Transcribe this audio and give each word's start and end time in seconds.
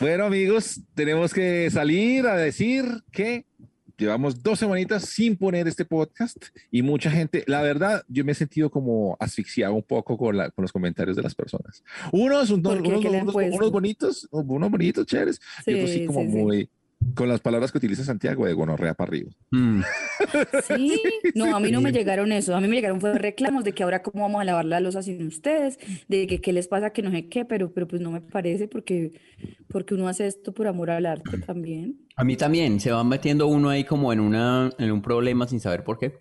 Bueno, 0.00 0.24
amigos, 0.24 0.80
tenemos 0.94 1.34
que 1.34 1.70
salir 1.70 2.26
a 2.26 2.36
decir 2.36 2.84
que 3.12 3.44
llevamos 3.98 4.42
dos 4.42 4.58
semanitas 4.58 5.04
sin 5.04 5.36
poner 5.36 5.68
este 5.68 5.84
podcast 5.84 6.38
y 6.70 6.80
mucha 6.80 7.10
gente, 7.10 7.44
la 7.46 7.60
verdad, 7.60 8.02
yo 8.08 8.24
me 8.24 8.32
he 8.32 8.34
sentido 8.34 8.70
como 8.70 9.18
asfixiado 9.20 9.74
un 9.74 9.82
poco 9.82 10.16
con, 10.16 10.38
la, 10.38 10.50
con 10.50 10.62
los 10.62 10.72
comentarios 10.72 11.16
de 11.16 11.22
las 11.22 11.34
personas. 11.34 11.84
Unos, 12.12 12.48
unos, 12.50 12.76
¿Qué 12.76 12.88
le 13.10 13.18
han 13.18 13.28
unos- 13.28 13.34
unos 13.34 13.70
bonitos, 13.70 14.26
unos 14.30 14.70
bonitos, 14.70 15.04
chéveres, 15.06 15.38
y 15.66 15.74
otros 15.74 15.90
sí 15.90 15.98
Sí, 15.98 16.06
como 16.06 16.20
sí, 16.20 16.26
sí. 16.30 16.32
muy, 16.32 16.68
con 17.14 17.28
las 17.28 17.40
palabras 17.40 17.72
que 17.72 17.78
utiliza 17.78 18.04
Santiago 18.04 18.46
de 18.46 18.52
gonorrea 18.52 18.94
para 18.94 19.08
arriba. 19.08 19.30
Mm. 19.50 19.82
Sí, 20.66 21.00
no, 21.34 21.56
a 21.56 21.60
mí 21.60 21.70
no 21.70 21.80
me 21.80 21.92
llegaron 21.92 22.32
eso, 22.32 22.54
a 22.54 22.60
mí 22.60 22.68
me 22.68 22.76
llegaron 22.76 23.00
fue 23.00 23.18
reclamos 23.18 23.64
de 23.64 23.72
que 23.72 23.82
ahora 23.82 24.02
cómo 24.02 24.24
vamos 24.24 24.40
a 24.40 24.44
lavar 24.44 24.64
la 24.64 24.80
losa 24.80 25.02
sin 25.02 25.26
ustedes, 25.26 25.78
de 26.08 26.26
que 26.26 26.40
qué 26.40 26.52
les 26.52 26.68
pasa 26.68 26.90
que 26.90 27.02
no 27.02 27.10
sé 27.10 27.28
qué, 27.28 27.44
pero, 27.44 27.72
pero 27.72 27.88
pues 27.88 28.00
no 28.02 28.10
me 28.10 28.20
parece 28.20 28.68
porque, 28.68 29.12
porque 29.68 29.94
uno 29.94 30.08
hace 30.08 30.26
esto 30.26 30.52
por 30.52 30.66
amor 30.66 30.90
al 30.90 31.06
arte 31.06 31.38
también. 31.38 32.00
A 32.16 32.24
mí 32.24 32.36
también, 32.36 32.80
se 32.80 32.90
va 32.90 33.02
metiendo 33.02 33.46
uno 33.46 33.70
ahí 33.70 33.84
como 33.84 34.12
en 34.12 34.20
una, 34.20 34.70
en 34.78 34.92
un 34.92 35.02
problema 35.02 35.46
sin 35.46 35.60
saber 35.60 35.84
por 35.84 35.98
qué. 35.98 36.18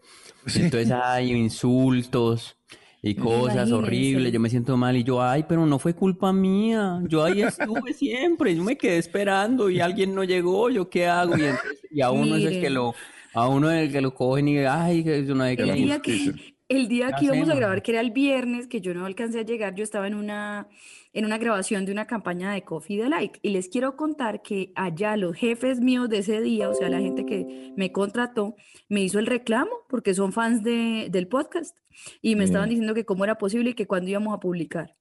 Entonces 0.55 0.91
hay 0.91 1.31
insultos 1.33 2.57
y 3.01 3.15
cosas 3.15 3.69
horribles, 3.71 4.31
yo 4.33 4.39
me 4.39 4.49
siento 4.49 4.75
mal 4.77 4.97
y 4.97 5.03
yo, 5.03 5.21
ay, 5.21 5.45
pero 5.47 5.65
no 5.65 5.79
fue 5.79 5.93
culpa 5.93 6.33
mía, 6.33 7.01
yo 7.07 7.23
ahí 7.23 7.41
estuve 7.41 7.93
siempre, 7.93 8.55
yo 8.55 8.63
me 8.63 8.77
quedé 8.77 8.97
esperando 8.97 9.69
y 9.69 9.79
alguien 9.79 10.13
no 10.13 10.23
llegó, 10.23 10.69
¿yo 10.69 10.89
qué 10.89 11.07
hago? 11.07 11.37
Y, 11.37 11.41
entonces- 11.45 11.79
y 11.91 12.01
a 12.01 12.11
uno 12.11 12.35
es 12.35 12.43
el 12.45 12.61
que 12.61 12.69
lo, 12.69 12.93
a 13.33 13.47
uno 13.47 13.71
es 13.71 13.87
el 13.87 13.91
que 13.91 14.01
lo 14.01 14.13
cogen 14.13 14.47
y, 14.49 14.57
ay, 14.59 15.03
que 15.03 15.19
eso 15.19 15.33
no 15.35 15.43
hay 15.43 15.55
Que 16.01 16.49
El 16.69 16.87
día 16.87 17.07
que, 17.07 17.11
el 17.11 17.11
día 17.11 17.11
¿Qué 17.11 17.19
que 17.19 17.25
íbamos 17.25 17.49
a 17.49 17.55
grabar, 17.55 17.81
que 17.81 17.91
era 17.91 18.01
el 18.01 18.11
viernes, 18.11 18.67
que 18.67 18.79
yo 18.79 18.93
no 18.93 19.05
alcancé 19.05 19.39
a 19.39 19.43
llegar, 19.43 19.73
yo 19.73 19.83
estaba 19.83 20.05
en 20.05 20.13
una, 20.13 20.67
en 21.13 21.25
una 21.25 21.39
grabación 21.39 21.83
de 21.83 21.91
una 21.91 22.05
campaña 22.05 22.53
de 22.53 22.61
Coffee 22.63 23.01
Delight. 23.01 23.37
Y 23.41 23.49
les 23.49 23.69
quiero 23.69 23.95
contar 23.95 24.43
que 24.43 24.71
allá 24.75 25.17
los 25.17 25.35
jefes 25.35 25.79
míos 25.79 26.09
de 26.09 26.19
ese 26.19 26.41
día, 26.41 26.69
o 26.69 26.75
sea, 26.75 26.89
la 26.89 26.99
gente 26.99 27.25
que 27.25 27.73
me 27.75 27.91
contrató, 27.91 28.55
me 28.87 29.01
hizo 29.01 29.17
el 29.17 29.25
reclamo 29.25 29.71
porque 29.89 30.13
son 30.13 30.31
fans 30.31 30.63
de, 30.63 31.07
del 31.09 31.27
podcast. 31.27 31.75
Y 32.21 32.35
me 32.35 32.43
estaban 32.43 32.69
diciendo 32.69 32.93
que 32.93 33.03
cómo 33.03 33.23
era 33.23 33.39
posible 33.39 33.71
y 33.71 33.73
que 33.73 33.87
cuándo 33.87 34.09
íbamos 34.11 34.33
a 34.35 34.39
publicar. 34.39 34.98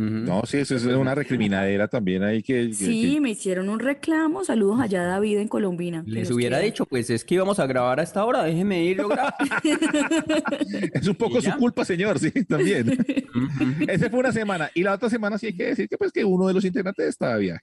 No, 0.00 0.42
sí, 0.46 0.58
eso 0.58 0.76
es 0.76 0.84
una 0.84 1.14
recriminadera 1.14 1.88
también 1.88 2.22
ahí 2.22 2.42
que, 2.42 2.68
que- 2.68 2.74
Sí, 2.74 3.14
que- 3.14 3.20
me 3.20 3.30
hicieron 3.30 3.68
un 3.68 3.78
reclamo. 3.80 4.44
Saludos 4.44 4.80
allá 4.80 5.02
a 5.02 5.06
David 5.06 5.38
en 5.38 5.48
Colombina. 5.48 6.02
Les 6.06 6.30
hubiera 6.30 6.58
dicho, 6.58 6.86
pues 6.86 7.10
es 7.10 7.24
que 7.24 7.34
íbamos 7.36 7.58
a 7.58 7.66
grabar 7.66 8.00
a 8.00 8.02
esta 8.02 8.24
hora, 8.24 8.42
déjeme 8.44 8.84
ir, 8.84 9.00
es 10.94 11.06
un 11.08 11.14
poco 11.14 11.38
¿Y 11.38 11.42
su 11.42 11.52
culpa, 11.56 11.84
señor, 11.84 12.18
sí, 12.18 12.30
también. 12.48 12.96
Ese 13.88 14.10
fue 14.10 14.20
una 14.20 14.32
semana 14.32 14.70
y 14.74 14.82
la 14.82 14.94
otra 14.94 15.08
semana 15.10 15.38
sí 15.38 15.46
hay 15.46 15.56
que 15.56 15.66
decir 15.66 15.88
que 15.88 15.96
pues 15.98 16.12
que 16.12 16.24
uno 16.24 16.46
de 16.46 16.54
los 16.54 16.64
integrantes 16.64 17.06
estaba 17.08 17.34
de 17.34 17.40
viaje. 17.40 17.62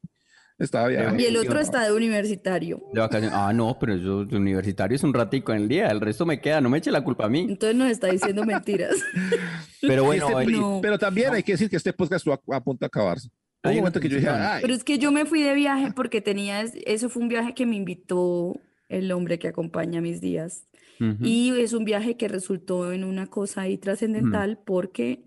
Estaba. 0.60 0.92
Y 0.92 1.26
el 1.26 1.38
otro 1.38 1.60
está 1.60 1.84
de 1.84 1.92
universitario. 1.92 2.82
De 2.92 3.00
vacaciones. 3.00 3.32
Ah, 3.38 3.54
no, 3.54 3.78
pero 3.80 3.94
eso 3.94 4.26
de 4.26 4.36
universitario 4.38 4.96
es 4.96 5.04
un 5.04 5.14
ratico 5.14 5.52
en 5.54 5.62
el 5.64 5.68
día, 5.68 5.88
el 5.90 6.02
resto 6.02 6.26
me 6.26 6.42
queda, 6.42 6.62
no 6.62 6.70
me 6.70 6.80
eche 6.80 6.90
la 6.92 7.04
culpa 7.04 7.26
a 7.26 7.30
mí. 7.30 7.42
Entonces 7.50 7.76
nos 7.76 7.90
está 7.92 8.08
diciendo 8.08 8.44
mentiras. 8.44 8.96
Pero 9.82 10.04
bueno, 10.04 10.40
este- 10.40 10.52
eh, 10.54 10.58
no. 10.58 10.80
pero 10.82 10.98
también 10.98 11.34
hay 11.34 11.44
que 11.44 11.52
decir 11.54 11.70
que 11.70 11.76
este 11.78 11.94
podcast 11.94 12.26
estuvo 12.26 12.34
a, 12.34 12.58
a 12.58 12.64
punto 12.64 12.80
de 12.82 12.88
acabarse. 12.88 13.30
Hay 13.64 13.72
un 13.73 13.78
una 13.78 13.82
momento 13.82 14.00
que 14.00 14.10
yo 14.10 14.16
dije, 14.17 14.28
tensión. 14.28 14.48
ay, 14.52 14.62
Pero 14.62 14.73
es 14.73 14.84
que 14.84 14.98
yo 14.98 15.12
me 15.12 15.26
fui 15.26 15.42
de 15.44 15.54
viaje 15.54 15.92
porque 15.96 16.22
tenía, 16.22 16.62
eso 16.62 17.10
fue 17.10 17.22
un 17.22 17.30
viaje 17.30 17.54
que 17.54 17.66
me 17.66 17.76
invitó 17.76 18.60
el 18.90 19.12
hombre 19.12 19.38
que 19.40 19.48
acompaña 19.50 20.02
mis 20.02 20.20
días. 20.22 20.66
ujú. 21.00 21.17
Y 21.23 21.52
es 21.60 21.73
un 21.73 21.86
viaje 21.86 22.17
que 22.17 22.28
resultó 22.28 22.92
en 22.92 23.04
una 23.04 23.28
cosa 23.28 23.62
ahí 23.62 23.78
trascendental 23.78 24.60
porque 24.66 25.23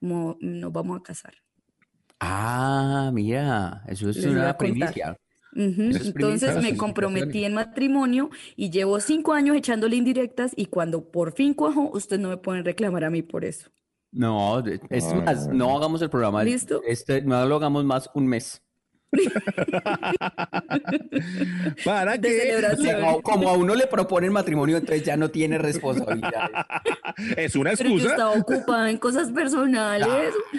mo- 0.00 0.36
nos 0.40 0.72
vamos 0.72 0.98
a 1.00 1.02
casar. 1.02 1.34
Ah, 2.20 3.10
mira, 3.12 3.82
eso 3.88 4.10
es 4.10 4.24
una 4.24 4.56
primicia. 4.56 5.16
Es 5.54 5.78
Entonces 5.78 6.12
primicia, 6.12 6.60
me 6.60 6.76
comprometí 6.76 7.44
en 7.44 7.54
matrimonio 7.54 8.30
y 8.54 8.70
llevo 8.70 9.00
cinco 9.00 9.32
años 9.32 9.56
echándole 9.56 9.96
indirectas 9.96 10.52
y 10.56 10.66
cuando 10.66 11.10
por 11.10 11.32
fin 11.32 11.54
cuajo, 11.54 11.90
ustedes 11.92 12.20
no 12.20 12.28
me 12.28 12.36
pueden 12.36 12.64
reclamar 12.64 13.04
a 13.04 13.10
mí 13.10 13.22
por 13.22 13.44
eso. 13.44 13.70
No, 14.10 14.62
es 14.90 15.14
más, 15.14 15.48
no. 15.48 15.54
no 15.54 15.76
hagamos 15.76 16.00
el 16.02 16.10
programa. 16.10 16.42
¿Listo? 16.42 16.82
Este, 16.86 17.22
no 17.22 17.44
lo 17.46 17.56
hagamos 17.56 17.84
más 17.84 18.10
un 18.14 18.26
mes. 18.26 18.62
para 21.84 22.16
De 22.18 22.28
que. 22.28 22.62
Como, 23.00 23.22
como 23.22 23.48
a 23.48 23.52
uno 23.54 23.74
le 23.74 23.86
proponen 23.86 24.32
matrimonio, 24.32 24.76
entonces 24.76 25.04
ya 25.04 25.16
no 25.16 25.30
tiene 25.30 25.58
responsabilidades. 25.58 26.50
es 27.36 27.56
una 27.56 27.72
Pero 27.72 27.90
yo 27.90 27.96
excusa. 27.96 28.14
estaba 28.14 28.32
ocupada 28.32 28.90
en 28.90 28.98
cosas 28.98 29.30
personales. 29.30 30.08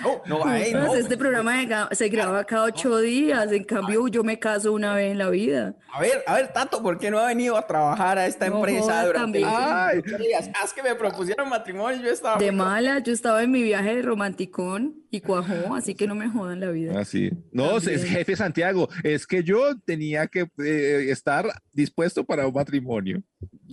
No, 0.01 0.21
no, 0.25 0.45
ay, 0.45 0.73
no. 0.73 0.95
Este 0.95 1.17
programa 1.17 1.57
de 1.57 1.95
se 1.95 2.09
graba 2.09 2.43
cada 2.43 2.65
ocho 2.65 2.97
días, 2.99 3.51
en 3.51 3.63
cambio 3.63 4.07
yo 4.07 4.23
me 4.23 4.39
caso 4.39 4.73
una 4.73 4.95
vez 4.95 5.11
en 5.11 5.17
la 5.17 5.29
vida. 5.29 5.75
A 5.93 6.01
ver, 6.01 6.23
a 6.25 6.35
ver, 6.35 6.53
Tato, 6.53 6.81
¿por 6.81 6.99
qué 6.99 7.11
no 7.11 7.19
ha 7.19 7.27
venido 7.27 7.57
a 7.57 7.65
trabajar 7.65 8.17
a 8.17 8.27
esta 8.27 8.49
No 8.49 8.57
empresa 8.57 9.05
durante. 9.05 9.43
Ay. 9.45 9.99
ocho 9.99 10.17
días? 10.17 10.49
Ah, 10.55 10.65
es 10.65 10.73
que 10.73 10.83
me 10.83 10.95
propusieron 10.95 11.49
matrimonio 11.49 12.01
yo 12.01 12.11
estaba... 12.11 12.37
De 12.37 12.51
mala, 12.51 12.99
yo 12.99 13.13
estaba 13.13 13.43
en 13.43 13.51
mi 13.51 13.63
viaje 13.63 13.95
de 13.95 14.01
romanticón 14.01 15.03
y 15.11 15.21
cuajó, 15.21 15.75
así 15.75 15.95
que 15.95 16.07
no 16.07 16.15
me 16.15 16.29
jodan 16.29 16.59
la 16.59 16.69
vida. 16.69 16.99
Así. 16.99 17.31
No, 17.51 17.77
es 17.77 18.05
jefe 18.05 18.35
Santiago. 18.39 18.89
Es 19.03 19.27
que 19.27 19.43
yo 19.43 19.77
tenía 19.85 20.27
que 20.27 20.49
eh, 20.57 21.07
estar 21.09 21.45
dispuesto 21.73 22.23
para 22.23 22.47
un 22.47 22.53
matrimonio. 22.53 23.21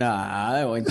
Ah, 0.01 0.65
bueno, 0.67 0.87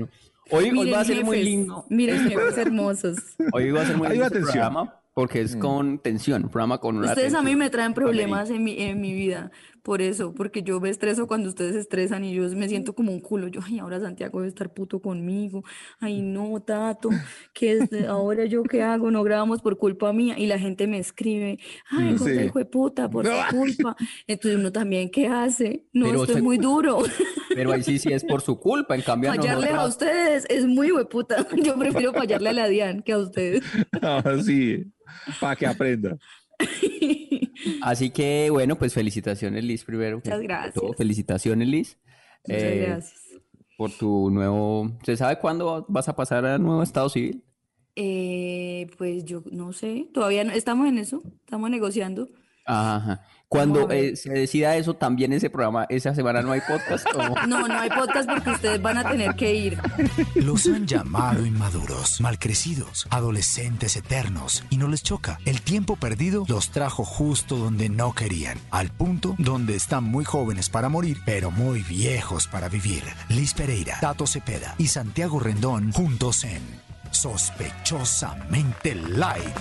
¿no? 0.00 0.08
Hoy, 0.50 0.70
hoy 0.70 0.90
va 0.90 1.00
a 1.00 1.04
ser 1.04 1.24
muy 1.24 1.42
lindo. 1.42 1.84
Miren, 1.90 2.20
jefes 2.28 2.56
hermosos. 2.56 3.18
Hoy 3.52 3.72
va 3.72 3.82
a 3.82 3.86
ser 3.86 3.96
muy 3.96 4.08
lindo 4.08 4.26
este 4.26 4.40
programa 4.40 5.00
porque 5.16 5.40
es 5.40 5.56
con 5.56 5.98
tensión, 5.98 6.42
programa 6.50 6.76
con 6.76 6.98
una 6.98 7.08
Ustedes 7.08 7.32
a 7.32 7.40
mí 7.40 7.56
me 7.56 7.70
traen 7.70 7.94
problemas 7.94 8.50
en 8.50 8.62
mi, 8.62 8.78
en 8.82 9.00
mi 9.00 9.14
vida, 9.14 9.50
por 9.86 10.02
eso, 10.02 10.34
porque 10.34 10.64
yo 10.64 10.80
me 10.80 10.90
estreso 10.90 11.28
cuando 11.28 11.48
ustedes 11.48 11.74
se 11.74 11.78
estresan 11.78 12.24
y 12.24 12.34
yo 12.34 12.42
me 12.56 12.68
siento 12.68 12.92
como 12.92 13.12
un 13.12 13.20
culo. 13.20 13.46
Yo, 13.46 13.60
ay, 13.64 13.78
ahora 13.78 14.00
Santiago 14.00 14.40
debe 14.40 14.48
estar 14.48 14.74
puto 14.74 15.00
conmigo. 15.00 15.62
Ay, 16.00 16.22
no, 16.22 16.60
Tato, 16.60 17.10
¿qué 17.54 17.70
es 17.74 17.88
de- 17.90 18.08
ahora 18.08 18.46
yo 18.46 18.64
qué 18.64 18.82
hago? 18.82 19.12
No 19.12 19.22
grabamos 19.22 19.62
por 19.62 19.78
culpa 19.78 20.12
mía. 20.12 20.34
Y 20.36 20.46
la 20.48 20.58
gente 20.58 20.88
me 20.88 20.98
escribe, 20.98 21.60
ay, 21.88 22.14
Mm, 22.14 22.18
sí. 22.18 22.30
hijo 22.32 22.58
de 22.58 22.64
puta, 22.64 23.08
por 23.08 23.24
No. 23.24 23.30
tu 23.48 23.56
culpa. 23.58 23.96
Entonces 24.26 24.58
uno 24.58 24.72
también, 24.72 25.08
¿qué 25.08 25.28
hace? 25.28 25.86
No, 25.92 26.06
Pero 26.06 26.20
estoy 26.22 26.34
se- 26.36 26.42
muy 26.42 26.58
duro. 26.58 26.98
Pero 27.54 27.72
ahí 27.72 27.84
sí, 27.84 28.00
sí 28.00 28.12
es 28.12 28.24
por 28.24 28.40
su 28.42 28.58
culpa, 28.58 28.96
en 28.96 29.02
cambio 29.02 29.30
a 29.30 29.34
Fallarles 29.36 29.70
a 29.70 29.86
ustedes 29.86 30.46
es 30.50 30.66
muy 30.66 30.90
hueputa. 30.90 31.46
Yo 31.74 31.78
prefiero 31.78 32.12
fallarle 32.12 32.48
a 32.48 32.52
la 32.52 32.66
Dian 32.68 33.02
que 33.02 33.12
a 33.12 33.18
ustedes. 33.18 33.62
Así. 34.02 34.84
Para 35.40 35.54
que 35.54 35.66
aprenda. 35.66 36.18
Así 37.82 38.10
que, 38.10 38.48
bueno, 38.50 38.76
pues 38.76 38.94
felicitaciones, 38.94 39.64
Liz, 39.64 39.84
primero. 39.84 40.16
Muchas 40.16 40.40
gracias. 40.40 40.74
todo. 40.74 40.92
Felicitaciones, 40.92 41.68
Liz. 41.68 41.98
Muchas 42.46 42.62
eh, 42.62 42.84
gracias. 42.86 43.22
Por 43.76 43.90
tu 43.92 44.30
nuevo... 44.30 44.96
¿Se 45.04 45.16
sabe 45.16 45.38
cuándo 45.38 45.84
vas 45.88 46.08
a 46.08 46.16
pasar 46.16 46.46
a 46.46 46.58
nuevo 46.58 46.82
estado 46.82 47.08
civil? 47.08 47.44
Eh, 47.98 48.88
pues 48.98 49.24
yo 49.24 49.42
no 49.50 49.72
sé, 49.72 50.08
todavía 50.12 50.44
no, 50.44 50.52
estamos 50.52 50.86
en 50.86 50.98
eso, 50.98 51.22
estamos 51.40 51.70
negociando. 51.70 52.28
Ajá. 52.66 53.22
Cuando 53.48 53.88
eh, 53.92 54.16
se 54.16 54.30
decida 54.30 54.74
eso, 54.76 54.94
también 54.94 55.32
ese 55.32 55.50
programa, 55.50 55.86
esa 55.88 56.14
semana 56.14 56.42
no 56.42 56.50
hay 56.50 56.60
podcast. 56.60 57.06
¿o? 57.14 57.34
No, 57.46 57.68
no 57.68 57.78
hay 57.78 57.88
podcast 57.90 58.28
porque 58.28 58.50
ustedes 58.50 58.82
van 58.82 58.98
a 58.98 59.08
tener 59.08 59.36
que 59.36 59.54
ir. 59.54 59.78
Los 60.34 60.66
han 60.66 60.86
llamado 60.86 61.46
inmaduros, 61.46 62.20
malcrecidos, 62.20 63.06
adolescentes 63.10 63.94
eternos 63.96 64.64
y 64.68 64.78
no 64.78 64.88
les 64.88 65.04
choca. 65.04 65.38
El 65.44 65.62
tiempo 65.62 65.94
perdido 65.94 66.44
los 66.48 66.70
trajo 66.70 67.04
justo 67.04 67.56
donde 67.56 67.88
no 67.88 68.12
querían, 68.14 68.58
al 68.72 68.90
punto 68.90 69.36
donde 69.38 69.76
están 69.76 70.02
muy 70.02 70.24
jóvenes 70.24 70.68
para 70.68 70.88
morir, 70.88 71.18
pero 71.24 71.52
muy 71.52 71.82
viejos 71.82 72.48
para 72.48 72.68
vivir. 72.68 73.04
Liz 73.28 73.54
Pereira, 73.54 73.98
Tato 74.00 74.26
Cepeda 74.26 74.74
y 74.76 74.88
Santiago 74.88 75.38
Rendón 75.38 75.92
juntos 75.92 76.42
en 76.42 76.62
Sospechosamente 77.12 78.96
Light. 78.96 79.56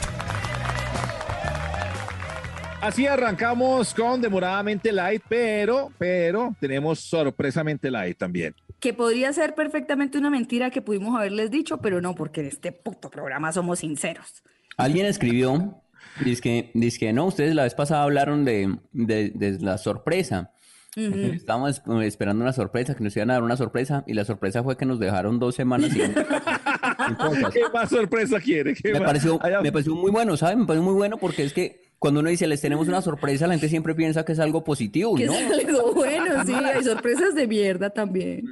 Así 2.82 3.08
arrancamos 3.08 3.94
con 3.94 4.22
demoradamente 4.22 4.92
light, 4.92 5.24
pero, 5.28 5.92
pero 5.98 6.56
tenemos 6.60 7.00
sorpresamente 7.00 7.90
light 7.90 8.18
también. 8.18 8.56
Que 8.80 8.94
podría 8.94 9.34
ser 9.34 9.56
perfectamente 9.56 10.18
una 10.18 10.30
mentira 10.30 10.70
que 10.70 10.82
pudimos 10.82 11.18
haberles 11.18 11.50
dicho, 11.50 11.80
pero 11.80 12.02
no, 12.02 12.14
porque 12.14 12.42
en 12.42 12.48
este 12.48 12.72
puto 12.72 13.10
programa 13.10 13.52
somos 13.52 13.80
sinceros. 13.80 14.44
Alguien 14.78 15.06
escribió 15.06 15.82
Dice 16.24 16.42
que, 16.42 16.72
dice 16.74 17.00
que 17.00 17.14
no, 17.14 17.26
ustedes 17.26 17.56
la 17.56 17.64
vez 17.64 17.74
pasada 17.74 18.04
hablaron 18.04 18.46
de, 18.46 18.78
de, 18.94 19.32
de 19.32 19.60
la 19.60 19.78
sorpresa. 19.78 20.52
Ujú. 20.96 21.20
Estábamos 21.34 21.80
eh, 21.80 22.06
esperando 22.06 22.42
una 22.42 22.54
sorpresa, 22.54 22.96
que 22.96 23.04
nos 23.04 23.16
iban 23.18 23.30
a 23.32 23.34
dar 23.34 23.44
una 23.44 23.58
sorpresa, 23.58 24.04
y 24.08 24.14
la 24.14 24.24
sorpresa 24.24 24.64
fue 24.64 24.78
que 24.78 24.86
nos 24.86 24.98
dejaron 25.00 25.40
dos 25.40 25.56
semanas 25.56 25.92
sin. 25.92 26.14
¿Qué 27.54 27.62
más 27.74 27.90
sorpresa 27.90 28.40
quiere? 28.40 28.74
¿Qué 28.76 28.94
Me 28.94 29.02
pareció, 29.02 29.40
me 29.62 29.72
pareció 29.72 29.94
muy 29.94 30.12
bueno, 30.12 30.38
¿sabes? 30.38 30.58
Me 30.58 30.66
pareció 30.66 30.84
muy 30.84 30.94
bueno 30.94 31.18
porque 31.18 31.44
es 31.44 31.52
que 31.52 31.82
cuando 32.00 32.20
uno 32.20 32.30
dice 32.30 32.48
les 32.48 32.62
tenemos 32.62 32.88
una 32.88 33.02
sorpresa, 33.02 33.48
la 33.48 33.54
gente 33.54 33.70
siempre 33.70 33.96
piensa 33.96 34.26
que 34.26 34.34
es 34.34 34.40
algo 34.40 34.64
positivo, 34.64 35.16
Que 35.16 35.26
no. 35.26 35.34
es 35.34 35.52
algo 35.68 35.94
bueno, 35.94 36.26
sí, 36.46 36.54
hay 36.54 36.84
sorpresas 36.84 37.36
de 37.36 37.48
mierda 37.48 37.90
también. 37.90 38.46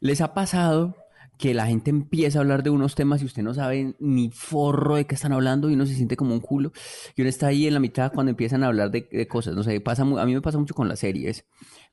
¿Les 0.00 0.20
ha 0.20 0.32
pasado 0.34 0.96
que 1.38 1.54
la 1.54 1.66
gente 1.66 1.90
empieza 1.90 2.38
a 2.38 2.42
hablar 2.42 2.64
de 2.64 2.70
unos 2.70 2.96
temas 2.96 3.22
y 3.22 3.24
usted 3.24 3.42
no 3.44 3.54
sabe 3.54 3.94
ni 4.00 4.28
forro 4.30 4.96
de 4.96 5.06
qué 5.06 5.14
están 5.14 5.32
hablando 5.32 5.70
y 5.70 5.74
uno 5.74 5.86
se 5.86 5.94
siente 5.94 6.16
como 6.16 6.34
un 6.34 6.40
culo? 6.40 6.72
Y 7.16 7.20
uno 7.22 7.28
está 7.28 7.48
ahí 7.48 7.66
en 7.66 7.74
la 7.74 7.80
mitad 7.80 8.12
cuando 8.12 8.30
empiezan 8.30 8.64
a 8.64 8.68
hablar 8.68 8.90
de, 8.90 9.08
de 9.10 9.28
cosas. 9.28 9.54
No 9.54 9.62
sé, 9.62 9.80
pasa, 9.80 10.02
a 10.02 10.04
mí 10.26 10.34
me 10.34 10.40
pasa 10.40 10.58
mucho 10.58 10.74
con 10.74 10.88
las 10.88 10.98
series, 11.00 11.44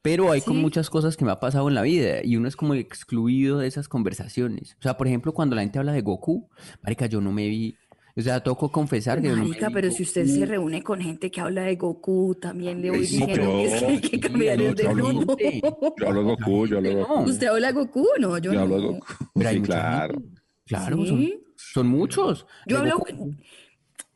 pero 0.02 0.32
hay 0.32 0.42
con 0.42 0.56
Sí. 0.56 0.62
muchas 0.62 0.90
cosas 0.90 1.16
que 1.18 1.26
me 1.26 1.32
ha 1.32 1.40
pasado 1.40 1.68
en 1.68 1.76
la 1.76 1.82
vida 1.84 2.24
y 2.24 2.38
uno 2.38 2.48
es 2.48 2.56
como 2.56 2.74
excluido 2.76 3.60
de 3.60 3.68
esas 3.68 3.88
conversaciones. 3.88 4.76
O 4.80 4.82
sea, 4.84 4.98
por 4.98 5.08
ejemplo, 5.08 5.34
cuando 5.34 5.56
la 5.56 5.62
gente 5.62 5.78
habla 5.80 5.94
de 5.94 6.02
Goku, 6.02 6.50
marica, 6.84 7.06
yo 7.08 7.22
no 7.22 7.32
me 7.32 7.48
vi... 7.48 7.76
O 8.17 8.21
sea, 8.21 8.41
que 8.41 8.51
confesar 8.71 9.21
que 9.21 9.27
no 9.29 9.35
Marica, 9.35 9.67
vi 9.67 9.73
pero 9.73 9.91
si 9.91 10.03
usted 10.03 10.25
se 10.25 10.45
reúne 10.45 10.81
con 10.81 11.01
gente 11.01 11.29
que 11.29 11.41
habla 11.41 11.63
de 11.63 11.75
Goku, 11.75 12.35
también 12.35 12.81
le 12.81 12.89
voy 12.91 13.06
Sí, 13.06 13.17
diciendo 13.17 13.35
que 13.57 13.65
es 13.65 13.73
que 13.81 13.85
hay 13.88 14.00
que 14.01 14.19
cambiar 14.21 14.62
el 14.62 14.73
de 14.73 14.83
grupo. 14.85 15.38
Yo 15.38 16.07
hablo 16.07 16.21
de 16.21 16.25
Goku, 16.35 16.65
yo 16.67 16.77
hablo 16.77 16.89
de 16.89 16.95
Goku. 16.95 17.13
No. 17.15 17.21
¿Usted 17.25 17.47
habla 17.47 17.67
de 17.67 17.73
Goku? 17.73 18.07
No, 18.19 18.38
yo, 18.38 18.53
Yo 18.53 18.53
no. 18.53 18.62
hablo 18.62 18.75
de 18.79 18.88
Goku. 18.88 19.06
Pero 19.33 19.50
Sí, 19.50 19.62
claro. 19.62 20.13
gente. 20.13 20.41
Claro, 20.65 20.97
¿Sí? 21.03 21.07
son, 21.07 21.29
son 21.57 21.88
muchos. 21.88 22.47
Yo 22.67 22.77
hablo, 22.79 22.97
Goku. 23.00 23.35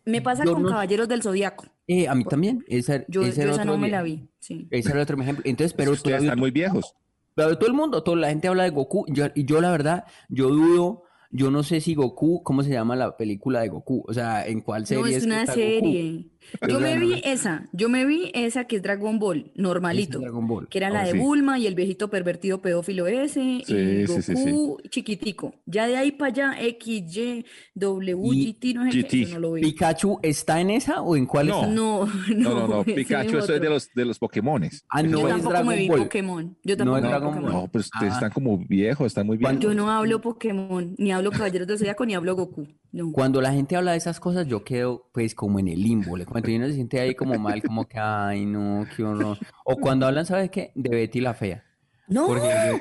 me 0.05 0.21
pasa 0.21 0.45
Yo 0.45 0.53
con 0.53 0.63
no- 0.63 0.69
Caballeros 0.69 1.07
del 1.09 1.21
Zodiaco. 1.21 1.65
Eh, 1.85 2.07
a 2.07 2.15
mí 2.15 2.23
también. 2.23 2.63
Ese, 2.67 3.05
Yo, 3.09 3.21
ese 3.23 3.35
yo 3.37 3.41
era 3.43 3.51
esa 3.51 3.61
otro 3.63 3.73
no 3.73 3.77
me 3.79 3.89
la 3.89 4.01
vi. 4.01 4.29
Sí. 4.39 4.67
Ese 4.71 4.91
era 4.91 5.01
otro 5.03 5.21
ejemplo. 5.21 5.43
Entonces, 5.45 5.73
pero 5.73 5.91
Ustedes 5.91 6.03
todavía- 6.03 6.27
están 6.29 6.39
muy 6.39 6.51
viejos. 6.51 6.95
pero 7.35 7.57
todo 7.57 7.67
el 7.67 7.75
mundo, 7.75 8.01
toda 8.01 8.15
la 8.17 8.29
gente 8.29 8.47
habla 8.47 8.63
de 8.63 8.69
Goku. 8.69 9.05
Yo, 9.09 9.25
y 9.35 9.43
yo, 9.45 9.59
la 9.59 9.71
verdad, 9.71 10.05
yo 10.29 10.47
dudo. 10.49 11.03
Yo 11.31 11.51
no 11.51 11.63
sé 11.63 11.79
si 11.79 11.93
Goku, 11.93 12.41
¿cómo 12.43 12.63
se 12.63 12.71
llama 12.71 12.95
la 12.95 13.15
película 13.15 13.61
de 13.61 13.69
Goku? 13.69 14.03
O 14.07 14.13
sea, 14.13 14.45
¿en 14.47 14.61
cuál 14.61 14.87
serie 14.87 15.03
No, 15.03 15.07
es 15.09 15.23
una 15.23 15.43
está 15.43 15.53
Goku? 15.55 16.25
Yo 16.67 16.79
me 16.79 16.95
no- 16.95 17.01
vi 17.01 17.21
esa, 17.25 17.67
yo 17.73 17.89
me 17.89 18.05
vi 18.05 18.31
esa 18.33 18.65
que 18.65 18.77
es 18.77 18.81
Dragon 18.81 19.19
Ball, 19.19 19.51
normalito, 19.55 20.17
Ese 20.17 20.25
Dragon 20.25 20.47
Ball. 20.47 20.67
que 20.67 20.77
era 20.79 20.89
la 20.89 21.03
de 21.03 21.11
sí. 21.11 21.17
Bulma 21.19 21.59
y 21.59 21.67
el 21.67 21.75
viejito 21.75 22.09
pervertido 22.09 22.61
pedófilo 22.61 23.07
ese, 23.07 23.41
y 23.41 23.63
Sí, 23.65 24.07
sí, 24.07 24.21
sí, 24.21 24.35
sí. 24.35 24.51
Goku 24.51 24.81
chiquitico. 24.89 25.53
Ya 25.65 25.87
de 25.87 25.97
ahí 25.97 26.11
para 26.11 26.31
allá, 26.31 26.61
X, 26.61 27.15
Y, 27.15 27.45
W, 27.75 28.17
Y 28.33 28.53
GT, 28.53 28.73
no 28.73 28.91
sé 28.91 29.03
qué, 29.03 29.25
no 29.27 29.39
lo 29.39 29.51
vi. 29.53 29.61
¿Pikachu 29.61 30.19
está 30.23 30.59
en 30.59 30.71
esa 30.71 31.01
o 31.01 31.15
en 31.15 31.25
cuál 31.25 31.47
No. 31.47 31.55
está? 31.61 31.67
No, 31.67 32.05
No, 32.35 32.49
no, 32.55 32.67
no. 32.67 32.83
Pikachu, 32.95 33.37
eso 33.37 33.53
es 33.53 33.61
de 33.61 33.69
los, 33.69 33.89
de 33.93 34.05
los 34.05 34.17
Pokémones. 34.17 34.83
Ah, 34.89 35.01
Yo 35.01 35.09
no 35.09 35.17
es 35.19 35.27
tampoco 35.29 35.49
Dragon 35.51 35.67
me 35.67 35.75
vi 35.77 35.87
Ball. 35.87 35.99
Pokémon. 36.03 36.57
Yo 36.63 36.75
No 36.75 36.77
tampoco 36.77 36.97
es 36.97 37.01
me 37.03 37.07
vi 37.07 37.11
Dragon 37.11 37.33
Pokémon. 37.35 37.51
No, 37.53 37.67
pero 37.71 37.79
ustedes 37.81 38.11
Ah. 38.11 38.15
están 38.15 38.31
como 38.31 38.57
viejos, 38.57 39.07
están 39.07 39.27
muy 39.27 39.37
viejos. 39.37 39.59
Yo 39.59 39.73
no 39.73 39.91
hablo 39.91 40.19
Pokémon, 40.21 40.95
ni 40.97 41.11
hablo 41.11 41.31
Caballeros 41.31 41.67
del 41.67 41.77
Zodiaco, 41.77 42.05
ni 42.05 42.15
hablo 42.15 42.35
Goku. 42.35 42.67
No. 42.91 43.11
Cuando 43.11 43.39
la 43.41 43.51
gente 43.53 43.75
habla 43.75 43.91
de 43.91 43.97
esas 43.97 44.19
cosas, 44.19 44.47
yo 44.47 44.63
quedo 44.63 45.09
pues 45.13 45.35
como 45.35 45.59
en 45.59 45.67
el 45.67 45.81
limbo, 45.81 46.17
le 46.17 46.25
cuento, 46.25 46.49
y 46.49 46.55
uno 46.55 46.67
se 46.67 46.73
siente 46.73 46.99
ahí 46.99 47.13
como 47.13 47.37
mal, 47.37 47.61
como 47.61 47.87
que, 47.87 47.99
ay, 47.99 48.45
no, 48.45 48.85
qué 48.95 49.03
horror. 49.03 49.37
O 49.63 49.75
cuando 49.77 50.07
hablan, 50.07 50.25
¿sabes 50.25 50.49
qué? 50.49 50.71
De 50.75 50.89
Betty 50.89 51.21
la 51.21 51.33
Fea. 51.35 51.63
No, 52.07 52.27
yo- 52.35 52.79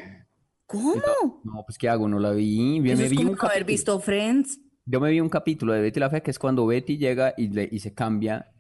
¿cómo? 0.67 0.95
no, 1.45 1.63
pues 1.67 1.77
¿qué 1.79 1.89
hago? 1.89 2.09
No 2.09 2.19
la 2.19 2.31
vi. 2.33 2.79
Yo 2.79 2.85
Eso 2.93 2.97
me 3.01 3.05
es 3.05 3.11
vi 3.11 3.17
como 3.17 3.31
un 3.33 3.39
haber 3.39 3.49
capítulo. 3.51 3.67
visto 3.67 4.01
Friends. 4.01 4.61
Yo 4.87 5.01
me 5.01 5.11
vi 5.11 5.21
un 5.21 5.29
capítulo 5.29 5.75
de 5.75 5.83
Betty 5.83 6.01
la 6.01 6.09
Fea 6.09 6.21
que 6.21 6.31
es 6.31 6.39
cuando 6.39 6.67
Betty 6.67 6.97
llega 6.97 7.35
y, 7.37 7.49
le- 7.49 7.69
y 7.71 7.79
se 7.81 7.93
cambia. 7.93 8.51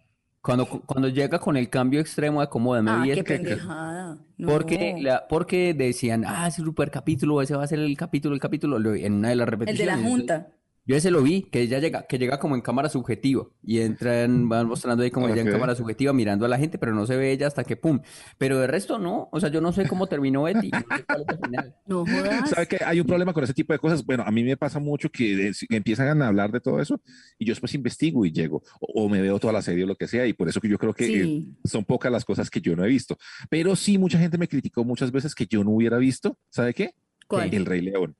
Cuando, 0.43 0.67
cuando 0.67 1.09
llega 1.09 1.39
con 1.39 1.57
el 1.57 1.69
cambio 1.71 2.01
extremo 2.01 2.41
de 2.43 2.49
cómo 2.49 2.81
me 2.81 2.91
Ah, 2.91 3.01
vi 3.03 3.13
qué 3.13 3.25
pendejada. 3.25 4.19
No. 4.37 4.49
porque, 4.49 4.97
la- 5.01 5.27
porque 5.27 5.75
decían, 5.75 6.25
ah, 6.27 6.47
ese 6.49 6.63
super 6.63 6.91
capítulo, 6.91 7.41
ese 7.43 7.57
va 7.57 7.65
a 7.65 7.67
ser 7.67 7.79
el 7.81 7.97
capítulo, 7.97 8.35
el 8.35 8.41
capítulo, 8.41 8.79
lo- 8.79 8.95
en 8.95 9.15
una 9.15 9.31
de 9.31 9.37
las 9.37 9.47
El 9.49 9.51
de 9.55 9.57
repeticiones. 9.65 9.97
la 10.03 10.09
junta. 10.09 10.49
Yo 10.89 10.97
ese 10.97 11.11
lo 11.11 11.23
vi, 11.23 11.43
que 11.43 11.61
ella 11.61 11.79
llega, 11.81 12.07
que 12.09 12.19
llega 12.19 12.39
como 12.41 12.55
en 12.55 12.63
cámara 12.63 12.89
subjetiva 12.89 13.47
y 13.63 13.81
entran, 13.81 14.49
van 14.49 14.67
mostrando 14.67 15.03
ahí 15.05 15.11
como 15.11 15.27
ella 15.29 15.43
en 15.43 15.47
cámara 15.53 15.75
subjetiva 15.75 16.15
mirando 16.15 16.47
a 16.47 16.49
la 16.49 16.57
gente, 16.59 16.79
pero 16.79 16.95
no 16.95 17.07
se 17.07 17.15
ve 17.15 17.31
ella 17.31 17.47
hasta 17.47 17.63
que 17.63 17.77
pum. 17.77 18.01
Pero 18.39 18.59
de 18.59 18.67
resto 18.67 18.99
no, 18.99 19.29
o 19.31 19.39
sea, 19.39 19.51
yo 19.51 19.61
no 19.61 19.71
sé 19.73 19.87
cómo 19.87 20.07
terminó 20.07 20.45
Betty, 20.45 20.71
no 20.71 20.79
sé 20.97 21.05
cuál 21.05 21.23
es 21.23 21.29
el 21.39 21.39
final. 21.45 21.75
No 21.87 22.07
jodas. 22.07 22.49
¿Sabe 22.49 22.67
que 22.67 22.79
hay 22.83 23.01
un 23.01 23.07
problema 23.07 23.35
con 23.35 23.45
ese 23.45 23.53
tipo 23.53 23.75
de 23.75 23.79
cosas? 23.79 24.03
Bueno, 24.03 24.23
a 24.27 24.31
mí 24.31 24.43
me 24.43 24.57
pasa 24.57 24.79
mucho 24.79 25.11
que 25.11 25.49
es- 25.49 25.67
empiezan 25.69 26.23
a 26.23 26.29
hablar 26.29 26.51
de 26.51 26.61
todo 26.61 26.81
eso 26.81 27.01
y 27.39 27.45
yo 27.45 27.53
después 27.53 27.75
investigo 27.75 28.25
y 28.25 28.33
llego 28.33 28.63
o, 28.81 29.05
o 29.05 29.09
me 29.11 29.21
veo 29.21 29.39
toda 29.39 29.53
la 29.53 29.61
serie 29.61 29.85
o 29.85 29.87
lo 29.87 29.95
que 29.97 30.09
sea 30.09 30.27
y 30.27 30.33
por 30.33 30.49
eso 30.49 30.59
que 30.59 30.71
yo 30.71 30.79
creo 30.79 30.95
que 30.95 31.05
eh, 31.23 31.45
son 31.65 31.85
pocas 31.85 32.11
las 32.11 32.25
cosas 32.25 32.49
que 32.49 32.63
yo 32.63 32.75
no 32.75 32.83
he 32.85 32.89
visto. 32.89 33.19
Pero 33.51 33.77
sí, 33.77 33.99
mucha 33.99 34.19
gente 34.19 34.39
me 34.39 34.49
criticó 34.49 34.85
muchas 34.85 35.13
veces 35.13 35.35
que 35.35 35.47
yo 35.47 35.63
no 35.65 35.71
hubiera 35.73 35.99
visto, 35.99 36.39
¿sabe 36.49 36.73
qué? 36.73 36.95
¿Cuál? 37.27 37.53
El 37.53 37.67
Rey 37.67 37.83
León. 37.83 38.17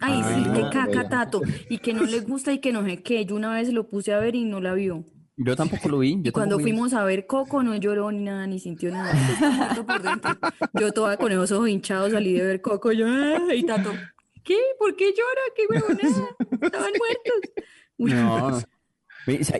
Ay, 0.00 0.20
Ah, 0.22 0.32
sí, 0.34 0.42
qué 0.54 0.60
no, 0.62 0.70
caca, 0.70 1.02
no. 1.02 1.08
Tato. 1.08 1.40
Y 1.68 1.78
que 1.78 1.92
no 1.94 2.04
le 2.04 2.20
gusta 2.20 2.52
y 2.52 2.58
que 2.58 2.72
no 2.72 2.84
sé 2.84 3.02
qué. 3.02 3.24
Yo 3.24 3.34
una 3.36 3.52
vez 3.54 3.72
lo 3.72 3.88
puse 3.88 4.12
a 4.12 4.18
ver 4.18 4.34
y 4.34 4.44
no 4.44 4.60
la 4.60 4.74
vio. 4.74 5.04
Yo 5.36 5.54
tampoco 5.54 5.88
lo 5.88 5.98
vi. 6.00 6.18
Yo 6.22 6.32
Cuando 6.32 6.56
tampoco 6.56 6.64
vi. 6.64 6.70
fuimos 6.72 6.94
a 6.94 7.04
ver 7.04 7.26
Coco, 7.26 7.62
no 7.62 7.76
lloró 7.76 8.10
ni 8.10 8.24
nada, 8.24 8.46
ni 8.46 8.58
sintió 8.58 8.90
nada. 8.90 9.12
Por 9.86 10.02
dentro. 10.02 10.36
Yo 10.80 10.92
toda 10.92 11.16
con 11.16 11.30
esos 11.30 11.52
ojos 11.52 11.68
hinchados 11.68 12.10
salí 12.12 12.32
de 12.32 12.42
ver 12.44 12.60
Coco. 12.60 12.90
Yo, 12.92 13.06
"Ah", 13.08 13.38
y 13.54 13.62
Tato, 13.64 13.92
¿qué? 14.44 14.56
¿Por 14.78 14.96
qué 14.96 15.12
llora? 15.12 15.40
¿Qué 15.54 15.62
huevonada? 15.70 16.28
Estaban 16.60 16.90
muertos. 16.98 17.54
Uy, 17.98 18.12
No, 18.12 18.60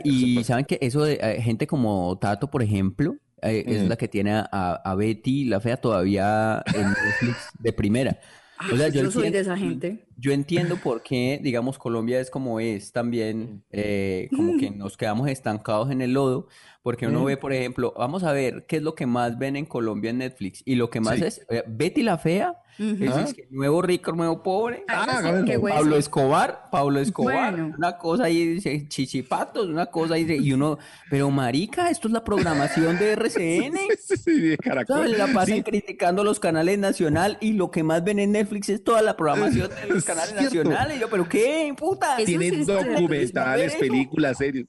Y 0.03 0.43
saben 0.43 0.65
que 0.65 0.77
eso 0.81 1.03
de 1.03 1.19
eh, 1.21 1.41
gente 1.41 1.67
como 1.67 2.17
Tato, 2.19 2.49
por 2.49 2.61
ejemplo, 2.63 3.15
eh, 3.41 3.63
es 3.67 3.83
Mm. 3.83 3.87
la 3.87 3.95
que 3.97 4.07
tiene 4.07 4.31
a, 4.33 4.81
a 4.83 4.95
Betty 4.95 5.45
la 5.45 5.59
fea 5.61 5.77
todavía 5.77 6.61
en 6.75 6.87
Netflix 6.89 7.49
de 7.59 7.71
primera. 7.73 8.19
O 8.73 8.75
sea, 8.75 8.89
yo 8.89 9.03
yo 9.03 9.11
soy 9.11 9.29
de 9.29 9.39
esa 9.39 9.55
gente. 9.55 10.05
Yo 10.19 10.31
entiendo 10.33 10.75
por 10.77 11.01
qué, 11.01 11.39
digamos, 11.41 11.77
Colombia 11.77 12.19
es 12.19 12.29
como 12.29 12.59
es 12.59 12.91
también, 12.91 13.63
eh, 13.71 14.27
como 14.35 14.57
que 14.57 14.69
nos 14.75 14.97
quedamos 14.97 15.29
estancados 15.29 15.91
en 15.91 16.01
el 16.01 16.13
lodo, 16.13 16.47
porque 16.83 17.07
uno 17.07 17.21
Mm. 17.21 17.25
ve, 17.25 17.37
por 17.37 17.53
ejemplo, 17.53 17.93
vamos 17.97 18.23
a 18.23 18.31
ver 18.33 18.65
qué 18.67 18.77
es 18.77 18.83
lo 18.83 18.95
que 18.95 19.05
más 19.05 19.37
ven 19.37 19.55
en 19.55 19.65
Colombia 19.65 20.09
en 20.11 20.17
Netflix, 20.19 20.61
y 20.65 20.75
lo 20.75 20.89
que 20.89 20.99
más 20.99 21.17
Sí. 21.19 21.25
es 21.25 21.45
eh, 21.49 21.63
Betty 21.67 22.03
la 22.03 22.17
Fea, 22.17 22.53
Ujú. 22.79 23.03
es, 23.03 23.15
es 23.17 23.33
que 23.33 23.47
nuevo 23.51 23.81
rico, 23.81 24.13
nuevo 24.13 24.41
pobre, 24.41 24.83
Ah, 24.87 25.05
Ah. 25.09 25.43
Pablo 25.69 25.97
Escobar, 25.97 26.63
Pablo 26.71 26.99
Escobar, 27.01 27.51
Bueno. 27.51 27.75
una 27.77 27.97
cosa 27.97 28.23
ahí, 28.25 28.45
dice, 28.55 28.87
chichipatos, 28.87 29.67
una 29.67 29.87
cosa 29.87 30.13
ahí, 30.15 30.23
de- 30.23 30.37
y 30.37 30.53
uno, 30.53 30.77
pero 31.09 31.29
marica, 31.29 31.89
esto 31.89 32.07
es 32.07 32.13
la 32.13 32.23
programación 32.23 32.97
de 32.97 33.11
RCN. 33.13 33.77
Sí, 33.99 34.15
sí, 34.17 34.39
de 34.39 34.57
Caracol. 34.57 35.11
La 35.17 35.27
pasan 35.27 35.55
Sí, 35.57 35.63
criticando 35.63 36.23
los 36.23 36.39
canales 36.39 36.79
nacional 36.79 37.37
y 37.41 37.53
lo 37.53 37.69
que 37.71 37.83
más 37.83 38.03
ven 38.03 38.19
en 38.19 38.31
Netflix 38.31 38.69
es 38.69 38.83
toda 38.83 39.01
la 39.01 39.17
programación 39.17 39.69
de 39.69 39.87
los 39.89 39.97
Es 39.99 40.05
canales 40.13 40.49
cierto. 40.49 40.69
nacionales. 40.69 40.97
Y 40.97 40.99
yo, 41.01 41.09
¿pero 41.09 41.27
qué, 41.29 41.73
puta? 41.77 42.17
Tienen 42.17 42.65
documentales, 42.65 43.75
películas, 43.75 44.37
series. 44.37 44.65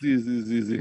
Sí, 0.00 0.18
sí, 0.18 0.42
sí, 0.44 0.62
sí. 0.62 0.78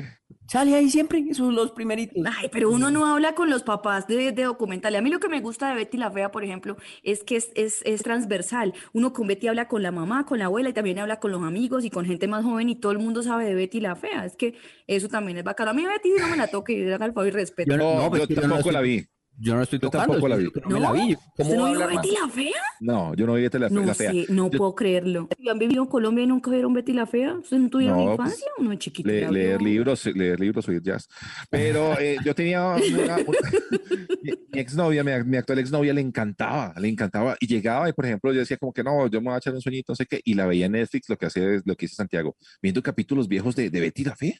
Sale 0.47 0.75
ahí 0.75 0.89
siempre, 0.89 1.19
esos 1.19 1.37
son 1.37 1.55
los 1.55 1.71
primeritos. 1.71 2.21
Ay, 2.37 2.49
pero 2.51 2.69
uno 2.69 2.91
no 2.91 3.05
habla 3.05 3.33
con 3.33 3.49
los 3.49 3.63
papás 3.63 4.07
de, 4.07 4.31
de 4.33 4.43
documentales. 4.43 4.99
A 4.99 5.01
mí 5.01 5.09
lo 5.09 5.19
que 5.19 5.29
me 5.29 5.39
gusta 5.39 5.69
de 5.69 5.75
Betty 5.75 5.97
la 5.97 6.11
Fea, 6.11 6.31
por 6.31 6.43
ejemplo, 6.43 6.75
es 7.03 7.23
que 7.23 7.37
es, 7.37 7.51
es, 7.55 7.81
es 7.85 8.03
transversal. 8.03 8.73
Uno 8.91 9.13
con 9.13 9.27
Betty 9.27 9.47
habla 9.47 9.67
con 9.69 9.81
la 9.81 9.91
mamá, 9.91 10.25
con 10.25 10.39
la 10.39 10.45
abuela 10.45 10.69
y 10.69 10.73
también 10.73 10.99
habla 10.99 11.19
con 11.19 11.31
los 11.31 11.41
amigos 11.43 11.85
y 11.85 11.89
con 11.89 12.05
gente 12.05 12.27
más 12.27 12.43
joven 12.43 12.67
y 12.69 12.75
todo 12.75 12.91
el 12.91 12.99
mundo 12.99 13.23
sabe 13.23 13.45
de 13.45 13.53
Betty 13.55 13.79
la 13.79 13.95
Fea. 13.95 14.25
Es 14.25 14.35
que 14.35 14.55
eso 14.87 15.07
también 15.07 15.37
es 15.37 15.43
bacano. 15.45 15.71
A 15.71 15.73
mí 15.73 15.85
Betty 15.85 16.09
no 16.19 16.27
me 16.27 16.35
la 16.37 16.47
toque 16.47 16.73
y 16.77 16.91
haga 16.91 17.05
el 17.05 17.13
favor 17.13 17.27
y 17.27 17.31
respeto. 17.31 17.71
Yo 17.71 17.77
no- 17.77 17.95
No, 17.95 18.09
pues 18.09 18.27
yo 18.27 18.35
no 18.35 18.41
tampoco 18.41 18.71
la 18.71 18.81
vi. 18.81 19.05
Yo 19.39 19.55
no 19.55 19.63
estoy 19.63 19.79
Yo 19.79 19.89
tocando, 19.89 20.13
tampoco 20.13 20.27
la 20.29 20.35
vi. 20.37 20.45
no 20.67 20.69
me 20.69 20.79
la 20.79 20.91
vi. 20.91 21.15
¿Cómo 21.15 21.49
¿Usted 21.49 21.55
no 21.57 21.71
vio 21.73 21.87
Betty 21.87 22.11
la 22.11 22.29
Fea? 22.29 22.51
No, 22.79 23.13
yo 23.15 23.25
no 23.25 23.33
vi 23.33 23.41
Betty 23.41 23.57
la, 23.59 23.69
No 23.69 23.81
la 23.83 23.93
fea. 23.95 24.11
sé, 24.11 24.25
no 24.29 24.49
Yo- 24.51 24.57
puedo 24.59 24.75
creerlo. 24.75 25.27
¿Han 25.49 25.57
vivido 25.59 25.81
en 25.83 25.89
Colombia 25.89 26.23
y 26.23 26.27
nunca 26.27 26.51
vieron 26.51 26.73
Betty 26.73 26.93
la 26.93 27.05
Fea? 27.07 27.33
¿Ustedes 27.35 27.63
no 27.63 27.69
tuvieron 27.69 27.97
No, 28.05 28.11
infancia 28.11 28.47
o 28.57 28.63
no 28.63 28.75
chiquito? 28.75 29.09
Le- 29.09 29.31
leer 29.31 29.61
libros, 29.61 30.05
leer 30.05 30.39
libros, 30.39 30.67
oír 30.69 30.81
jazz. 30.83 31.07
Pero 31.49 31.99
eh, 31.99 32.17
yo 32.23 32.35
tenía 32.35 32.63
una, 32.63 33.15
una- 33.17 33.17
mi, 34.21 34.31
mi 34.53 34.59
exnovia, 34.59 35.03
mi, 35.03 35.11
mi 35.25 35.37
actual 35.37 35.59
exnovia 35.59 35.93
le 35.93 36.01
encantaba, 36.01 36.73
le 36.79 36.87
encantaba. 36.89 37.35
Y 37.39 37.47
llegaba 37.47 37.89
y, 37.89 37.93
por 37.93 38.05
ejemplo, 38.05 38.31
yo 38.33 38.39
decía 38.39 38.57
como 38.57 38.71
que 38.71 38.83
no, 38.83 39.07
yo 39.07 39.19
me 39.19 39.25
voy 39.25 39.35
a 39.35 39.37
echar 39.39 39.53
un 39.55 39.61
sueñito, 39.61 39.91
no 39.93 39.95
sé 39.95 40.05
qué. 40.05 40.21
Y 40.23 40.35
la 40.35 40.45
veía 40.45 40.67
en 40.67 40.73
Netflix, 40.73 41.09
lo 41.09 41.17
que 41.17 41.25
hace 41.25 41.61
lo 41.65 41.75
que 41.75 41.85
dice 41.85 41.95
Santiago, 41.95 42.35
viendo 42.61 42.83
capítulos 42.83 43.27
viejos 43.27 43.55
de, 43.55 43.69
de 43.69 43.79
Betty 43.79 44.03
la 44.03 44.15
Fea. 44.15 44.35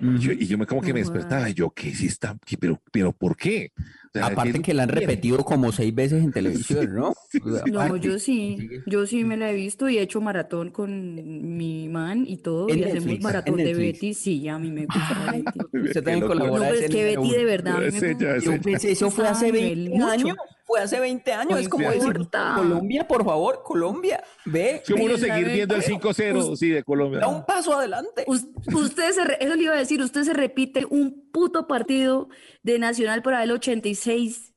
Y 0.00 0.18
yo, 0.18 0.32
y 0.32 0.46
yo 0.46 0.58
me 0.58 0.66
como 0.66 0.80
que 0.80 0.92
me 0.92 1.00
despertaba 1.00 1.48
y 1.50 1.54
yo, 1.54 1.70
¿qué 1.70 1.88
es 1.90 2.00
esta? 2.02 2.36
¿Qué- 2.44 2.56
pero, 2.56 2.80
pero 2.92 3.12
¿por 3.12 3.36
qué? 3.36 3.72
O 3.76 4.10
sea, 4.18 4.26
Aparte 4.26 4.60
que 4.62 4.72
la 4.72 4.84
han 4.84 4.88
repetido 4.88 5.44
como 5.44 5.70
seis 5.70 5.94
veces 5.94 6.24
en 6.24 6.32
televisión, 6.32 6.94
¿no? 6.94 7.08
O 7.10 7.16
sea, 7.52 7.62
No, 7.70 7.80
aparte. 7.82 8.00
yo 8.08 8.18
sí, 8.18 8.56
yo 8.86 9.06
sí 9.06 9.22
me 9.22 9.36
la 9.36 9.50
he 9.50 9.54
visto 9.54 9.88
y 9.88 9.98
he 9.98 10.02
hecho 10.02 10.20
maratón 10.22 10.70
con 10.70 11.56
mi 11.56 11.88
man 11.90 12.24
y 12.26 12.38
todo, 12.38 12.68
y 12.70 12.82
hacemos 12.84 12.94
Netflix, 13.04 13.22
maratón 13.24 13.60
en 13.60 13.66
de. 13.66 13.74
Betty, 13.74 14.14
sí, 14.14 14.48
a 14.48 14.58
mí 14.58 14.70
me 14.70 14.86
gusta 14.86 15.32
Betty. 15.72 15.78
Usted 15.88 16.02
también 16.02 16.20
locura. 16.20 16.34
No, 16.38 16.40
colabora 16.50 16.68
pero 16.70 16.80
es 16.80 16.90
que 16.90 17.04
Betty 17.04 17.30
de 17.32 17.44
verdad 17.44 17.74
a 17.76 17.80
mí 17.80 17.90
me 17.90 17.96
Ese 17.98 18.06
ya, 18.08 18.12
gusta. 18.14 18.36
ese 18.36 18.46
Yo 18.46 18.60
pensé, 18.62 18.90
eso 18.92 19.10
fue 19.10 19.28
hace 19.28 19.46
Estaba 19.48 19.58
a 19.58 19.62
20 19.62 19.88
nivel 19.90 20.02
años. 20.10 20.36
Fue 20.64 20.80
hace 20.80 21.00
20 21.00 21.32
años. 21.32 21.60
Es 21.60 21.68
como 21.68 21.90
importa. 21.90 22.44
decir, 22.50 22.56
Colombia, 22.68 23.08
por 23.08 23.24
favor, 23.24 23.62
Colombia, 23.64 24.22
ve, 24.44 24.82
Es 24.84 24.90
como 24.90 25.04
uno 25.04 25.16
seguir 25.16 25.46
viendo 25.46 25.74
el 25.74 25.82
5-0, 25.82 26.56
sí, 26.56 26.68
de 26.68 26.82
Colombia. 26.82 27.20
da 27.20 27.28
un 27.28 27.46
paso 27.46 27.72
adelante. 27.78 28.24
Us- 28.26 28.44
Usted 28.66 29.12
se, 29.12 29.24
re- 29.24 29.38
eso 29.40 29.54
le 29.56 29.62
iba 29.62 29.72
a 29.72 29.78
decir, 29.88 30.02
usted 30.02 30.22
se 30.24 30.32
repite 30.34 30.84
un 30.88 31.30
puto 31.32 31.66
partido 31.66 32.28
de 32.62 32.78
Nacional 32.78 33.22
por 33.22 33.34
ahí 33.34 33.44
el 33.44 33.52
86 33.52 34.54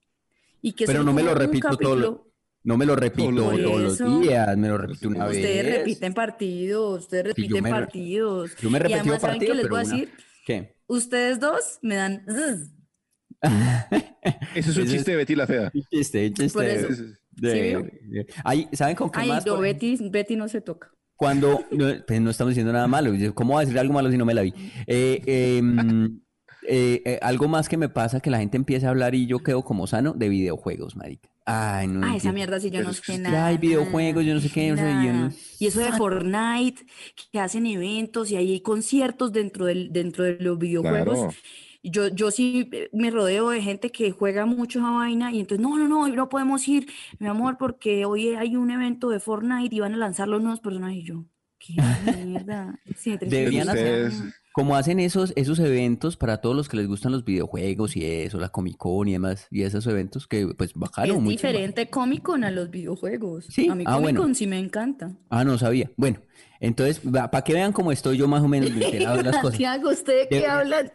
y 0.62 0.74
que 0.74 0.86
Pero 0.86 1.04
no 1.04 1.14
me 1.14 1.24
lo 1.24 1.32
un 1.32 1.38
repito 1.38 1.76
todo 1.78 1.96
lo- 1.96 2.32
No 2.64 2.78
me 2.78 2.86
lo 2.86 2.96
repito 2.96 3.32
todos 3.36 3.82
los 3.82 3.94
eso. 3.96 4.20
días, 4.20 4.56
me 4.58 4.68
lo 4.68 4.78
repito 4.78 5.08
una 5.10 5.26
vez. 5.26 5.38
Ustedes 5.38 5.78
repiten 5.80 6.14
partidos, 6.14 7.02
ustedes 7.04 7.34
Sí, 7.36 7.48
yo 7.48 7.56
repiten 7.56 7.72
partidos. 7.72 8.56
Yo 8.62 8.70
me 8.70 8.78
he 8.78 8.82
Y 8.82 8.84
repetido 8.84 9.00
además, 9.02 9.22
¿saben 9.22 9.40
qué 9.40 9.48
partidos, 9.48 9.56
les 9.58 9.64
pero 9.64 9.76
voy 9.76 9.80
a 9.80 9.90
decir? 9.90 10.14
¿Qué? 10.46 10.76
Ustedes 10.88 11.40
dos 11.40 11.80
me 11.82 11.96
dan... 11.96 12.26
Ese 14.54 14.70
es 14.70 14.78
un 14.78 14.86
chiste 14.88 15.12
de 15.12 15.18
Betty 15.18 15.36
la 15.36 15.48
Fea. 15.48 15.72
Un 15.74 15.82
chiste, 15.92 16.28
un 16.28 16.34
chiste. 16.34 16.54
Por 16.54 16.66
eso. 16.66 16.88
De- 17.32 18.28
¿saben 18.74 18.96
con 18.96 19.10
qué 19.10 19.20
Ay, 19.22 19.30
más? 19.30 19.46
no? 19.46 19.58
Betty, 19.60 19.98
Betty 20.10 20.36
no 20.36 20.48
se 20.48 20.62
toca. 20.62 20.92
Cuando, 21.22 21.64
no, 21.70 21.86
pues 22.08 22.20
no 22.20 22.32
estamos 22.32 22.50
diciendo 22.50 22.74
nada 22.74 22.88
malo. 22.88 23.14
¿Cómo 23.36 23.54
voy 23.54 23.62
a 23.62 23.66
decir 23.66 23.78
algo 23.78 23.94
malo 23.94 24.10
si 24.10 24.18
no 24.18 24.26
me 24.26 24.34
la 24.34 24.42
vi? 24.42 24.56
Eh, 24.88 25.22
em, 25.60 26.20
eh, 26.68 27.04
eh, 27.06 27.20
algo 27.22 27.48
más 27.48 27.70
que 27.70 27.78
me 27.78 27.90
pasa 27.90 28.22
que 28.22 28.32
la 28.32 28.40
gente 28.40 28.58
empieza 28.58 28.88
a 28.88 28.90
hablar 28.90 29.14
y 29.14 29.28
yo 29.28 29.38
quedo 29.38 29.62
como 29.62 29.86
sano 29.86 30.14
de 30.14 30.30
videojuegos, 30.30 30.96
marica. 30.96 31.30
Ay, 31.46 31.88
no 31.90 32.08
Ah, 32.08 32.16
esa 32.16 32.32
mierda 32.32 32.60
sí 32.60 32.72
yo 32.72 32.82
no 32.82 32.92
sé 32.92 33.20
nada. 33.20 33.46
hay 33.46 33.60
videojuegos, 33.60 34.26
yo 34.26 34.34
no 34.34 34.40
sé 34.40 34.48
qué, 34.50 34.62
sé, 34.62 34.68
yo 34.70 34.74
no- 34.76 35.14
nada. 35.14 35.32
Y 35.60 35.68
eso 35.68 35.80
de 35.80 35.92
Fortnite, 35.92 36.86
que 37.32 37.40
hacen 37.40 37.68
eventos 37.68 38.32
y 38.32 38.38
hay 38.38 38.60
conciertos 38.62 39.32
dentro 39.32 39.66
del, 39.68 39.94
dentro 39.94 40.24
de 40.24 40.38
los 40.40 40.58
videojuegos. 40.58 41.20
Claro. 41.20 41.34
Yo, 41.84 42.08
yo 42.10 42.30
sí 42.32 42.70
eh, 42.72 42.90
me 42.94 43.10
rodeo 43.12 43.50
de 43.50 43.62
gente 43.62 43.92
que 43.92 44.12
juega 44.12 44.46
mucho 44.46 44.80
esa 44.80 44.92
vaina 44.92 45.32
y 45.32 45.40
entonces, 45.40 45.64
no, 45.66 45.78
no, 45.78 45.88
no, 45.88 46.02
hoy 46.04 46.12
no 46.12 46.30
podemos 46.30 46.68
ir, 46.68 46.88
mi 47.20 47.28
amor, 47.28 47.58
porque 47.58 48.06
hoy 48.06 48.30
hay 48.30 48.56
un 48.56 48.70
evento 48.72 49.10
de 49.10 49.20
Fortnite 49.20 49.76
y 49.76 49.80
van 49.80 49.94
a 49.94 49.98
lanzar 49.98 50.28
los 50.28 50.42
nuevos 50.42 50.60
personajes. 50.60 50.98
Y 51.00 51.04
yo, 51.04 51.26
qué 51.58 51.74
mierda. 52.28 52.80
Sí, 52.98 53.18
Deberían 53.20 53.70
hacer- 53.70 54.12
Como 54.54 54.76
hacen 54.76 55.00
esos, 55.00 55.32
esos 55.36 55.60
eventos 55.60 56.18
para 56.18 56.42
todos 56.42 56.56
los 56.56 56.68
que 56.68 56.78
les 56.78 56.88
gustan 56.88 57.14
los 57.14 57.24
videojuegos 57.24 57.96
y 57.96 58.06
eso, 58.06 58.38
la 58.38 58.50
Comic 58.50 58.78
Con 58.78 59.08
y 59.08 59.14
demás, 59.14 59.48
y 59.50 59.64
esos 59.64 59.88
eventos 59.88 60.28
que, 60.28 60.48
pues, 60.48 60.74
bacano, 60.74 61.16
Es 61.16 61.24
diferente 61.24 61.90
Comic 61.90 62.22
Con 62.22 62.44
a 62.44 62.52
los 62.52 62.70
videojuegos. 62.70 63.46
Sí, 63.50 63.70
A 63.70 63.76
mí 63.76 63.84
ah, 63.88 63.94
Comic 63.94 64.04
bueno. 64.04 64.22
Con 64.22 64.36
sí 64.36 64.48
me 64.48 64.60
encanta. 64.60 65.12
Ah, 65.30 65.44
no 65.44 65.58
sabía. 65.58 65.90
Bueno, 65.96 66.20
entonces, 66.60 67.00
para 67.00 67.44
que 67.44 67.54
vean 67.54 67.72
cómo 67.72 67.92
estoy 67.92 68.18
yo 68.18 68.28
más 68.28 68.44
o 68.44 68.48
menos 68.48 68.74
de 68.74 69.00
las 69.00 69.18
cosas. 69.38 69.42
Santiago, 69.42 69.90
¿usted 69.90 70.28
qué 70.30 70.46
habla? 70.46 70.92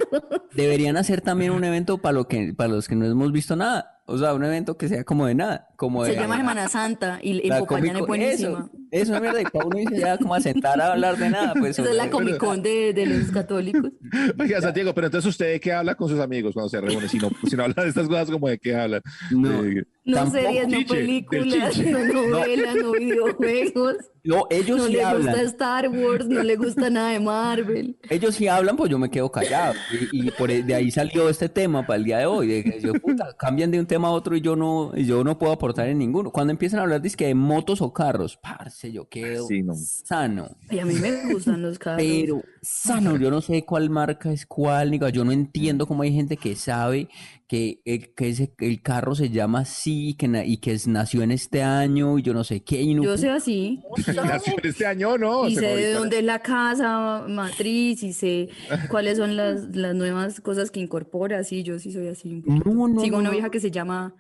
Deberían 0.55 0.97
hacer 0.97 1.23
también 1.23 1.51
un 1.51 1.65
evento 1.65 1.99
para, 1.99 2.13
lo 2.13 2.29
que, 2.29 2.55
para 2.55 2.69
los 2.69 2.87
que 2.87 2.95
no 2.95 3.05
hemos 3.05 3.33
visto 3.33 3.57
nada. 3.57 4.01
O 4.05 4.17
sea, 4.17 4.35
un 4.35 4.45
evento 4.45 4.77
que 4.77 4.89
sea 4.89 5.03
como 5.03 5.27
de 5.27 5.35
nada. 5.35 5.69
Como 5.77 6.05
Se 6.05 6.13
de, 6.13 6.19
llama 6.19 6.37
Semana 6.37 6.69
Santa 6.69 7.19
y 7.21 7.41
en 7.43 7.49
la 7.49 7.59
Popayán 7.59 7.97
es 7.97 8.07
buenísima. 8.07 8.71
Eso, 8.71 8.71
eso 8.91 9.15
es 9.15 9.21
verdad. 9.21 9.41
Y 9.41 9.45
para 9.45 9.67
uno 9.67 9.79
irse 9.79 9.99
ya 9.99 10.19
como 10.19 10.35
a 10.35 10.41
sentar 10.41 10.81
a 10.81 10.93
hablar 10.93 11.17
de 11.17 11.31
nada. 11.31 11.55
Pues, 11.55 11.79
Esa 11.79 11.91
es 11.91 11.97
la. 11.97 12.11
Comic 12.11 12.39
Con 12.39 12.63
de, 12.63 12.93
de 12.93 13.07
los 13.07 13.31
católicos. 13.31 13.91
Oiga, 14.39 14.61
Santiago, 14.61 14.95
pero 14.95 15.09
entonces 15.09 15.29
usted 15.29 15.53
de 15.53 15.61
qué 15.61 15.73
habla 15.73 15.95
con 15.95 16.09
sus 16.09 16.21
amigos 16.21 16.55
cuando 16.55 16.69
se 16.69 16.81
reúne, 16.81 17.09
si 17.09 17.19
no, 17.19 17.31
si 17.49 17.57
no 17.57 17.65
habla 17.65 17.83
de 17.83 17.89
estas 17.89 18.09
cosas, 18.09 18.31
como 18.31 18.49
de 18.49 18.59
qué 18.59 18.75
hablan. 18.75 19.03
No. 19.31 19.63
No 20.07 20.17
Tampoco 20.19 20.41
series, 20.45 20.69
no 20.69 20.79
chiche, 20.79 20.95
películas, 20.95 21.79
no 21.79 21.99
novelas, 22.29 22.77
no 22.77 22.93
videojuegos. 22.93 23.97
No, 24.27 24.45
ellos 24.51 24.79
No 24.79 24.87
sí 24.87 24.95
le 24.95 25.05
hablan. 25.05 25.23
gusta 25.35 25.43
Star 25.43 25.89
Wars, 25.89 26.27
no 26.27 26.43
le 26.43 26.57
gusta 26.57 26.91
nada 26.91 27.11
de 27.11 27.21
Marvel. 27.21 27.97
Ellos 28.11 28.35
sí 28.35 28.49
hablan, 28.49 28.77
pues 28.77 28.91
yo 28.91 28.99
me 28.99 29.09
quedo 29.09 29.31
callado. 29.31 29.75
Y, 30.11 30.27
y 30.27 30.31
por 30.33 30.51
e- 30.51 30.65
de 30.65 30.75
ahí 30.75 30.91
salió 30.91 31.29
este 31.29 31.49
tema 31.49 31.87
para 31.87 31.99
el 31.99 32.03
día 32.03 32.19
de 32.19 32.27
hoy. 32.27 32.49
De 32.49 32.65
que 32.65 32.81
yo, 32.81 32.93
puta, 32.95 33.37
cambian 33.39 33.71
de 33.71 33.79
un 33.79 33.87
tema 33.87 34.09
a 34.09 34.11
otro 34.11 34.35
y 34.35 34.41
yo 34.41 34.57
no, 34.57 34.91
y 34.97 35.05
yo 35.05 35.23
no 35.23 35.39
puedo 35.39 35.53
aportar 35.53 35.87
en 35.87 35.99
ninguno. 35.99 36.33
Cuando 36.33 36.51
empiezan 36.51 36.81
a 36.81 36.83
hablar 36.83 37.01
dizque 37.03 37.25
de 37.29 37.37
motos 37.37 37.81
o 37.81 37.93
carros, 37.93 38.37
parce, 38.37 38.91
yo 38.91 39.09
quedo 39.09 39.47
Sí, 39.47 39.63
no. 39.63 39.75
sano. 39.77 40.49
Y 40.73 40.81
a 40.81 40.85
mí 40.85 40.95
me 40.95 41.33
gustan 41.33 41.63
los 41.63 41.79
carros. 41.79 42.03
Pero 42.05 42.43
sano, 42.63 43.17
yo 43.19 43.31
no 43.31 43.41
sé 43.41 43.65
cuál 43.65 43.91
marca 43.91 44.33
es 44.33 44.45
cuál, 44.45 44.91
ni 44.91 44.99
cuál. 44.99 45.13
yo 45.13 45.25
no 45.25 45.31
entiendo 45.31 45.87
cómo 45.87 46.03
hay 46.03 46.13
gente 46.13 46.37
que 46.37 46.57
sabe 46.57 47.09
que, 47.49 47.81
eh, 47.85 48.13
que 48.17 48.29
ese- 48.31 48.53
el 48.59 48.83
carro 48.83 49.15
se 49.15 49.31
llama 49.31 49.61
así 49.61 50.09
y 50.09 50.15
que, 50.15 50.27
na- 50.29 50.45
y 50.45 50.57
que 50.57 50.73
es- 50.73 50.87
nació 50.89 51.23
en 51.23 51.31
este 51.31 51.63
año 51.63 52.19
y 52.19 52.23
yo 52.23 52.35
no 52.35 52.43
sé 52.45 52.63
qué. 52.65 52.83
Y 52.83 52.95
no, 52.95 53.05
Yo 53.05 53.17
sé 53.17 53.31
así. 53.31 53.81
Nació 54.43 54.55
en 54.63 54.69
este 54.69 54.85
año, 54.87 55.17
¿no? 55.17 55.49
Y 55.49 55.55
sé 55.55 55.67
de 55.77 55.93
dónde 55.93 56.19
es 56.19 56.25
la 56.25 56.41
casa 56.41 57.25
matriz 57.29 58.03
y 58.03 58.13
sé 58.13 58.49
cuáles 58.91 59.19
son 59.19 59.37
las, 59.37 59.75
las 59.77 59.95
nuevas 59.95 60.41
cosas 60.41 60.71
que 60.71 60.81
incorpora. 60.81 61.45
Sí, 61.45 61.63
yo 61.63 61.79
sí 61.79 61.93
soy 61.93 62.09
así. 62.09 62.43
un. 62.47 62.63
No, 62.65 62.89
no, 62.89 63.01
Sigo 63.01 63.17
no, 63.17 63.21
una 63.21 63.29
no. 63.29 63.33
vieja 63.33 63.51
que 63.51 63.61
se 63.61 63.71
llama 63.71 64.15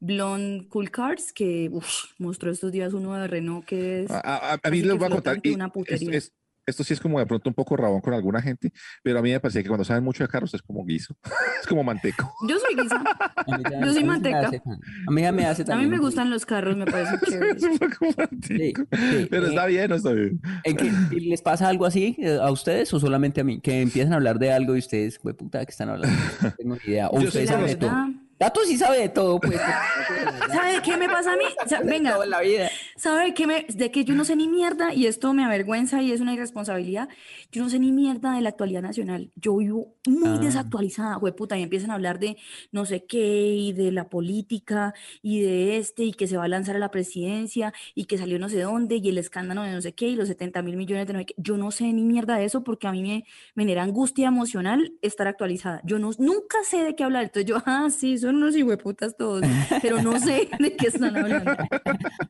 Blonde 0.00 0.66
Cool 0.68 0.90
Cars, 0.90 1.32
que 1.32 1.68
uf, 1.70 1.86
mostró 2.18 2.50
estos 2.50 2.72
días 2.72 2.92
uno 2.92 3.14
de 3.14 3.28
Renault 3.28 3.64
que 3.64 4.02
es 4.02 4.10
A, 4.10 4.18
a- 4.18 4.52
a 4.54 4.54
mí 4.54 4.60
casi 4.62 4.76
les 4.82 4.82
que 4.92 4.98
voy 4.98 5.06
a 5.06 5.10
contar. 5.10 5.22
flotante, 5.34 5.48
y 5.50 5.54
una 5.54 5.66
es- 5.66 5.72
putería. 5.72 6.18
es- 6.18 6.32
esto 6.66 6.84
sí 6.84 6.92
es 6.94 7.00
como 7.00 7.18
de 7.18 7.26
pronto 7.26 7.48
un 7.50 7.54
poco 7.54 7.76
rabón 7.76 8.00
con 8.00 8.14
alguna 8.14 8.40
gente, 8.42 8.72
pero 9.02 9.18
a 9.18 9.22
mí 9.22 9.30
me 9.30 9.40
parece 9.40 9.62
que 9.62 9.68
cuando 9.68 9.84
saben 9.84 10.04
mucho 10.04 10.22
de 10.24 10.28
carros 10.28 10.52
es 10.54 10.62
como 10.62 10.84
guiso, 10.84 11.16
es 11.60 11.66
como 11.66 11.82
manteco. 11.84 12.32
Yo 12.48 12.56
soy 12.58 12.76
también- 12.76 13.80
Yo 13.80 13.92
soy 13.92 14.02
sí 14.02 14.04
manteca. 14.04 14.50
A 15.06 15.10
mí 15.10 15.22
ya 15.22 15.32
me 15.32 15.46
hace 15.46 15.62
A 15.62 15.64
mí 15.64 15.68
también 15.70 15.90
me 15.90 15.98
gustan 15.98 16.30
los 16.30 16.46
carros, 16.46 16.76
me 16.76 16.84
parecen 16.86 17.14
Es 17.22 17.28
chéveres. 17.28 17.62
un 17.64 17.78
poco 17.78 18.06
manteco. 18.16 18.82
sí, 18.92 19.26
Pero 19.30 19.46
eh, 19.46 19.48
está 19.48 19.66
bien, 19.66 19.88
no 19.90 19.96
está 19.96 20.12
bien. 20.12 20.40
¿En 20.64 20.76
qué- 20.76 20.92
¿Les 21.20 21.42
pasa 21.42 21.68
algo 21.68 21.86
así 21.86 22.16
eh, 22.18 22.38
a 22.40 22.50
ustedes 22.50 22.92
o 22.94 23.00
solamente 23.00 23.40
a 23.40 23.44
mí? 23.44 23.60
Que 23.60 23.80
empiezan 23.82 24.12
a 24.12 24.16
hablar 24.16 24.38
de 24.38 24.52
algo 24.52 24.76
y 24.76 24.78
ustedes, 24.80 25.18
güey, 25.20 25.34
puta, 25.34 25.58
¿de 25.58 25.66
qué 25.66 25.70
están 25.70 25.88
hablando? 25.88 26.16
No 26.42 26.50
tengo 26.52 26.74
ni 26.76 26.92
idea. 26.92 27.08
O 27.12 27.20
Yo 27.20 27.26
ustedes 27.28 27.48
sí 27.48 27.54
La 27.54 28.11
Tato 28.42 28.62
sí 28.64 28.76
sabe 28.76 28.98
de 28.98 29.08
todo, 29.08 29.38
pues. 29.38 29.56
¿Sabe 30.52 30.82
qué 30.82 30.96
me 30.96 31.08
pasa 31.08 31.34
a 31.34 31.36
mí? 31.36 31.44
O 31.64 31.68
sea, 31.68 31.80
De 31.80 31.88
venga, 31.88 32.14
todo 32.14 32.24
en 32.24 32.30
la 32.30 32.40
vida. 32.40 32.68
¿sabe 32.96 33.34
qué 33.34 33.46
me, 33.46 33.66
de 33.68 33.92
que 33.92 34.04
yo 34.04 34.14
no 34.14 34.24
sé 34.24 34.34
ni 34.34 34.48
mierda 34.48 34.92
y 34.92 35.06
esto 35.06 35.32
me 35.32 35.44
avergüenza 35.44 36.02
y 36.02 36.10
es 36.10 36.20
una 36.20 36.34
irresponsabilidad? 36.34 37.08
Yo 37.52 37.62
no 37.62 37.70
sé 37.70 37.78
ni 37.78 37.92
mierda 37.92 38.34
de 38.34 38.40
la 38.40 38.48
actualidad 38.48 38.82
nacional. 38.82 39.30
Yo 39.36 39.56
vivo 39.56 39.94
muy 40.08 40.30
Ah. 40.30 40.38
desactualizada, 40.38 41.20
puta, 41.36 41.56
y 41.56 41.62
empiezan 41.62 41.92
a 41.92 41.94
hablar 41.94 42.18
de 42.18 42.36
no 42.72 42.84
sé 42.84 43.04
qué 43.04 43.54
y 43.54 43.72
de 43.72 43.92
la 43.92 44.08
política 44.08 44.92
y 45.22 45.40
de 45.42 45.76
este 45.78 46.02
y 46.02 46.12
que 46.12 46.26
se 46.26 46.36
va 46.36 46.44
a 46.44 46.48
lanzar 46.48 46.74
a 46.74 46.80
la 46.80 46.90
presidencia 46.90 47.72
y 47.94 48.06
que 48.06 48.18
salió 48.18 48.40
no 48.40 48.48
sé 48.48 48.60
dónde 48.60 48.96
y 48.96 49.08
el 49.08 49.18
escándalo 49.18 49.62
de 49.62 49.70
no 49.72 49.80
sé 49.82 49.94
qué 49.94 50.08
y 50.08 50.16
los 50.16 50.26
70 50.26 50.62
mil 50.62 50.76
millones 50.76 51.06
de 51.06 51.12
no 51.12 51.20
sé 51.20 51.26
qué. 51.26 51.34
Yo 51.36 51.56
no 51.56 51.70
sé 51.70 51.84
ni 51.92 52.02
mierda 52.02 52.36
de 52.38 52.44
eso 52.44 52.64
porque 52.64 52.88
a 52.88 52.92
mí 52.92 53.02
me, 53.02 53.24
me 53.54 53.62
genera 53.62 53.84
angustia 53.84 54.26
emocional 54.26 54.94
estar 55.00 55.28
actualizada. 55.28 55.80
Yo 55.84 56.00
no, 56.00 56.10
nunca 56.18 56.58
sé 56.64 56.82
de 56.82 56.96
qué 56.96 57.04
hablar. 57.04 57.22
Entonces 57.24 57.46
yo, 57.48 57.62
ah, 57.66 57.88
sí, 57.90 58.18
son 58.32 58.42
unos 58.42 58.56
hijueputas 58.56 59.16
todos, 59.16 59.42
pero 59.80 60.02
no 60.02 60.18
sé 60.18 60.48
de 60.58 60.76
qué 60.76 60.88
están 60.88 61.16
hablando. 61.16 61.52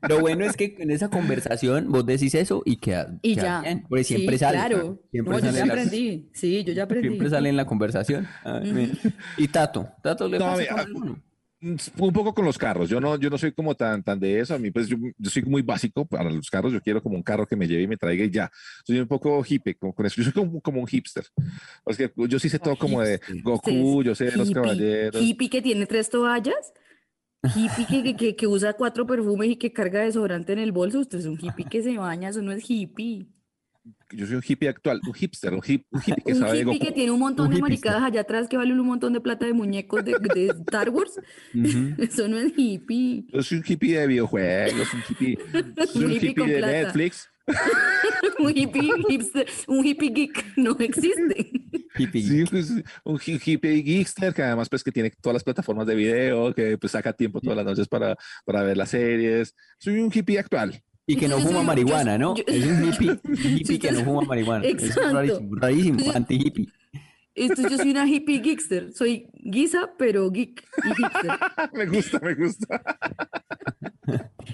Lo 0.09 0.21
bueno 0.21 0.45
es 0.45 0.57
que 0.57 0.75
en 0.79 0.91
esa 0.91 1.09
conversación 1.09 1.91
vos 1.91 2.05
decís 2.07 2.35
eso 2.35 2.63
y 2.65 2.77
queda, 2.77 3.19
Y 3.23 3.35
queda 3.35 3.45
ya. 3.45 3.61
bien, 3.63 3.85
porque 3.89 4.05
siempre 4.05 4.37
sí, 4.37 4.41
sale. 4.41 4.59
claro. 4.59 5.01
Siempre 5.11 5.33
No, 5.33 5.39
yo 5.39 5.47
sale 5.47 5.59
ya 5.59 5.67
la- 5.67 5.73
aprendí. 5.73 6.29
Sí, 6.33 6.65
yo 6.65 6.73
ya 6.73 6.83
aprendí. 6.85 7.09
Siempre 7.09 7.31
sale 7.31 7.49
en 7.49 7.57
la 7.57 7.65
conversación. 7.67 8.27
Y 9.37 9.49
Tato, 9.49 9.89
Tato 10.03 10.29
le 10.29 10.39
No, 10.39 10.45
pasa 10.47 10.57
a 10.57 10.59
mí- 10.61 10.67
con 10.69 10.79
a- 10.79 10.83
alguno? 10.83 11.23
Un 11.62 12.12
poco 12.12 12.35
con 12.35 12.45
los 12.45 12.59
carros. 12.59 12.88
Yo 12.88 13.00
no, 13.00 13.16
yo 13.16 13.31
no 13.31 13.38
soy 13.38 13.52
como 13.52 13.76
tan, 13.76 14.02
tan 14.02 14.19
de 14.19 14.40
eso. 14.40 14.54
A 14.54 14.59
mí, 14.59 14.73
pues, 14.73 14.88
yo, 14.88 14.97
yo 15.16 15.31
soy 15.31 15.42
muy 15.45 15.62
básico 15.62 16.04
para 16.04 16.28
los 16.28 16.50
carros. 16.50 16.73
Yo 16.73 16.81
quiero 16.81 17.00
como 17.00 17.14
un 17.14 17.23
carro 17.23 17.47
que 17.47 17.54
me 17.54 17.69
lleve 17.69 17.83
y 17.83 17.87
me 17.87 17.97
traiga 17.97 18.25
y 18.25 18.31
ya. 18.31 18.50
Soy 18.85 18.99
un 18.99 19.07
poco 19.07 19.45
hippie 19.49 19.76
con, 19.76 19.92
con 19.92 20.04
eso. 20.04 20.16
Yo 20.16 20.25
soy 20.25 20.33
como, 20.33 20.61
como 20.61 20.81
un 20.81 20.88
hipster. 20.88 21.25
Es 21.87 21.97
que 21.97 22.12
yo 22.16 22.38
sí 22.40 22.49
sé 22.49 22.59
todo 22.59 22.75
como 22.76 23.00
de. 23.00 23.21
Goku, 23.45 24.02
yo 24.02 24.14
sé 24.14 24.25
de 24.25 24.37
los 24.37 24.49
Hippie, 24.49 24.62
caballeros. 24.62 25.23
Hippie 25.23 25.49
que 25.49 25.62
tiene 25.62 25.87
tres 25.87 26.11
toallas. 26.11 26.73
Hippie 27.54 27.87
que, 27.87 28.02
que, 28.02 28.16
que, 28.16 28.37
que 28.37 28.47
usa 28.49 28.73
cuatro 28.73 29.07
perfumes 29.07 29.50
y 29.50 29.57
que 29.57 29.73
carga 29.73 30.00
desodorante 30.00 30.52
en 30.52 30.59
el 30.59 30.73
bolso. 30.73 30.99
Usted 30.99 31.19
es 31.21 31.26
un 31.26 31.38
hippie 31.40 31.66
que 31.66 31.83
se 31.83 31.97
baña, 31.97 32.31
eso 32.31 32.42
no 32.42 32.50
es 32.50 32.69
hippie. 32.69 33.28
Yo 34.12 34.27
soy 34.27 34.37
un 34.37 34.43
hippie 34.47 34.69
actual, 34.69 35.01
un 35.07 35.15
hipster, 35.15 35.53
un, 35.55 35.61
hip- 35.67 35.87
un 35.91 36.01
hippie 36.01 36.23
que 36.25 36.33
Un 36.35 36.39
sabe 36.39 36.61
hippie 36.61 36.79
que 36.79 36.93
tiene 36.93 37.11
un 37.11 37.19
montón 37.19 37.49
Un 37.49 37.55
de 37.55 37.61
maricadas 37.61 38.03
allá 38.03 38.21
atrás 38.21 38.47
que 38.49 38.57
vale 38.57 38.73
un 38.73 38.87
montón 38.87 39.12
de 39.12 39.21
plata 39.21 39.47
de 39.47 39.55
muñecos 39.55 40.05
de, 40.05 40.12
de 40.35 40.47
Star 40.69 40.91
Wars. 40.91 41.19
Ujú. 41.55 41.95
Eso 42.03 42.29
no 42.29 42.39
es 42.39 42.53
hippie. 42.57 43.25
Yo 43.33 43.43
soy 43.43 43.59
un 43.59 43.65
hippie 43.67 43.99
de 43.99 44.07
videojuegos, 44.07 44.95
un 44.95 45.01
hippie, 45.09 45.39
soy 45.93 46.05
un 46.05 46.12
hippie 46.12 46.31
hippie 46.31 46.47
de 46.47 46.59
plata. 46.59 46.73
Netflix. 46.83 47.29
Un 48.39 48.51
hippie 48.57 48.91
hipster, 49.09 49.47
un 49.67 49.85
hippie 49.85 50.11
geek 50.11 50.45
no 50.57 50.77
existe. 50.79 51.51
Hippie. 51.99 52.23
Sí, 52.23 52.45
pues, 52.49 52.71
un 53.05 53.19
hi- 53.27 53.41
hippie 53.45 53.83
geekster 53.83 54.33
que 54.33 54.43
además 54.43 54.69
pues 54.69 54.85
que 54.85 54.93
tiene 54.93 55.11
todas 55.21 55.35
las 55.35 55.45
plataformas 55.45 55.87
de 55.87 55.95
video, 55.97 56.55
que 56.55 56.79
pues 56.79 56.93
saca 56.93 57.12
tiempo 57.12 57.41
todas 57.41 57.57
las 57.57 57.67
noches 57.67 57.89
para, 57.89 58.17
para 58.45 58.62
ver 58.62 58.77
las 58.77 58.91
series. 58.91 59.55
Soy 59.79 59.99
un 59.99 60.11
hippie 60.15 60.39
actual. 60.39 60.81
Y 61.07 61.17
que 61.17 61.27
no 61.29 61.39
fuma 61.41 61.63
marihuana, 61.63 62.13
yo- 62.13 62.19
¿no? 62.19 62.37
yo- 62.37 62.45
Es 62.47 62.65
un 62.65 62.85
hippie, 62.93 63.11
un 63.11 63.37
hippie 63.59 63.79
que 63.79 63.93
no 63.93 64.05
fuma 64.05 64.23
marihuana. 64.23 64.65
Eso 64.65 64.77
Exacto. 64.87 65.09
Es 65.09 65.13
rarísimo, 65.15 65.57
rarísimo, 65.57 66.13
anti-hippie. 66.15 66.69
Entonces 67.35 67.71
yo 67.71 67.79
soy 67.79 67.91
una 67.93 68.07
hippie 68.07 68.41
geekster. 68.41 68.93
Soy 68.93 69.27
guisa, 69.35 69.91
pero 69.99 70.31
geek 70.31 70.63
y 70.85 71.77
me 71.77 71.87
gusta, 71.87 72.21
me 72.21 72.35
gusta. 72.35 72.83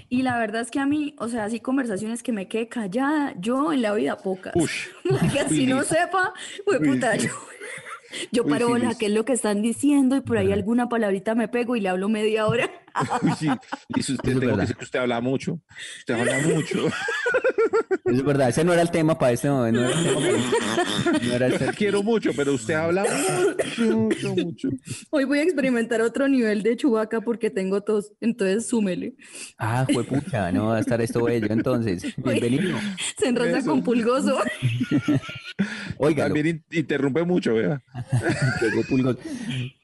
Y 0.07 0.21
la 0.21 0.37
verdad 0.39 0.61
es 0.61 0.71
que 0.71 0.79
a 0.79 0.85
mí, 0.85 1.15
o 1.19 1.27
sea, 1.27 1.45
así 1.45 1.59
conversaciones 1.59 2.23
que 2.23 2.31
me 2.31 2.47
quede 2.47 2.67
callada, 2.69 3.33
yo 3.39 3.73
en 3.73 3.81
la 3.81 3.93
vida 3.93 4.17
pocas. 4.17 4.53
Porque 4.53 5.39
así 5.45 5.65
no 5.65 5.83
sepa, 5.83 6.33
pues 6.65 6.79
puta, 6.79 7.15
yo, 7.17 7.29
yo 8.31 8.45
paro 8.45 8.75
Liz. 8.77 8.97
qué 8.97 9.07
es 9.07 9.11
lo 9.11 9.25
que 9.25 9.33
están 9.33 9.61
diciendo 9.61 10.15
y 10.15 10.21
por 10.21 10.37
ahí 10.37 10.51
alguna 10.51 10.87
palabrita 10.89 11.35
me 11.35 11.47
pego 11.47 11.75
y 11.75 11.81
le 11.81 11.89
hablo 11.89 12.07
media 12.09 12.47
hora. 12.47 12.69
Uy, 13.21 13.31
sí. 13.37 13.47
Dice 13.89 14.13
usted, 14.13 14.13
es 14.13 14.17
tengo 14.23 14.39
que 14.39 14.45
verdad. 14.47 14.61
decir 14.61 14.75
que 14.77 14.83
usted 14.85 14.99
habla 14.99 15.21
mucho. 15.21 15.59
Usted 15.99 16.13
habla 16.13 16.39
mucho. 16.47 16.87
Es 18.05 18.23
verdad, 18.23 18.49
ese 18.49 18.63
no 18.63 18.73
era 18.73 18.81
el 18.81 18.91
tema 18.91 19.17
para 19.17 19.31
este 19.33 19.49
momento. 19.49 19.81
No 19.81 19.89
era 19.89 19.97
el 19.99 20.03
tema 20.05 20.19
para- 21.03 21.19
no 21.25 21.33
era 21.33 21.47
el 21.47 21.57
Te 21.57 21.67
quiero 21.73 22.03
mucho, 22.03 22.31
pero 22.35 22.53
usted 22.53 22.73
habla 22.73 23.03
mucho, 23.03 23.97
mucho, 23.97 24.35
mucho. 24.35 24.69
Hoy 25.09 25.23
voy 25.25 25.39
a 25.39 25.43
experimentar 25.43 26.01
otro 26.01 26.27
nivel 26.27 26.63
de 26.63 26.75
chubaca 26.77 27.21
porque 27.21 27.49
tengo 27.49 27.81
tos, 27.81 28.11
entonces 28.21 28.67
súmele. 28.67 29.15
Ah, 29.57 29.85
fue 29.91 30.03
pucha, 30.03 30.51
no 30.51 30.67
va 30.67 30.77
a 30.77 30.79
estar 30.79 31.01
esto 31.01 31.23
bello 31.23 31.47
entonces. 31.49 32.03
Bienvenido. 32.17 32.77
Se 33.17 33.29
Eso. 33.29 33.69
con 33.69 33.83
pulgoso. 33.83 34.37
Oiga, 35.97 36.25
También 36.25 36.47
in- 36.47 36.63
interrumpe 36.71 37.23
mucho, 37.23 37.53
vea. 37.53 37.81
Llegó 38.61 38.83
Pulgos. 38.83 39.17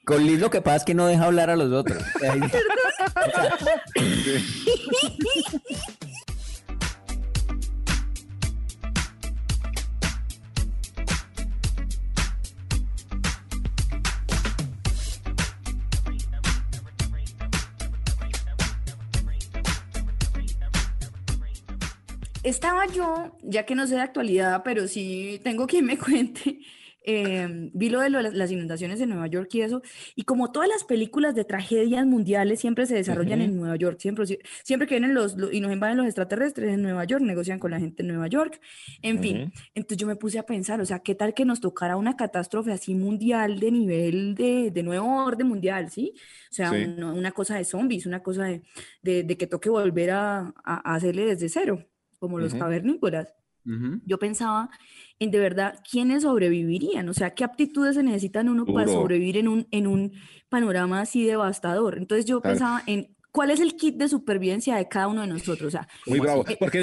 Con 0.06 0.24
Liz 0.24 0.38
lo 0.38 0.50
que 0.50 0.62
pasa 0.62 0.76
es 0.76 0.84
que 0.84 0.94
no 0.94 1.08
deja 1.08 1.24
hablar 1.24 1.50
a 1.50 1.56
los 1.56 1.72
otros. 1.72 2.00
Estaba 22.44 22.86
yo, 22.86 23.36
ya 23.42 23.66
que 23.66 23.74
no 23.74 23.88
sé 23.88 23.96
de 23.96 24.02
actualidad, 24.02 24.62
pero 24.64 24.86
sí 24.86 25.40
tengo 25.42 25.66
quien 25.66 25.84
me 25.84 25.98
cuente, 25.98 26.60
eh, 27.06 27.70
vi 27.72 27.88
lo 27.88 28.00
de 28.00 28.10
lo 28.10 28.22
de 28.22 28.32
las- 28.32 28.50
inundaciones 28.50 29.00
en 29.00 29.08
Nueva 29.10 29.28
York 29.28 29.48
y 29.54 29.62
eso, 29.62 29.80
y 30.14 30.24
como 30.24 30.52
todas 30.52 30.68
las 30.68 30.84
películas 30.84 31.34
de 31.34 31.44
tragedias 31.44 32.04
mundiales 32.04 32.60
siempre 32.60 32.84
se 32.86 32.94
desarrollan 32.96 33.40
en 33.40 33.56
Nueva 33.56 33.76
York, 33.76 33.98
siempre, 34.00 34.26
siempre 34.64 34.86
que 34.88 34.94
vienen 34.96 35.14
los, 35.14 35.36
lo- 35.36 35.50
y 35.52 35.60
nos 35.60 35.72
invaden 35.72 35.96
los 35.96 36.06
extraterrestres 36.06 36.74
en 36.74 36.82
Nueva 36.82 37.04
York, 37.04 37.22
negocian 37.22 37.58
con 37.58 37.70
la 37.70 37.78
gente 37.78 38.02
en 38.02 38.08
Nueva 38.08 38.26
York, 38.26 38.60
en 39.02 39.20
fin, 39.20 39.52
entonces 39.74 39.96
yo 39.98 40.06
me 40.06 40.16
puse 40.16 40.38
a 40.38 40.44
pensar, 40.44 40.80
o 40.80 40.84
sea, 40.84 40.98
¿qué 40.98 41.14
tal 41.14 41.32
que 41.32 41.44
nos 41.44 41.60
tocara 41.60 41.96
una 41.96 42.16
catástrofe 42.16 42.72
así 42.72 42.94
mundial 42.94 43.60
de 43.60 43.70
nivel 43.70 44.34
de, 44.34 44.70
de 44.72 44.82
nuevo 44.82 45.24
orden 45.24 45.46
mundial, 45.46 45.90
¿sí? 45.90 46.12
O 46.50 46.54
sea, 46.54 46.70
Sí. 46.70 46.84
una, 46.84 47.12
una 47.12 47.30
cosa 47.32 47.56
de 47.56 47.64
zombies, 47.64 48.06
una 48.06 48.22
cosa 48.22 48.44
de, 48.44 48.62
de, 49.02 49.22
de 49.22 49.36
que 49.36 49.46
toque 49.46 49.70
volver 49.70 50.10
a, 50.10 50.38
a- 50.38 50.52
a 50.64 50.94
hacerle 50.96 51.24
desde 51.26 51.48
cero, 51.48 51.86
como 52.18 52.38
los 52.40 52.52
Ujú. 52.52 52.60
cavernícolas. 52.60 53.32
Ujú. 53.64 54.00
Yo 54.06 54.18
pensaba 54.18 54.70
en 55.18 55.30
de 55.30 55.38
verdad 55.38 55.78
quiénes 55.90 56.22
sobrevivirían, 56.24 57.08
o 57.08 57.14
sea, 57.14 57.30
qué 57.34 57.44
aptitudes 57.44 57.94
se 57.96 58.02
necesitan 58.02 58.48
uno 58.48 58.64
para 58.66 58.86
Duro. 58.86 59.00
sobrevivir 59.00 59.36
en 59.38 59.48
un, 59.48 59.66
en 59.70 59.86
un 59.86 60.12
panorama 60.48 61.00
así 61.00 61.24
devastador. 61.24 61.98
Entonces 61.98 62.26
yo 62.26 62.40
Claro. 62.40 62.54
pensaba 62.54 62.82
en 62.86 63.14
cuál 63.32 63.50
es 63.50 63.60
el 63.60 63.76
kit 63.76 63.96
de 63.96 64.08
supervivencia 64.08 64.76
de 64.76 64.88
cada 64.88 65.08
uno 65.08 65.22
de 65.22 65.26
nosotros. 65.26 65.68
O 65.68 65.70
sea, 65.70 65.88
Muy 66.06 66.18
¿Cómo 66.18 66.42
bravo. 66.42 66.44
Porque 66.58 66.80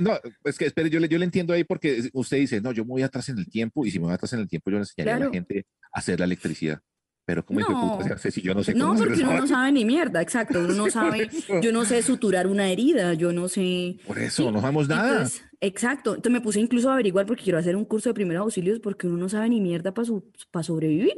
no, 0.00 0.12
es 0.44 0.58
que 0.58 0.66
espere, 0.66 0.90
yo 0.90 0.98
le, 1.00 1.08
yo 1.08 1.18
le 1.18 1.24
entiendo 1.24 1.52
ahí 1.52 1.64
porque 1.64 2.08
usted 2.12 2.38
dice, 2.38 2.60
no, 2.60 2.72
yo 2.72 2.84
me 2.84 2.90
voy 2.90 3.02
atrás 3.02 3.28
en 3.28 3.38
el 3.38 3.48
tiempo 3.48 3.84
y 3.86 3.90
si 3.90 3.98
me 3.98 4.06
voy 4.06 4.14
atrás 4.14 4.32
en 4.32 4.40
el 4.40 4.48
tiempo 4.48 4.70
yo 4.70 4.76
le 4.78 4.82
enseñaría 4.82 5.14
a 5.14 5.16
Claro. 5.18 5.30
la 5.30 5.34
gente 5.34 5.66
a 5.92 5.98
hacer 5.98 6.18
la 6.18 6.24
electricidad. 6.26 6.80
Pero 7.24 7.44
¿cómo 7.46 7.60
puta 7.60 7.72
No. 7.72 8.14
hace 8.14 8.32
si 8.32 8.42
yo 8.42 8.52
no 8.52 8.64
sé 8.64 8.74
No, 8.74 8.88
cómo 8.88 8.98
porque 8.98 9.20
uno 9.22 9.36
no 9.38 9.46
sabe 9.46 9.70
ni 9.70 9.84
mierda, 9.84 10.20
exacto. 10.22 10.58
Uno 10.58 10.74
no 10.74 10.90
sabe, 10.90 11.28
yo 11.62 11.72
no 11.72 11.84
sé 11.84 12.02
suturar 12.02 12.48
una 12.48 12.68
herida, 12.70 13.14
yo 13.14 13.32
no 13.32 13.48
sé. 13.48 13.96
Por 14.06 14.18
eso, 14.18 14.44
Sí, 14.48 14.50
no 14.52 14.60
sabemos 14.60 14.88
nada. 14.88 15.10
Entonces, 15.12 15.42
exacto. 15.62 16.10
Entonces 16.10 16.32
me 16.32 16.40
puse 16.42 16.60
incluso 16.60 16.90
a 16.90 16.94
averiguar 16.94 17.24
porque 17.24 17.44
quiero 17.44 17.58
hacer 17.58 17.76
un 17.76 17.86
curso 17.86 18.10
de 18.10 18.14
primeros 18.14 18.42
auxilios 18.42 18.80
porque 18.80 19.06
uno 19.06 19.16
no 19.16 19.28
sabe 19.30 19.48
ni 19.48 19.60
mierda 19.60 19.94
para 19.94 20.62
sobrevivir. 20.64 21.16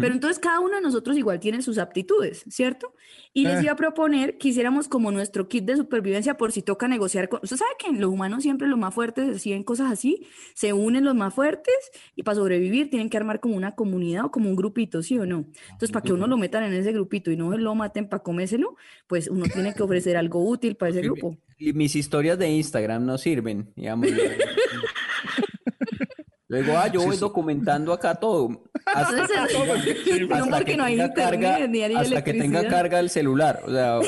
Pero 0.00 0.12
entonces 0.12 0.38
cada 0.38 0.60
uno 0.60 0.74
de 0.74 0.82
nosotros 0.82 1.16
igual 1.16 1.40
tiene 1.40 1.62
sus 1.62 1.78
aptitudes, 1.78 2.44
¿cierto? 2.48 2.92
Y 3.32 3.44
les 3.44 3.60
Eh. 3.60 3.62
iba 3.62 3.72
a 3.72 3.76
proponer 3.76 4.36
que 4.36 4.48
hiciéramos 4.48 4.88
como 4.88 5.10
nuestro 5.12 5.48
kit 5.48 5.64
de 5.64 5.76
supervivencia 5.76 6.36
por 6.36 6.52
si 6.52 6.60
toca 6.60 6.88
negociar 6.88 7.28
con... 7.28 7.40
Usted 7.42 7.56
sabe 7.56 7.70
que 7.78 7.86
en 7.86 8.00
los 8.00 8.10
humanos 8.10 8.42
siempre 8.42 8.68
los 8.68 8.78
más 8.78 8.92
fuertes, 8.92 9.42
ven 9.44 9.62
cosas 9.62 9.90
así, 9.90 10.26
se 10.54 10.72
unen 10.72 11.04
los 11.04 11.14
más 11.14 11.32
fuertes 11.32 11.74
y 12.16 12.24
para 12.24 12.34
sobrevivir 12.34 12.90
tienen 12.90 13.08
que 13.08 13.16
armar 13.16 13.40
como 13.40 13.56
una 13.56 13.74
comunidad 13.74 14.26
o 14.26 14.30
como 14.30 14.50
un 14.50 14.56
grupito, 14.56 15.02
¿sí 15.02 15.18
o 15.18 15.24
no? 15.24 15.46
Entonces, 15.70 15.92
para 15.92 16.02
que 16.02 16.12
uno 16.12 16.26
lo 16.26 16.36
metan 16.36 16.64
en 16.64 16.72
ese 16.74 16.92
grupito 16.92 17.30
y 17.30 17.36
no 17.36 17.56
lo 17.56 17.74
maten 17.74 18.08
para 18.08 18.22
comérselo, 18.22 18.76
pues 19.06 19.28
uno 19.28 19.44
tiene 19.52 19.72
que 19.72 19.82
ofrecer 19.82 20.16
algo 20.16 20.44
útil 20.46 20.74
para 20.76 20.90
ese 20.90 21.02
grupo. 21.02 21.36
Y 21.58 21.72
mis 21.72 21.96
historias 21.96 22.38
de 22.38 22.48
Instagram 22.48 23.04
no 23.04 23.18
sirven, 23.18 23.72
digamos. 23.74 24.08
Luego, 26.48 26.78
ah, 26.78 26.88
yo 26.88 27.02
voy 27.02 27.16
documentando 27.18 27.92
acá 27.92 28.14
todo. 28.14 28.64
Hasta, 28.86 29.16
no 29.16 29.22
hasta 30.34 30.64
que 30.64 30.76
no 30.76 30.84
hay 30.84 30.94
tenga 30.94 31.06
internet 31.08 31.40
carga, 31.40 31.66
ni 31.66 31.82
hasta 31.82 32.24
que 32.24 32.32
tenga 32.32 32.66
carga 32.66 33.00
el 33.00 33.10
celular. 33.10 33.60
O 33.66 33.70
sea, 33.70 33.98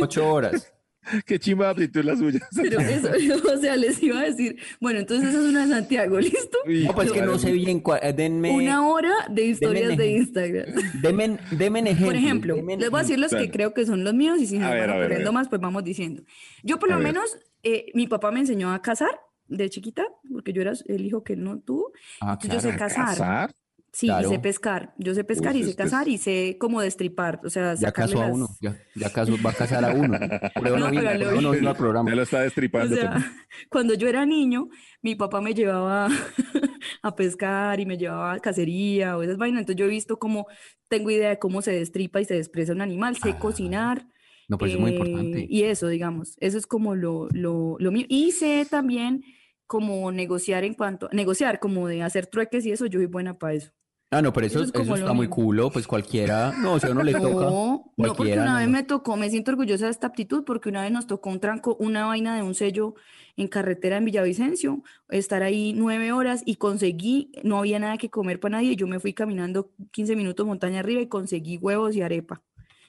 ocho 0.00 0.30
horas. 0.30 0.70
Qué 1.26 1.38
chimba 1.38 1.66
de 1.66 1.70
aptitud 1.70 2.04
la 2.04 2.16
suya. 2.16 2.40
Pero 2.54 2.80
eso, 2.80 3.08
o 3.54 3.56
sea, 3.58 3.76
les 3.76 4.02
iba 4.02 4.20
a 4.20 4.24
decir, 4.24 4.56
bueno, 4.80 5.00
entonces 5.00 5.30
esa 5.30 5.38
es 5.40 5.44
una 5.46 5.66
de 5.66 5.72
Santiago, 5.72 6.20
¿listo? 6.20 6.58
No, 6.66 6.94
pues 6.94 7.12
que 7.12 7.22
no 7.22 7.38
sé 7.38 7.52
bien. 7.52 7.82
cua- 7.82 7.98
eh, 8.02 8.12
Denme, 8.12 8.50
Una 8.52 8.86
hora 8.86 9.12
de 9.30 9.44
historias 9.46 9.96
de 9.96 10.10
Instagram. 10.12 10.66
denme, 11.02 11.38
denme 11.52 11.80
ejemplos. 11.80 12.06
Por 12.08 12.16
ejemplo, 12.16 12.54
denme 12.56 12.76
les 12.76 12.90
voy 12.90 13.00
a 13.00 13.02
decir 13.02 13.18
los 13.18 13.32
que 13.32 13.50
creo 13.50 13.72
que 13.74 13.86
son 13.86 14.04
los 14.04 14.14
míos 14.14 14.38
y 14.40 14.46
si 14.46 14.58
A 14.58 14.70
ver, 14.70 14.88
van 14.88 14.98
ocurriendo 15.00 15.32
más, 15.32 15.48
pues 15.48 15.60
vamos 15.60 15.84
diciendo. 15.84 16.22
Yo 16.62 16.78
por 16.78 16.90
A 16.90 16.96
lo 16.96 16.98
ver. 17.02 17.12
menos, 17.14 17.38
eh, 17.62 17.86
mi 17.94 18.06
papá 18.06 18.30
me 18.30 18.40
enseñó 18.40 18.72
a 18.72 18.82
cazar 18.82 19.10
de 19.48 19.68
chiquita, 19.68 20.04
porque 20.32 20.52
yo 20.52 20.62
era 20.62 20.72
el 20.86 21.04
hijo 21.04 21.24
que 21.24 21.32
él 21.32 21.42
no 21.42 21.58
tuvo. 21.60 21.92
Ah, 22.20 22.38
Entonces 22.40 22.62
yo 22.62 22.70
sé 22.70 22.76
cazar. 22.76 23.06
¿Casar? 23.06 23.52
Sí, 23.92 24.06
y 24.06 24.08
Claro. 24.10 24.28
sé 24.28 24.38
pescar. 24.38 24.94
Yo 24.98 25.14
sé 25.14 25.24
pescar 25.24 25.54
Uy, 25.54 25.62
y 25.62 25.64
sé 25.64 25.74
cazar 25.74 26.06
es- 26.08 26.14
y 26.14 26.18
sé 26.18 26.56
cómo 26.60 26.80
destripar, 26.80 27.40
o 27.44 27.50
sea, 27.50 27.74
Ya 27.74 27.90
casó 27.90 28.22
a 28.22 28.26
uno. 28.26 28.48
Ya, 28.60 28.76
ya 28.94 29.10
casó, 29.12 29.32
va 29.44 29.50
a 29.50 29.54
casar 29.54 29.84
a 29.84 29.90
uno. 29.94 30.16
Prueba 30.54 30.78
No, 30.78 30.84
no 30.86 30.90
vino, 30.90 31.02
pero 31.02 31.12
lo 31.14 31.18
prueba 31.26 31.40
no 31.42 31.50
vi. 31.50 31.56
vino 31.58 31.70
al 31.70 31.76
programa. 31.76 32.10
Ya 32.10 32.16
lo 32.16 32.22
está 32.22 32.38
O 32.38 32.42
destripando. 32.42 32.94
sea, 32.94 33.10
también. 33.10 33.30
cuando 33.68 33.94
yo 33.94 34.08
era 34.08 34.24
niño, 34.26 34.68
mi 35.02 35.16
papá 35.16 35.40
me 35.40 35.54
llevaba 35.54 36.06
a 37.02 37.16
pescar 37.16 37.80
y 37.80 37.86
me 37.86 37.96
llevaba 37.98 38.32
a 38.34 38.38
cacería 38.40 39.16
o 39.16 39.22
esas 39.22 39.36
vainas. 39.36 39.60
Entonces 39.60 39.78
yo 39.80 39.86
he 39.86 39.88
visto 39.88 40.18
cómo, 40.18 40.46
tengo 40.88 41.10
idea 41.10 41.30
de 41.30 41.38
cómo 41.38 41.62
se 41.62 41.72
destripa 41.72 42.20
y 42.20 42.24
se 42.24 42.34
despresa 42.34 42.72
un 42.72 42.82
animal, 42.82 43.16
sé 43.16 43.30
Ah, 43.30 43.38
cocinar. 43.38 44.06
No, 44.48 44.58
pero 44.58 44.68
eso 44.70 44.78
es 44.78 44.80
muy 44.80 44.90
eh, 44.90 44.94
importante. 44.94 45.46
Y 45.48 45.62
eso, 45.64 45.88
digamos, 45.88 46.36
eso 46.40 46.58
es 46.58 46.66
como 46.66 46.94
lo, 46.96 47.28
lo, 47.32 47.76
lo 47.78 47.92
mío. 47.92 48.06
Y 48.08 48.32
sé 48.32 48.66
también 48.68 49.22
como 49.66 50.10
negociar 50.10 50.64
en 50.64 50.74
cuanto, 50.74 51.08
negociar, 51.12 51.60
como 51.60 51.86
de 51.86 52.02
hacer 52.02 52.26
trueques 52.26 52.66
y 52.66 52.72
eso, 52.72 52.86
yo 52.86 52.98
soy 52.98 53.06
buena 53.06 53.38
para 53.38 53.54
eso. 53.54 53.70
Ah, 54.12 54.20
no, 54.20 54.32
pero 54.32 54.46
eso, 54.46 54.58
eso 54.58 54.64
es 54.64 54.68
eso 54.70 54.78
como 54.78 54.96
lo 54.96 55.02
está 55.02 55.12
muy 55.12 55.28
culo, 55.28 55.70
pues 55.70 55.86
cualquiera. 55.86 56.52
No, 56.58 56.80
si 56.80 56.86
a 56.88 56.90
uno 56.90 57.04
le 57.04 57.12
toca. 57.12 57.28
No, 57.28 57.92
no, 57.96 58.14
porque 58.14 58.32
una 58.32 58.44
no, 58.44 58.56
vez 58.56 58.66
no. 58.66 58.72
me 58.72 58.82
tocó, 58.82 59.16
me 59.16 59.30
siento 59.30 59.52
orgullosa 59.52 59.84
de 59.84 59.92
esta 59.92 60.08
aptitud, 60.08 60.42
porque 60.44 60.68
una 60.68 60.82
vez 60.82 60.90
nos 60.90 61.06
tocó 61.06 61.30
un 61.30 61.38
tranco, 61.38 61.76
una 61.78 62.06
vaina 62.06 62.34
de 62.34 62.42
un 62.42 62.56
sello 62.56 62.94
en 63.36 63.46
carretera 63.46 63.98
en 63.98 64.04
Villavicencio, 64.04 64.82
estar 65.10 65.44
ahí 65.44 65.72
nueve 65.76 66.10
horas 66.10 66.42
y 66.44 66.56
conseguí, 66.56 67.30
no 67.44 67.58
había 67.58 67.78
nada 67.78 67.98
que 67.98 68.10
comer 68.10 68.40
para 68.40 68.56
nadie, 68.58 68.74
yo 68.74 68.88
me 68.88 68.98
fui 68.98 69.14
caminando 69.14 69.70
15 69.92 70.16
minutos 70.16 70.44
montaña 70.44 70.80
arriba 70.80 71.00
y 71.00 71.06
conseguí 71.06 71.56
huevos 71.58 71.94
y 71.94 72.02
arepa. 72.02 72.42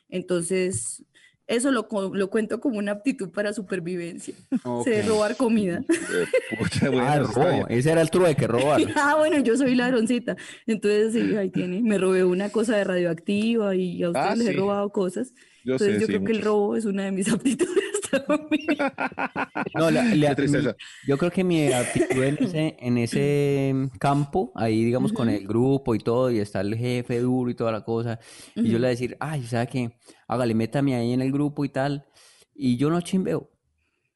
Entonces, 0.09 1.05
eso 1.55 1.71
lo, 1.71 1.87
lo 2.13 2.29
cuento 2.29 2.59
como 2.59 2.77
una 2.77 2.91
aptitud 2.93 3.29
para 3.29 3.53
supervivencia, 3.53 4.33
sé 4.83 5.01
Ok. 5.01 5.07
robar 5.07 5.37
comida. 5.37 5.83
Eh, 5.89 6.25
pucha, 6.57 6.89
bueno, 6.89 7.03
Ah, 7.07 7.19
robo. 7.19 7.67
Ese 7.69 7.91
era 7.91 8.01
el 8.01 8.09
trueque, 8.09 8.47
robar. 8.47 8.81
Ah, 8.95 9.15
bueno, 9.17 9.39
yo 9.39 9.55
soy 9.57 9.75
ladroncita. 9.75 10.35
Entonces, 10.67 11.13
sí, 11.13 11.35
ahí 11.35 11.49
tiene. 11.49 11.81
Me 11.81 11.97
robé 11.97 12.23
una 12.25 12.49
cosa 12.49 12.75
de 12.75 12.83
radioactiva 12.83 13.75
y 13.75 14.03
a 14.03 14.09
ustedes 14.09 14.27
Ah, 14.31 14.35
les 14.35 14.47
he 14.47 14.53
robado 14.53 14.89
cosas. 14.91 15.33
Yo 15.63 15.73
Entonces, 15.73 15.87
sé, 15.95 16.01
yo 16.01 16.07
sí, 16.07 16.13
creo 16.13 16.23
que 16.25 16.31
el 16.31 16.41
robo 16.41 16.75
es 16.75 16.85
una 16.85 17.03
de 17.05 17.11
mis 17.11 17.27
aptitudes 17.33 18.01
también. 18.09 18.67
No, 19.75 19.89
la- 19.91 20.03
la- 20.15 20.35
mi- 20.35 20.73
yo 21.07 21.17
creo 21.17 21.31
que 21.31 21.43
mi 21.43 21.71
actitud 21.71 22.23
en 22.23 22.37
ese, 22.43 22.75
en 22.79 22.97
ese 22.97 23.89
campo, 23.99 24.51
ahí 24.55 24.83
digamos 24.83 25.13
con 25.13 25.29
el 25.29 25.47
grupo 25.47 25.95
y 25.95 25.99
todo, 25.99 26.29
y 26.31 26.39
está 26.39 26.61
el 26.61 26.75
jefe 26.75 27.19
duro 27.19 27.49
y 27.51 27.55
toda 27.55 27.71
la 27.71 27.83
cosa, 27.83 28.19
y 28.55 28.63
yo 28.69 28.73
le 28.73 28.79
voy 28.79 28.85
a 28.87 28.89
decir, 28.89 29.15
ay, 29.19 29.43
¿sabe 29.43 29.67
qué? 29.67 29.91
Hágale, 30.27 30.53
métame 30.55 30.95
ahí 30.95 31.13
en 31.13 31.21
el 31.21 31.31
grupo 31.31 31.63
y 31.63 31.69
tal, 31.69 32.05
y 32.53 32.75
yo 32.77 32.89
no 32.89 32.99
chimbeo, 33.01 33.49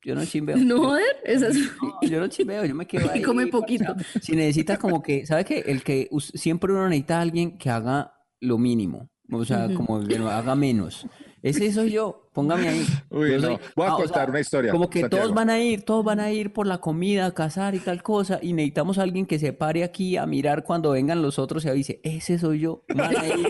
yo 0.03 0.15
no 0.15 0.25
chimbeo. 0.25 0.57
No, 0.65 0.77
joder, 0.79 1.05
esa 1.23 1.47
es... 1.49 1.55
no, 1.81 1.99
yo 2.01 2.19
no 2.19 2.27
chimbeo, 2.27 2.65
yo 2.65 2.75
me 2.75 2.85
quedo 2.85 3.09
ahí. 3.11 3.21
Come 3.21 3.47
poquito. 3.47 3.85
parchado. 3.95 4.19
Si 4.21 4.35
necesitas 4.35 4.77
como 4.77 5.01
que, 5.01 5.25
¿sabe 5.25 5.45
qué? 5.45 5.59
El 5.67 5.83
que 5.83 6.09
siempre 6.33 6.73
uno 6.73 6.89
necesita 6.89 7.19
a 7.19 7.21
alguien 7.21 7.57
que 7.57 7.69
haga 7.69 8.13
lo 8.41 8.57
mínimo, 8.57 9.09
o 9.31 9.45
sea, 9.45 9.69
como 9.73 10.03
que 10.05 10.19
no 10.19 10.27
haga 10.29 10.55
menos. 10.55 11.07
Ese 11.49 11.71
soy 11.71 11.91
yo, 11.91 12.27
póngame 12.33 12.67
ahí. 12.67 12.85
Uy, 13.11 13.31
Yo 13.31 13.35
no. 13.37 13.41
soy- 13.47 13.57
Voy 13.75 13.85
a 13.85 13.89
Ah, 13.91 13.93
o 13.95 13.97
contar 13.99 14.23
sea, 14.25 14.29
una 14.31 14.39
historia, 14.39 14.71
Como 14.71 14.89
que 14.89 15.01
Santiago. 15.01 15.23
todos 15.25 15.35
van 15.35 15.49
a 15.51 15.59
ir, 15.59 15.83
todos 15.83 16.03
van 16.03 16.19
a 16.19 16.31
ir 16.31 16.51
por 16.53 16.65
la 16.65 16.79
comida, 16.79 17.27
a 17.27 17.33
cazar 17.33 17.75
y 17.75 17.79
tal 17.79 18.01
cosa, 18.01 18.39
y 18.41 18.53
necesitamos 18.53 18.97
a 18.97 19.03
alguien 19.03 19.25
que 19.27 19.37
se 19.37 19.53
pare 19.53 19.83
aquí 19.83 20.17
a 20.17 20.25
mirar 20.25 20.63
cuando 20.63 20.91
vengan 20.91 21.21
los 21.21 21.37
otros 21.37 21.63
y 21.65 21.69
avise, 21.69 21.99
ese 22.03 22.39
soy 22.39 22.59
yo. 22.61 22.83
Van 22.95 23.15
a 23.15 23.27
ir, 23.27 23.47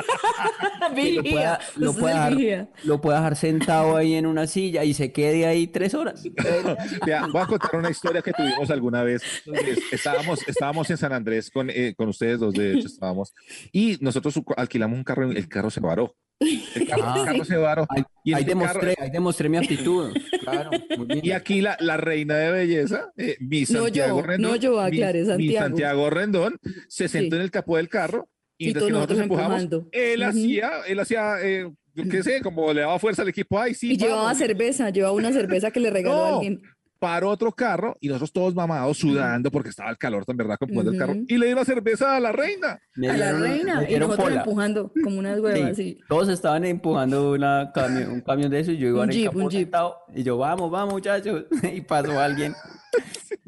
que 0.94 1.14
lo 1.14 1.24
pueda, 1.24 1.60
lo 1.78 1.94
pueda 1.94 2.14
dejar, 2.16 2.36
vigía. 2.36 2.70
lo 2.84 3.02
pueda 3.02 3.18
dejar 3.18 3.36
sentado 3.38 3.96
ahí 3.96 4.14
en 4.16 4.26
una 4.26 4.46
silla 4.46 4.84
y 4.84 4.94
se 4.94 5.12
quede 5.14 5.46
ahí 5.46 5.68
tres 5.68 5.94
horas. 5.94 6.22
Vea, 7.06 7.28
voy 7.32 7.42
a 7.42 7.46
contar 7.48 7.76
una 7.78 7.90
historia 7.90 8.22
que 8.22 8.34
tuvimos 8.34 8.70
alguna 8.70 9.04
vez. 9.04 9.22
Entonces, 9.46 9.80
estábamos, 9.92 10.48
estábamos 10.48 10.90
en 10.90 10.98
San 10.98 11.14
Andrés 11.14 11.50
con, 11.50 11.70
eh, 11.70 11.94
con 11.98 12.10
ustedes 12.10 12.40
dos, 12.40 12.54
de 12.54 12.74
hecho, 12.74 12.88
estábamos. 12.88 13.34
Y 13.72 13.98
nosotros 14.02 14.40
alquilamos 14.58 14.98
un 14.98 15.04
carro 15.04 15.32
y 15.32 15.38
el 15.38 15.48
carro 15.48 15.70
se 15.70 15.80
varó. 15.80 16.14
El 16.40 16.88
carro, 16.88 17.46
se 17.46 17.56
varó. 17.56 17.86
Ahí, 17.90 18.04
ahí 18.26 18.34
este 18.42 18.46
demostré, 18.46 18.94
carro- 18.96 19.04
ahí 19.04 19.10
demostré 19.12 19.50
mi 19.50 19.58
actitud. 19.58 20.14
Claro, 20.46 20.70
muy 20.98 21.08
bien. 21.08 21.22
Y 21.26 21.32
aquí 21.32 21.60
la, 21.62 21.76
la 21.80 21.98
reina 21.98 22.36
de 22.36 22.52
belleza, 22.52 23.12
eh, 23.18 23.36
mi 23.40 23.62
No 23.62 23.84
Santiago 23.86 24.20
yo, 24.22 24.26
Rendón, 24.28 24.52
no 24.52 24.56
yo, 24.58 24.72
mi- 24.74 24.80
aclare, 24.88 25.22
mi, 25.22 25.26
Santiago. 25.26 25.66
Santiago 25.68 26.10
Rendón, 26.12 26.56
se 26.88 27.08
sentó 27.08 27.36
Sí. 27.36 27.40
en 27.40 27.42
el 27.42 27.52
capó 27.52 27.78
del 27.78 27.90
carro 27.90 28.30
y 28.58 28.66
Y 28.66 28.68
mientras 28.68 28.86
que 28.86 28.92
todos 28.92 28.92
nosotros 28.92 29.18
nosotros 29.18 29.24
empujamos, 29.24 29.64
empujando. 29.64 29.90
él 29.92 30.20
Ujú. 30.22 30.30
hacía, 30.30 30.72
él 30.88 31.00
hacía, 31.00 31.36
eh, 31.42 31.72
yo 31.96 32.04
qué 32.10 32.22
sé, 32.22 32.42
como 32.42 32.72
le 32.74 32.82
daba 32.82 33.00
fuerza 33.00 33.24
al 33.24 33.30
equipo, 33.30 33.58
ay, 33.60 33.74
sí, 33.74 33.94
Y 33.94 33.98
llevaba 33.98 34.24
vamos. 34.24 34.38
cerveza, 34.38 34.90
llevaba 34.92 35.14
una 35.16 35.32
cerveza 35.34 35.72
que 35.72 35.80
le 35.80 35.90
regaló 35.90 36.26
a 36.26 36.30
No, 36.30 36.36
alguien. 36.36 36.62
Paró 37.00 37.30
otro 37.30 37.52
carro 37.52 37.98
y 38.00 38.08
nosotros 38.08 38.32
todos 38.32 38.56
mamados, 38.56 38.98
sudando 38.98 39.52
porque 39.52 39.70
estaba 39.70 39.90
el 39.90 39.98
calor 39.98 40.26
tan 40.26 40.38
verdad 40.38 40.58
empujando 40.60 40.92
el 40.92 40.98
carro 40.98 41.16
y 41.28 41.38
le 41.38 41.50
iba 41.50 41.64
cerveza 41.66 42.16
a 42.16 42.20
la 42.20 42.32
reina. 42.32 42.80
Me 42.96 43.10
A 43.10 43.18
la 43.18 43.32
dieron- 43.34 43.42
reina. 43.42 43.90
Y 43.90 44.00
nosotros 44.00 44.26
pola. 44.30 44.42
empujando 44.42 44.92
como 45.04 45.20
unas 45.20 45.40
huevas, 45.40 45.76
Sí, 45.76 45.84
sí. 45.96 46.00
todos 46.08 46.30
estaban 46.30 46.66
empujando 46.66 47.32
una 47.34 47.72
cami- 47.74 48.08
un 48.08 48.22
camión 48.22 48.50
de 48.50 48.60
eso 48.62 48.72
y 48.72 48.78
yo 48.78 48.88
iba 48.90 49.00
Un 49.04 49.04
en 49.06 49.10
el 49.12 49.16
jeep, 49.18 49.26
capó 49.32 49.40
un 49.40 49.50
jeep. 49.50 49.74
y 50.16 50.24
yo, 50.24 50.38
vamos, 50.38 50.72
vamos 50.72 50.94
muchachos, 50.94 51.46
y 51.78 51.82
pasó 51.82 52.20
alguien 52.20 52.54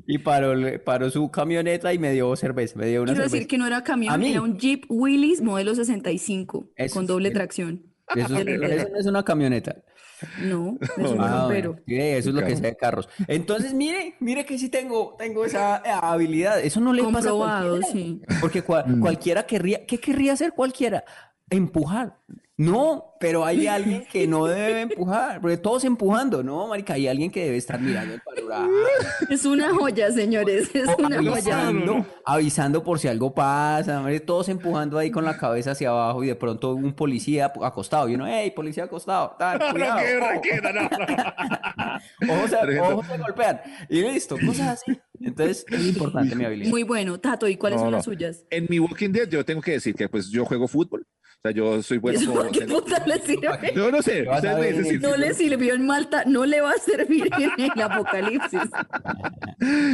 y 0.06 0.18
paró, 0.20 0.54
paró 0.86 1.10
su 1.10 1.30
camioneta 1.32 1.94
y 1.94 2.00
me 2.00 2.12
dio 2.12 2.36
cerveza, 2.36 2.78
me 2.78 2.88
dio 2.88 3.02
una 3.02 3.12
Quiero 3.14 3.24
cerveza. 3.24 3.36
decir 3.36 3.48
que 3.48 3.58
no 3.58 3.68
era 3.68 3.78
A 3.78 3.84
camión, 3.84 4.24
era 4.24 4.42
un 4.42 4.58
Jeep 4.58 4.86
Willys 4.90 5.42
modelo 5.42 5.74
65 5.76 6.70
Eso 6.76 6.94
con 6.94 7.04
sí. 7.04 7.08
doble 7.08 7.32
tracción. 7.32 7.84
Eso, 8.16 8.36
eso 8.38 8.90
no 8.90 8.98
es 9.00 9.06
una 9.06 9.24
camioneta. 9.24 9.76
No, 10.38 10.78
es 10.82 11.12
un 11.12 11.22
Ah, 11.22 11.40
rompero. 11.42 11.72
bueno, 11.74 11.84
sí, 11.88 11.96
eso 12.00 12.30
es 12.30 12.36
lo 12.36 12.44
que 12.46 12.56
sé 12.56 12.62
de 12.62 12.76
carros. 12.76 13.08
Entonces, 13.28 13.74
mire, 13.74 14.16
mire 14.20 14.46
que 14.46 14.58
sí 14.58 14.70
tengo, 14.70 15.16
tengo 15.18 15.46
esa 15.46 15.78
eh, 15.86 15.90
habilidad. 16.02 16.60
Eso 16.60 16.80
no 16.80 16.94
le 16.94 17.04
pasa 17.04 17.20
a 17.20 17.22
Comprobado, 17.22 17.70
cualquiera. 17.80 17.92
sí. 17.94 18.22
Porque 18.40 18.62
Mm. 18.62 19.00
cualquiera 19.02 19.44
querría, 19.46 19.86
¿qué 19.86 20.00
querría 20.00 20.34
hacer 20.34 20.54
cualquiera? 20.54 21.04
Empujar. 21.50 22.18
No, 22.60 23.14
pero 23.20 23.46
hay 23.46 23.68
alguien 23.68 24.04
que 24.12 24.26
no 24.26 24.46
debe 24.48 24.82
empujar, 24.82 25.40
porque 25.42 25.58
todos 25.58 25.84
empujando, 25.84 26.42
¿no, 26.42 26.68
marica? 26.68 26.94
Hay 26.96 27.08
alguien 27.08 27.30
que 27.30 27.46
debe 27.46 27.58
estar 27.58 27.80
mirando 27.80 28.16
el 28.16 28.22
panorama, 28.22 28.74
Es 29.30 29.46
una 29.46 29.72
joya, 29.76 30.12
señores, 30.12 30.74
es 30.74 30.88
una 30.98 31.18
joya. 31.18 31.32
avisando, 31.68 32.06
avisando 32.26 32.84
por 32.84 32.98
si 32.98 33.08
algo 33.10 33.32
pasa, 33.32 34.02
marica, 34.02 34.26
todos 34.26 34.50
empujando 34.50 34.98
ahí 34.98 35.12
con 35.12 35.24
la 35.24 35.38
cabeza 35.38 35.72
hacia 35.72 35.90
abajo 35.90 36.24
y 36.24 36.28
de 36.28 36.36
pronto 36.36 36.74
un 36.74 36.94
policía 36.94 37.54
acostado 37.62 38.10
y 38.10 38.16
uno, 38.16 38.26
hey, 38.28 38.52
policía 38.56 38.86
acostado, 38.86 39.36
tal, 39.38 39.60
No, 39.60 39.72
cuidado, 39.72 40.00
ojo". 40.00 40.20
raquera, 40.20 40.74
no, 40.74 40.82
no. 40.82 40.90
Ojos 42.34 42.50
se, 42.50 42.80
ojos 42.80 43.06
se 43.08 43.18
golpean. 43.18 43.62
Y 43.90 44.02
listo, 44.02 44.36
cosas 44.46 44.82
así. 44.82 45.00
Entonces, 45.20 45.64
es 45.70 45.86
importante 45.88 46.36
mi 46.36 46.46
habilidad. 46.46 46.70
Muy 46.70 46.84
bueno. 46.84 47.20
Tato, 47.20 47.48
¿y 47.48 47.56
cuáles 47.56 47.78
No, 47.78 47.84
son 47.86 47.92
no. 47.92 47.98
las 47.98 48.06
suyas? 48.06 48.46
En 48.50 48.66
mi 48.70 48.80
Walking 48.80 49.12
Dead 49.12 49.28
yo 49.30 49.44
tengo 49.46 49.62
que 49.62 49.72
decir 49.74 49.94
que 49.96 50.08
pues 50.10 50.30
yo 50.30 50.46
juego 50.46 50.68
fútbol. 50.68 51.06
O 51.38 51.40
sea, 51.44 51.52
yo 51.52 51.84
soy 51.84 52.00
bueno 52.00 52.20
¿Eso 52.20 52.32
como... 52.32 52.42
por 52.44 52.52
qué 52.52 52.66
puta 52.66 53.04
le 53.06 53.20
sirve? 53.26 53.72
Yo 53.76 53.92
no 53.92 54.02
sé. 54.02 54.28
Ustedes 54.28 55.02
No 55.02 55.16
le 55.16 55.34
sirvió 55.36 55.76
en 55.76 55.86
Malta, 55.86 56.24
no 56.26 56.46
le 56.46 56.62
va 56.62 56.72
a 56.72 56.78
servir 56.78 57.30
en 57.38 57.72
el 57.72 57.82
apocalipsis. 57.82 58.60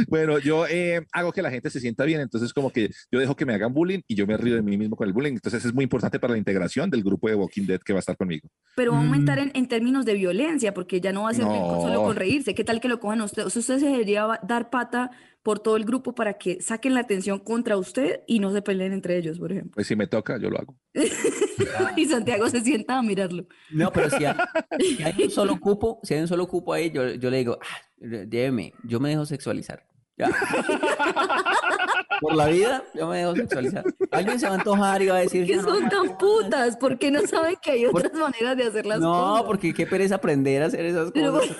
Bueno, 0.08 0.38
yo 0.38 0.66
eh, 0.66 1.06
hago 1.12 1.32
que 1.32 1.40
la 1.42 1.50
gente 1.50 1.70
se 1.70 1.80
sienta 1.80 2.04
bien, 2.04 2.20
entonces 2.20 2.52
como 2.52 2.70
que 2.70 2.90
yo 3.10 3.18
dejo 3.18 3.34
que 3.34 3.46
me 3.46 3.54
hagan 3.54 3.72
bullying 3.72 4.00
y 4.06 4.14
yo 4.14 4.26
me 4.26 4.36
río 4.36 4.54
de 4.56 4.62
mí 4.62 4.76
mismo 4.76 4.94
con 4.96 5.06
el 5.06 5.12
bullying. 5.14 5.32
Entonces 5.32 5.64
es 5.64 5.72
muy 5.74 5.84
importante 5.84 6.18
para 6.18 6.32
la 6.32 6.38
integración 6.38 6.90
del 6.90 7.02
grupo 7.02 7.28
de 7.28 7.34
Walking 7.34 7.64
Dead 7.66 7.80
que 7.80 7.92
va 7.94 7.98
a 7.98 8.00
estar 8.00 8.16
conmigo. 8.16 8.48
Pero 8.76 8.92
va 8.92 8.98
a 8.98 9.00
aumentar 9.00 9.38
en, 9.38 9.50
en 9.54 9.66
términos 9.66 10.04
de 10.04 10.14
violencia, 10.14 10.74
porque 10.74 11.00
ya 11.00 11.12
no 11.12 11.22
va 11.22 11.30
a 11.30 11.34
ser 11.34 11.44
con- 11.44 11.80
solo 11.80 11.94
No. 11.94 12.02
con 12.04 12.16
reírse. 12.16 12.54
¿Qué 12.54 12.64
tal 12.64 12.80
que 12.80 12.88
lo 12.88 13.00
cojan 13.00 13.20
a 13.22 13.24
usted? 13.24 13.44
O 13.46 13.50
sea, 13.50 13.60
usted 13.60 13.78
se 13.78 13.86
debería 13.86 14.26
dar 14.46 14.68
pata 14.70 15.10
por 15.44 15.60
todo 15.60 15.76
el 15.76 15.84
grupo 15.84 16.14
para 16.14 16.34
que 16.38 16.60
saquen 16.62 16.94
la 16.94 17.00
atención 17.00 17.38
contra 17.38 17.76
usted 17.76 18.22
y 18.26 18.40
no 18.40 18.50
se 18.50 18.62
peleen 18.62 18.94
entre 18.94 19.18
ellos, 19.18 19.38
por 19.38 19.52
ejemplo. 19.52 19.72
Pues 19.74 19.86
si 19.86 19.94
me 19.94 20.06
toca, 20.06 20.38
yo 20.38 20.50
lo 20.50 20.58
hago. 20.58 20.76
Y 21.96 22.06
Santiago 22.06 22.48
se 22.48 22.60
sienta 22.62 22.98
a 22.98 23.02
mirarlo. 23.02 23.46
No, 23.70 23.92
pero 23.92 24.10
si 24.10 24.24
hay, 24.24 24.34
si 24.80 25.02
hay 25.02 25.22
un 25.22 25.30
solo 25.30 25.60
cupo, 25.60 26.00
si 26.02 26.14
hay 26.14 26.20
un 26.20 26.28
solo 26.28 26.48
cupo 26.48 26.72
ahí, 26.72 26.90
yo, 26.90 27.10
yo 27.14 27.30
le 27.30 27.38
digo, 27.38 27.58
ah, 27.60 27.76
lléveme, 28.00 28.72
yo 28.82 28.98
me 29.00 29.10
dejo 29.10 29.24
sexualizar. 29.24 29.86
Ya. 30.16 30.30
Por 32.20 32.34
la 32.36 32.46
vida, 32.46 32.82
yo 32.94 33.08
me 33.08 33.18
dejo 33.18 33.34
sexualizar. 33.34 33.84
Alguien 34.10 34.38
se 34.40 34.46
va 34.46 34.52
a 34.52 34.58
antojar 34.58 35.02
y 35.02 35.06
va 35.06 35.16
a 35.16 35.20
decir, 35.20 35.46
Que 35.46 35.56
"Ya 35.56 35.62
no, 35.62 35.68
son 35.68 35.88
tan 35.88 35.98
marica". 36.06 36.18
putas, 36.18 36.76
porque 36.76 37.10
no 37.10 37.26
saben 37.26 37.56
que 37.62 37.70
hay 37.72 37.86
otras 37.86 38.12
maneras 38.14 38.56
de 38.56 38.64
hacer 38.64 38.86
las 38.86 39.00
No, 39.00 39.12
cosas. 39.12 39.42
porque 39.44 39.74
qué 39.74 39.86
pereza 39.86 40.14
aprender 40.16 40.62
a 40.62 40.66
hacer 40.66 40.84
esas 40.84 41.10
Pero- 41.12 41.32
cosas, 41.32 41.56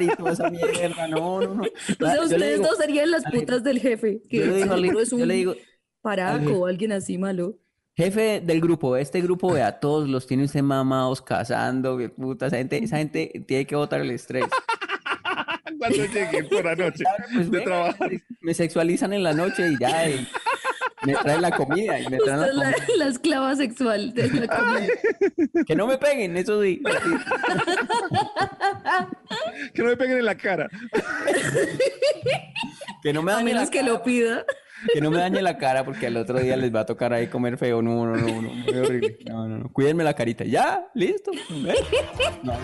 y 0.00 0.06
toda 0.16 0.32
esa 0.32 0.50
mierda. 0.50 1.08
No, 1.08 1.40
no, 1.40 1.54
no. 1.54 1.62
O 1.62 1.66
sea, 2.06 2.22
ustedes 2.22 2.58
digo- 2.58 2.68
dos 2.68 2.78
serían 2.78 3.10
las 3.10 3.24
putas 3.24 3.62
del 3.64 3.78
jefe, 3.80 4.22
que 4.28 4.38
yo 4.38 4.46
le 4.46 4.56
digo 4.56 4.74
al- 4.74 4.80
seguro 4.82 5.00
es 5.00 5.10
yo 5.10 5.16
un 5.16 5.28
le 5.28 5.34
digo- 5.34 5.54
paraco 6.02 6.52
o 6.52 6.66
alguien 6.66 6.92
así 6.92 7.18
malo. 7.18 7.54
Jefe 7.94 8.42
del 8.44 8.60
grupo, 8.60 8.94
este 8.96 9.22
grupo, 9.22 9.52
vea, 9.54 9.80
todos 9.80 10.06
los 10.08 10.26
tiene 10.26 10.44
usted 10.44 10.60
mamados, 10.62 11.22
cazando, 11.22 11.98
puta, 12.14 12.46
esa 12.48 12.58
gente, 12.58 12.76
esa 12.84 12.98
gente 12.98 13.44
tiene 13.48 13.66
que 13.66 13.74
botar 13.74 14.02
el 14.02 14.10
estrés. 14.10 14.44
Cuando 15.78 16.04
llegué 16.06 16.44
por 16.44 16.64
la 16.64 16.74
noche 16.74 17.04
Pues 17.32 17.50
de 17.50 17.58
venga, 17.58 17.96
me 18.40 18.54
sexualizan 18.54 19.12
en 19.12 19.22
la 19.22 19.32
noche 19.32 19.68
y 19.70 19.78
ya, 19.78 20.08
y 20.08 20.26
me 21.04 21.14
traen 21.14 21.42
la 21.42 21.50
comida 21.50 22.00
y 22.00 22.08
me 22.08 22.16
traen 22.18 22.56
la 22.96 23.06
esclava 23.08 23.54
sexual 23.56 24.12
de 24.14 24.28
la 24.30 24.46
comida. 24.48 24.86
Que 25.66 25.76
no 25.76 25.86
me 25.86 25.98
peguen, 25.98 26.36
eso 26.36 26.62
sí. 26.62 26.82
Que 29.74 29.82
no 29.82 29.88
me 29.90 29.96
peguen 29.96 30.18
en 30.18 30.24
la 30.24 30.36
cara. 30.36 30.68
Que 33.02 33.12
no 33.12 33.22
me 33.22 33.32
A 33.32 33.36
dañe 33.36 33.50
la 33.50 33.54
menos 33.54 33.70
que 33.70 33.78
cara, 33.80 33.92
lo 33.92 34.02
pida. 34.02 34.44
que 34.92 35.00
no 35.00 35.10
me 35.10 35.18
dañe 35.18 35.42
la 35.42 35.58
cara 35.58 35.84
porque 35.84 36.06
al 36.06 36.16
otro 36.16 36.38
día 36.40 36.56
les 36.56 36.74
va 36.74 36.80
a 36.80 36.86
tocar 36.86 37.12
ahí 37.12 37.26
comer 37.28 37.58
feo. 37.58 37.82
No, 37.82 38.06
no, 38.06 38.16
no, 38.16 38.42
no, 38.42 38.48
muy 38.50 38.74
horrible. 38.74 39.18
No, 39.28 39.46
no, 39.46 39.58
no. 39.58 39.72
Cuídenme 39.72 40.02
la 40.04 40.14
carita. 40.14 40.44
Ya, 40.44 40.86
listo. 40.94 41.30
¿Ve? 41.50 41.74
No. 42.42 42.54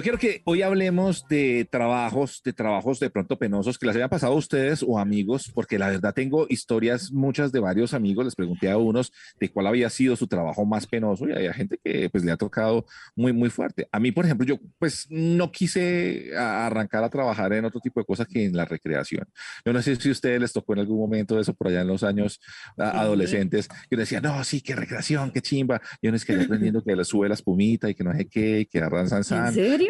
Yo 0.00 0.02
quiero 0.02 0.18
que 0.18 0.40
hoy 0.46 0.62
hablemos 0.62 1.28
de 1.28 1.68
trabajos, 1.70 2.40
de 2.42 2.54
trabajos 2.54 2.98
de 3.00 3.10
pronto 3.10 3.38
penosos 3.38 3.78
que 3.78 3.84
les 3.84 3.96
hayan 3.96 4.08
pasado 4.08 4.32
a 4.32 4.36
ustedes 4.36 4.82
o 4.82 4.98
amigos, 4.98 5.52
porque 5.54 5.78
la 5.78 5.90
verdad 5.90 6.14
tengo 6.14 6.46
historias 6.48 7.12
muchas 7.12 7.52
de 7.52 7.60
varios 7.60 7.92
amigos. 7.92 8.24
Les 8.24 8.34
pregunté 8.34 8.70
a 8.70 8.78
unos 8.78 9.12
de 9.38 9.50
cuál 9.50 9.66
había 9.66 9.90
sido 9.90 10.16
su 10.16 10.26
trabajo 10.26 10.64
más 10.64 10.86
penoso 10.86 11.28
y 11.28 11.32
hay 11.32 11.52
gente 11.52 11.78
que 11.84 12.08
pues 12.08 12.24
le 12.24 12.32
ha 12.32 12.38
tocado 12.38 12.86
muy, 13.14 13.34
muy 13.34 13.50
fuerte. 13.50 13.88
A 13.92 14.00
mí, 14.00 14.10
por 14.10 14.24
ejemplo, 14.24 14.46
yo 14.46 14.58
pues 14.78 15.06
no 15.10 15.52
quise 15.52 16.34
arrancar 16.34 17.04
a 17.04 17.10
trabajar 17.10 17.52
en 17.52 17.66
otro 17.66 17.78
tipo 17.78 18.00
de 18.00 18.06
cosas 18.06 18.26
que 18.26 18.46
en 18.46 18.56
la 18.56 18.64
recreación. 18.64 19.28
Yo 19.66 19.74
no 19.74 19.82
sé 19.82 19.96
si 19.96 20.08
a 20.08 20.12
ustedes 20.12 20.40
les 20.40 20.54
tocó 20.54 20.72
en 20.72 20.78
algún 20.78 20.98
momento 20.98 21.38
eso 21.38 21.52
por 21.52 21.68
allá 21.68 21.82
en 21.82 21.88
los 21.88 22.04
años 22.04 22.40
adolescentes. 22.78 23.68
Yo 23.90 23.98
decía, 23.98 24.22
no, 24.22 24.42
sí, 24.44 24.62
qué 24.62 24.74
recreación, 24.74 25.30
qué 25.30 25.42
chimba. 25.42 25.82
Yo 26.00 26.10
no 26.10 26.16
es 26.16 26.24
que 26.24 26.40
aprendiendo 26.40 26.82
que 26.82 26.96
le 26.96 27.04
sube 27.04 27.28
la 27.28 27.34
espumita 27.34 27.90
y 27.90 27.94
que 27.94 28.02
no 28.02 28.14
sé 28.14 28.26
qué, 28.28 28.60
y 28.60 28.64
que 28.64 28.78
arranzan 28.78 29.20
¿En 29.48 29.54
serio? 29.54 29.89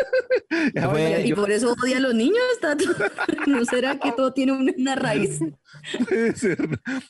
fue- 0.90 1.22
Y 1.24 1.28
yo- 1.30 1.36
por 1.36 1.50
eso 1.50 1.72
odia 1.82 1.96
a 1.98 2.00
los 2.00 2.14
niños, 2.14 2.36
Tato. 2.60 2.84
¿No 3.46 3.64
será 3.64 3.98
que 3.98 4.12
todo 4.12 4.32
tiene 4.32 4.52
una, 4.52 4.94
raíz? 4.94 5.40
Puede 6.08 6.34
ser, 6.36 6.56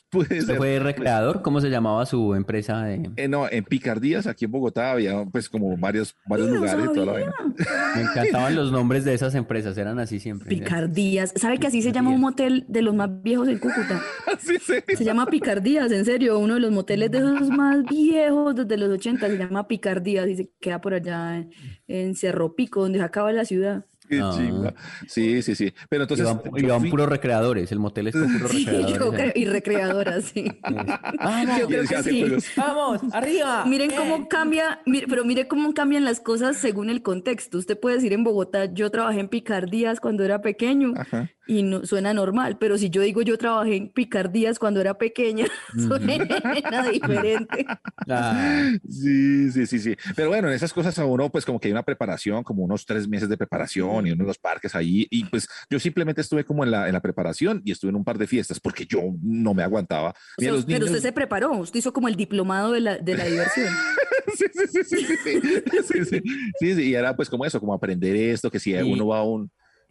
puede 0.09 0.39
¿Usted 0.39 0.45
ser. 0.47 0.57
fue 0.57 0.79
recreador? 0.79 1.41
¿Cómo 1.41 1.61
se 1.61 1.69
llamaba 1.69 2.05
su 2.05 2.35
empresa 2.35 2.81
de...? 2.83 3.09
Eh, 3.15 3.27
no, 3.27 3.49
en 3.49 3.63
Picardías, 3.63 4.27
aquí 4.27 4.45
en 4.45 4.51
Bogotá, 4.51 4.91
había 4.91 5.23
pues 5.25 5.47
como 5.49 5.75
varios, 5.77 6.15
varios 6.27 6.49
lugares 6.49 6.85
toda 6.93 7.05
la 7.05 7.13
sabía. 7.13 7.33
vaina. 7.39 7.55
Me 7.95 8.01
encantaban 8.01 8.55
los 8.55 8.71
nombres 8.71 9.05
de 9.05 9.13
esas 9.13 9.35
empresas, 9.35 9.77
eran 9.77 9.99
así 9.99 10.19
siempre. 10.19 10.49
Picardías. 10.49 11.33
¿Sabe 11.37 11.57
que 11.59 11.67
así 11.67 11.81
se 11.81 11.91
llama 11.91 12.09
un 12.11 12.19
motel 12.21 12.65
de 12.67 12.81
los 12.81 12.93
más 12.93 13.09
viejos 13.23 13.47
en 13.47 13.57
Cúcuta? 13.57 14.01
Así 14.33 14.57
se 14.59 14.83
Se 14.95 15.03
llama 15.05 15.25
Picardías, 15.27 15.91
en 15.91 16.03
serio. 16.05 16.37
Uno 16.37 16.55
de 16.55 16.59
los 16.59 16.71
moteles 16.71 17.09
de 17.09 17.19
esos 17.19 17.49
más 17.49 17.83
viejos 17.85 18.53
desde 18.55 18.77
los 18.77 18.89
80 18.89 19.27
se 19.27 19.37
llama 19.37 19.67
Picardías 19.67 20.27
y 20.27 20.35
se 20.35 20.51
queda 20.59 20.81
por 20.81 20.93
allá 20.93 21.37
en, 21.37 21.49
en 21.87 22.15
Cerro 22.15 22.53
Pico, 22.53 22.76
donde 22.81 22.99
se 22.99 23.05
acaba 23.05 23.31
la 23.33 23.45
ciudad. 23.45 23.85
Qué 24.09 24.19
Ah. 24.21 24.31
chimba. 24.35 24.73
Sí, 25.07 25.41
sí, 25.41 25.55
sí. 25.55 25.73
Pero 25.89 26.03
entonces. 26.03 26.27
Iban 26.55 26.81
fui- 26.81 26.89
puros 26.89 27.09
recreadores, 27.09 27.71
el 27.71 27.79
motel 27.79 28.07
es 28.07 28.15
con 28.15 28.31
puros 28.33 28.51
Sí, 28.51 28.65
yo 28.65 28.71
recreadores. 28.71 29.31
creo- 29.31 29.31
y 29.35 29.45
recreadoras, 29.45 30.23
sí. 30.25 30.45
Vamos, 31.19 31.59
Yo 31.59 31.67
creo 31.67 31.83
Y 31.83 31.87
que 31.87 32.03
sí. 32.03 32.51
vamos, 32.55 33.01
arriba. 33.11 33.65
Miren 33.65 33.91
cómo 33.91 34.27
cambia, 34.29 34.81
mire- 34.85 35.07
pero 35.07 35.25
mire 35.25 35.47
cómo 35.47 35.73
cambian 35.73 36.05
las 36.05 36.19
cosas 36.19 36.57
según 36.57 36.89
el 36.89 37.01
contexto. 37.01 37.57
Usted 37.57 37.79
puede 37.79 37.95
decir 37.97 38.13
en 38.13 38.23
Bogotá, 38.23 38.65
yo 38.73 38.89
trabajé 38.91 39.19
en 39.19 39.27
picardías 39.29 39.99
cuando 39.99 40.23
era 40.23 40.41
pequeño 40.41 40.93
Ajá. 40.97 41.29
y 41.47 41.63
no 41.63 41.85
suena 41.85 42.13
normal, 42.13 42.57
pero 42.59 42.77
si 42.77 42.89
yo 42.89 43.01
digo 43.01 43.21
yo 43.21 43.37
trabajé 43.37 43.75
en 43.75 43.89
picardías 43.89 44.59
cuando 44.59 44.79
era 44.81 44.97
pequeña, 44.97 45.45
suena 45.77 46.83
diferente. 46.91 47.65
Ah, 48.09 48.71
Sí, 48.89 49.51
sí, 49.51 49.65
sí, 49.65 49.79
sí. 49.79 49.95
Pero 50.15 50.29
bueno, 50.29 50.47
en 50.47 50.53
esas 50.53 50.73
cosas 50.73 50.97
a 50.99 51.05
uno, 51.05 51.29
pues 51.29 51.45
como 51.45 51.59
que 51.59 51.67
hay 51.67 51.71
una 51.71 51.83
preparación, 51.83 52.43
como 52.43 52.63
unos 52.63 52.85
tres 52.85 53.07
meses 53.07 53.29
de 53.29 53.37
preparación 53.37 53.96
y 54.05 54.11
uno 54.11 54.23
de 54.23 54.27
los 54.27 54.37
parques 54.37 54.75
ahí. 54.75 55.07
Y 55.09 55.25
pues 55.25 55.47
yo 55.69 55.79
simplemente 55.79 56.21
estuve 56.21 56.43
como 56.43 56.63
en 56.63 56.71
la, 56.71 56.87
en 56.87 56.93
la 56.93 57.01
preparación 57.01 57.61
y 57.65 57.71
estuve 57.71 57.89
en 57.89 57.95
un 57.95 58.03
par 58.03 58.17
de 58.17 58.27
fiestas 58.27 58.59
porque 58.59 58.85
yo 58.85 59.01
no 59.21 59.53
me 59.53 59.63
aguantaba. 59.63 60.09
O 60.37 60.41
sea, 60.41 60.51
los 60.51 60.67
niños... 60.67 60.79
Pero 60.81 60.91
usted 60.91 61.07
se 61.07 61.11
preparó, 61.11 61.51
usted 61.53 61.79
hizo 61.79 61.93
como 61.93 62.07
el 62.07 62.15
diplomado 62.15 62.73
de 62.73 62.81
la, 62.81 62.97
de 62.97 63.17
la 63.17 63.25
diversión. 63.25 63.67
sí, 64.35 64.45
sí, 64.53 64.67
sí, 64.67 64.83
sí, 64.83 65.41
sí, 65.83 66.21
sí, 66.59 66.75
sí, 66.75 66.81
Y 66.83 66.93
era 66.93 67.15
pues 67.15 67.29
como 67.29 67.45
eso, 67.45 67.59
como 67.59 67.73
aprender 67.73 68.15
esto, 68.15 68.51
que 68.51 68.59
si 68.59 68.73
y... 68.73 68.81
uno 68.81 69.07
va 69.07 69.19
a 69.19 69.23
un... 69.23 69.49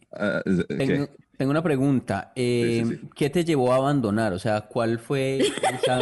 Uh, 0.09 0.63
tengo, 0.67 1.09
tengo, 1.37 1.51
una 1.51 1.61
pregunta. 1.61 2.31
Eh, 2.33 2.81
sí, 2.83 2.89
sí, 2.89 2.93
eh, 2.93 2.99
sí. 3.01 3.09
¿Qué 3.13 3.29
te 3.29 3.43
llevó 3.43 3.73
a 3.73 3.75
abandonar? 3.75 4.31
O 4.31 4.39
sea, 4.39 4.61
¿cuál 4.61 4.99
fue 4.99 5.39
esa, 5.39 5.99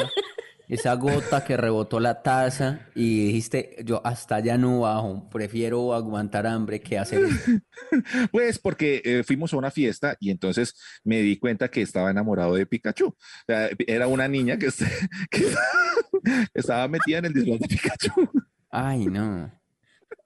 esa 0.68 0.94
gota 0.96 1.44
que 1.44 1.58
rebotó 1.58 2.00
la 2.00 2.22
taza 2.22 2.88
y 2.96 3.28
dijiste, 3.28 3.76
yo 3.84 4.02
hasta 4.06 4.36
allá 4.36 4.58
no 4.58 4.82
bajo, 4.82 5.30
prefiero 5.30 5.94
aguantar 5.94 6.48
hambre 6.48 6.82
que 6.82 6.98
hacer 6.98 7.24
esto"? 7.24 7.52
Pues 8.32 8.60
porque 8.60 9.02
eh, 9.06 9.24
fuimos 9.24 9.54
a 9.54 9.58
una 9.58 9.72
fiesta 9.72 10.16
y 10.20 10.30
entonces 10.30 10.76
me 11.04 11.22
di 11.22 11.38
cuenta 11.38 11.70
que 11.70 11.82
estaba 11.82 12.12
enamorado 12.12 12.56
de 12.56 12.66
Pikachu. 12.66 13.08
O 13.08 13.16
sea, 13.48 13.70
era 13.88 14.08
una 14.08 14.28
niña 14.28 14.58
que, 14.58 14.70
que 15.32 15.46
estaba 16.54 16.88
metida 16.88 17.20
en 17.20 17.26
el 17.26 17.34
disfraz 17.34 17.60
de 17.60 17.68
Pikachu. 17.68 18.30
Ay, 18.70 19.06
no. 19.06 19.52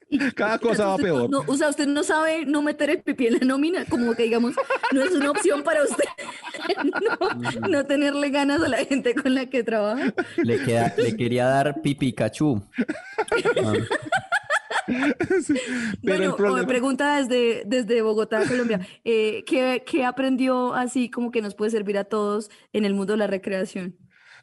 Cada 0.36 0.58
cosa 0.60 0.88
va 0.88 0.98
peor. 0.98 1.30
no- 1.30 1.44
o 1.48 1.56
sea, 1.56 1.70
usted 1.70 1.88
no 1.88 2.04
sabe 2.04 2.46
no 2.46 2.62
meter 2.62 2.90
el 2.90 3.02
pipí 3.02 3.28
en 3.28 3.34
la 3.34 3.46
nómina, 3.46 3.86
como 3.86 4.16
que 4.16 4.24
digamos, 4.24 4.56
no 4.92 5.04
es 5.04 5.12
una 5.12 5.32
opción 5.32 5.64
para 5.64 5.84
usted 5.84 6.04
no, 7.62 7.68
no 7.70 7.86
tenerle 7.86 8.30
ganas 8.30 8.62
a 8.62 8.68
la 8.68 8.78
gente 8.86 9.14
con 9.16 9.34
la 9.36 9.46
que 9.48 9.64
trabaja. 9.64 10.14
Le, 10.38 10.64
queda, 10.64 10.94
le 10.98 11.16
quería 11.16 11.46
dar 11.46 11.82
pipicachú. 11.82 12.62
Ah, 13.64 13.74
Pero 16.04 16.18
bueno, 16.18 16.36
problema- 16.36 16.68
pregunta 16.68 17.18
desde, 17.18 17.64
desde 17.66 18.02
Bogotá, 18.02 18.44
Colombia. 18.48 18.80
eh, 19.04 19.44
¿qué, 19.46 19.84
qué 19.86 20.04
aprendió 20.06 20.74
así 20.74 21.10
como 21.12 21.32
que 21.32 21.42
nos 21.42 21.54
puede 21.56 21.72
servir 21.72 21.98
a 21.98 22.06
todos 22.06 22.50
en 22.74 22.86
el 22.86 22.94
mundo 22.96 23.14
de 23.14 23.18
la 23.18 23.28
recreación? 23.28 23.96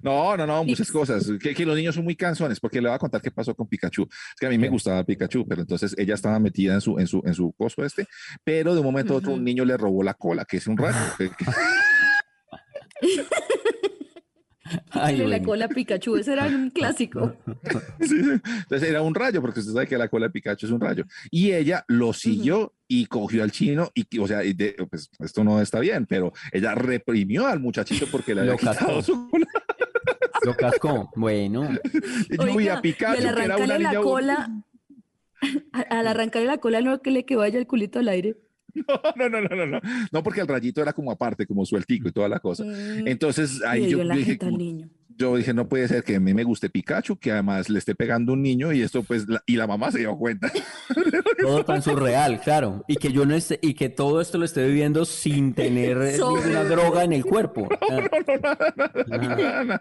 No, 0.07 0.37
no, 0.37 0.47
no, 0.47 0.63
muchas 0.65 0.91
cosas. 0.91 1.29
Que, 1.43 1.53
que 1.55 1.67
los 1.67 1.75
niños 1.77 1.95
son 1.97 2.05
muy 2.05 2.15
cansones, 2.15 2.61
porque 2.61 2.81
le 2.81 2.89
voy 2.89 2.95
a 2.95 2.99
contar 2.99 3.21
qué 3.21 3.31
pasó 3.33 3.55
con 3.55 3.67
Pikachu. 3.67 4.03
Es 4.05 4.35
que 4.39 4.47
a 4.47 4.51
mí 4.51 4.57
me 4.57 4.69
gustaba 4.69 5.03
Pikachu, 5.03 5.45
pero 5.49 5.63
entonces 5.63 5.95
ella 5.99 6.15
estaba 6.15 6.39
metida 6.39 6.75
en 6.75 6.81
su, 6.81 6.99
en 6.99 7.07
su, 7.09 7.21
en 7.27 7.35
su 7.35 7.53
coso 7.53 7.85
este, 7.85 8.07
pero 8.45 8.73
de 8.75 8.81
un 8.81 8.87
momento 8.87 9.15
a 9.15 9.17
otro 9.17 9.33
un 9.33 9.43
niño 9.45 9.65
le 9.65 9.77
robó 9.77 10.03
la 10.05 10.15
cola, 10.15 10.45
que 10.45 10.59
es 10.59 10.67
un 10.69 10.77
rayo. 10.77 10.97
que- 11.19 11.31
que- 11.31 11.45
Ay, 14.91 15.17
la 15.19 15.41
cola 15.43 15.69
Pikachu, 15.69 16.17
ese 16.17 16.33
era 16.33 16.47
un 16.47 16.71
clásico. 16.71 17.37
Sí, 18.01 18.09
sí. 18.09 18.31
Entonces 18.63 18.89
era 18.89 19.01
un 19.03 19.15
rayo, 19.15 19.41
porque 19.41 19.61
usted 19.61 19.73
sabe 19.73 19.87
que 19.87 19.97
la 19.97 20.09
cola 20.09 20.27
de 20.27 20.33
Pikachu 20.33 20.67
es 20.67 20.73
un 20.73 20.81
rayo. 20.81 21.05
Y 21.31 21.53
ella 21.53 21.85
lo 21.87 22.13
siguió 22.13 22.73
y 22.89 23.07
cogió 23.07 23.43
al 23.43 23.51
chino, 23.51 23.91
y, 23.95 24.19
o 24.19 24.27
sea, 24.27 24.45
y 24.45 24.53
de- 24.53 24.75
pues 24.89 25.11
esto 25.19 25.43
no 25.45 25.61
está 25.61 25.81
bien, 25.81 26.07
pero 26.07 26.33
ella 26.53 26.75
reprimió 26.75 27.47
al 27.47 27.61
muchachito 27.61 28.07
porque 28.11 28.35
le 28.35 28.43
había 28.43 28.53
Lo 28.53 28.59
quitado 28.59 29.03
su 29.03 29.29
cola. 29.29 29.47
Lo 30.45 30.55
cascó. 30.55 31.11
Bueno, 31.17 31.69
vi 32.29 32.37
a 32.39 32.43
Oiga, 32.55 32.83
Pikachu, 32.83 33.23
y 33.23 33.27
al 33.27 33.35
que 33.35 33.43
era 33.43 33.57
una 33.57 33.65
arrancarle 33.65 33.79
la 33.83 33.91
niña 33.91 34.01
cola, 34.03 34.51
al 35.91 36.07
arrancarle 36.07 36.47
la 36.47 36.59
cola 36.59 36.81
no 36.81 37.01
que 37.03 37.11
le 37.11 37.25
que 37.25 37.37
vaya 37.37 37.59
el 37.59 37.67
culito 37.67 37.99
al 37.99 38.09
aire. 38.09 38.37
No, 39.17 39.29
no, 39.31 39.41
no, 39.41 39.49
no, 39.57 39.67
no. 39.67 39.81
No, 40.13 40.23
porque 40.23 40.43
el 40.43 40.47
rayito 40.47 40.83
era 40.83 40.93
como 40.93 41.11
aparte, 41.11 41.47
como 41.47 41.65
sueltico 41.65 42.09
y 42.09 42.13
toda 42.13 42.29
la 42.29 42.41
cosa. 42.41 42.63
Mm, 42.63 43.09
Entonces 43.09 43.63
ahí 43.63 43.89
yo 43.89 44.05
dije, 44.05 44.39
niño. 44.51 44.91
Yo 45.19 45.37
dije, 45.37 45.55
no 45.55 45.69
puede 45.69 45.89
ser 45.89 46.03
que 46.05 46.17
a 46.17 46.21
mí 46.21 46.35
me 46.35 46.45
guste 46.45 46.69
Pikachu, 46.71 47.17
que 47.19 47.33
además 47.33 47.69
le 47.71 47.79
esté 47.79 47.95
pegando 47.95 48.33
un 48.35 48.43
niño 48.43 48.73
y 48.73 48.83
esto 48.83 49.03
pues, 49.03 49.27
la- 49.29 49.43
y 49.47 49.57
la 49.57 49.67
mamá 49.67 49.91
se 49.91 49.99
dio 50.01 50.17
cuenta. 50.17 50.51
todo 51.41 51.65
tan 51.65 51.83
surreal, 51.83 52.41
claro. 52.41 52.85
Y 52.89 52.97
que 52.97 53.13
yo 53.13 53.25
no 53.27 53.35
esté, 53.35 53.59
y 53.63 53.75
que 53.75 53.89
todo 53.89 54.21
esto 54.21 54.39
lo 54.39 54.45
esté 54.45 54.67
viviendo 54.67 55.05
sin 55.05 55.55
tener 55.55 55.97
eh, 56.03 56.19
ninguna 56.19 56.65
droga 56.65 57.05
en 57.05 57.13
el 57.13 57.25
cuerpo. 57.25 57.69
Nada, 59.07 59.37
nada, 59.37 59.81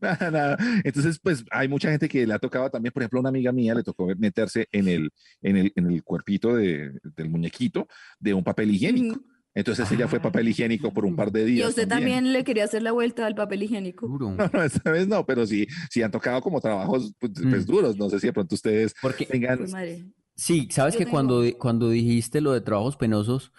nada, 0.00 0.30
nada. 0.30 0.56
Entonces, 0.84 1.18
pues 1.18 1.44
hay 1.50 1.68
mucha 1.68 1.90
gente 1.90 2.08
que 2.08 2.26
le 2.26 2.34
ha 2.34 2.38
tocado 2.38 2.70
también, 2.70 2.92
por 2.92 3.02
ejemplo, 3.02 3.18
a 3.18 3.20
una 3.20 3.28
amiga 3.28 3.52
mía 3.52 3.74
le 3.74 3.82
tocó 3.82 4.08
meterse 4.16 4.68
en 4.72 4.88
el, 4.88 5.10
en 5.42 5.56
el, 5.56 5.72
en 5.76 5.90
el 5.90 6.02
cuerpito 6.02 6.54
de- 6.54 6.92
del 7.16 7.28
muñequito 7.28 7.86
de 8.18 8.34
un 8.34 8.44
papel 8.44 8.70
higiénico. 8.70 9.20
Entonces 9.54 9.90
ella 9.92 10.08
fue 10.08 10.18
papel 10.20 10.48
higiénico 10.48 10.92
por 10.92 11.04
un 11.04 11.14
par 11.14 11.30
de 11.30 11.44
días. 11.44 11.58
Y 11.60 11.62
a 11.62 11.68
usted 11.68 11.86
también 11.88 12.32
le 12.32 12.42
quería 12.42 12.64
hacer 12.64 12.82
la 12.82 12.90
vuelta 12.92 13.24
al 13.26 13.34
papel 13.36 13.62
higiénico. 13.62 14.08
duro. 14.08 14.30
No, 14.32 14.50
no, 14.52 14.62
esta 14.62 14.90
vez 14.90 15.06
no, 15.06 15.24
pero 15.24 15.46
sí, 15.46 15.66
sí 15.90 16.02
han 16.02 16.10
tocado 16.10 16.40
como 16.42 16.60
trabajos 16.60 17.14
pues, 17.20 17.32
pues, 17.40 17.62
Mm. 17.64 17.70
duros. 17.70 17.96
No 17.96 18.10
sé 18.10 18.18
si 18.20 18.26
de 18.26 18.32
pronto 18.32 18.54
ustedes 18.54 18.94
Porque 19.00 19.26
tengan. 19.26 19.58
Pues, 19.58 19.72
madre. 19.72 20.04
Sí, 20.36 20.66
sabes 20.72 20.94
Yo 20.94 20.98
que 20.98 21.04
tengo- 21.04 21.12
cuando, 21.14 21.42
cuando 21.58 21.88
dijiste 21.90 22.40
lo 22.40 22.52
de 22.52 22.60
trabajos 22.62 22.96
penosos, 22.96 23.52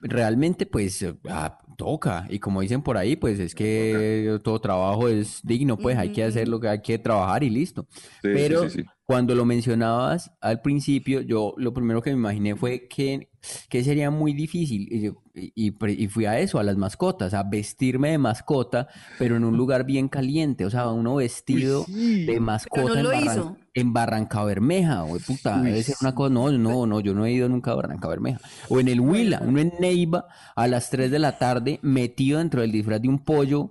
realmente 0.00 0.66
pues 0.66 1.04
ah, 1.28 1.58
toca. 1.76 2.26
Y 2.30 2.38
como 2.38 2.60
dicen 2.60 2.82
por 2.82 2.96
ahí, 2.96 3.16
pues 3.16 3.38
es 3.38 3.54
que 3.54 4.38
todo 4.42 4.60
trabajo 4.60 5.08
es 5.08 5.40
digno, 5.42 5.76
pues 5.76 5.96
hay 5.98 6.10
que 6.12 6.24
hacer 6.24 6.48
lo 6.48 6.60
que 6.60 6.68
hay 6.68 6.82
que 6.82 6.98
trabajar 6.98 7.42
y 7.44 7.50
listo. 7.50 7.86
Sí, 7.92 8.00
Pero 8.22 8.68
sí, 8.68 8.80
sí. 8.82 8.84
cuando 9.04 9.34
lo 9.34 9.44
mencionabas 9.44 10.32
al 10.40 10.60
principio, 10.62 11.20
yo 11.20 11.54
lo 11.56 11.72
primero 11.74 12.02
que 12.02 12.10
me 12.10 12.16
imaginé 12.18 12.56
fue 12.56 12.86
que, 12.88 13.30
que 13.68 13.84
sería 13.84 14.10
muy 14.10 14.32
difícil. 14.32 14.88
Y, 14.90 15.00
yo- 15.02 15.22
y- 15.34 16.08
fui 16.08 16.26
a 16.26 16.38
eso, 16.38 16.58
a 16.58 16.62
las 16.62 16.76
mascotas, 16.76 17.34
a 17.34 17.42
vestirme 17.42 18.10
de 18.10 18.18
mascota, 18.18 18.88
pero 19.18 19.36
en 19.36 19.44
un 19.44 19.56
lugar 19.56 19.84
bien 19.84 20.08
caliente. 20.08 20.64
O 20.64 20.70
sea, 20.70 20.88
uno 20.90 21.16
vestido 21.16 21.84
de 21.88 22.38
mascota 22.40 22.82
no 22.82 22.94
en, 22.96 23.02
lo 23.02 23.14
hizo. 23.14 23.56
En 23.74 23.92
Barranca 23.92 24.44
Bermeja, 24.44 25.02
güey, 25.02 25.20
puta, 25.20 25.58
Uy, 25.60 25.66
debe 25.66 25.82
ser 25.82 25.96
una 26.00 26.14
cosa, 26.14 26.32
no, 26.32 26.50
no, 26.52 26.86
no, 26.86 27.00
yo 27.00 27.12
no 27.12 27.26
he 27.26 27.32
ido 27.32 27.48
nunca 27.48 27.72
a 27.72 27.74
Barranca 27.74 28.06
Bermeja. 28.08 28.40
O 28.68 28.78
en 28.80 28.88
el 28.88 29.00
Huila, 29.00 29.42
uno 29.44 29.58
en 29.60 29.72
Neiva, 29.80 30.26
a 30.54 30.68
las 30.68 30.90
3 30.90 31.10
de 31.10 31.18
la 31.18 31.38
tarde, 31.38 31.80
metido 31.82 32.38
dentro 32.38 32.60
del 32.60 32.70
disfraz 32.72 33.02
de 33.02 33.08
un 33.08 33.18
pollo. 33.24 33.70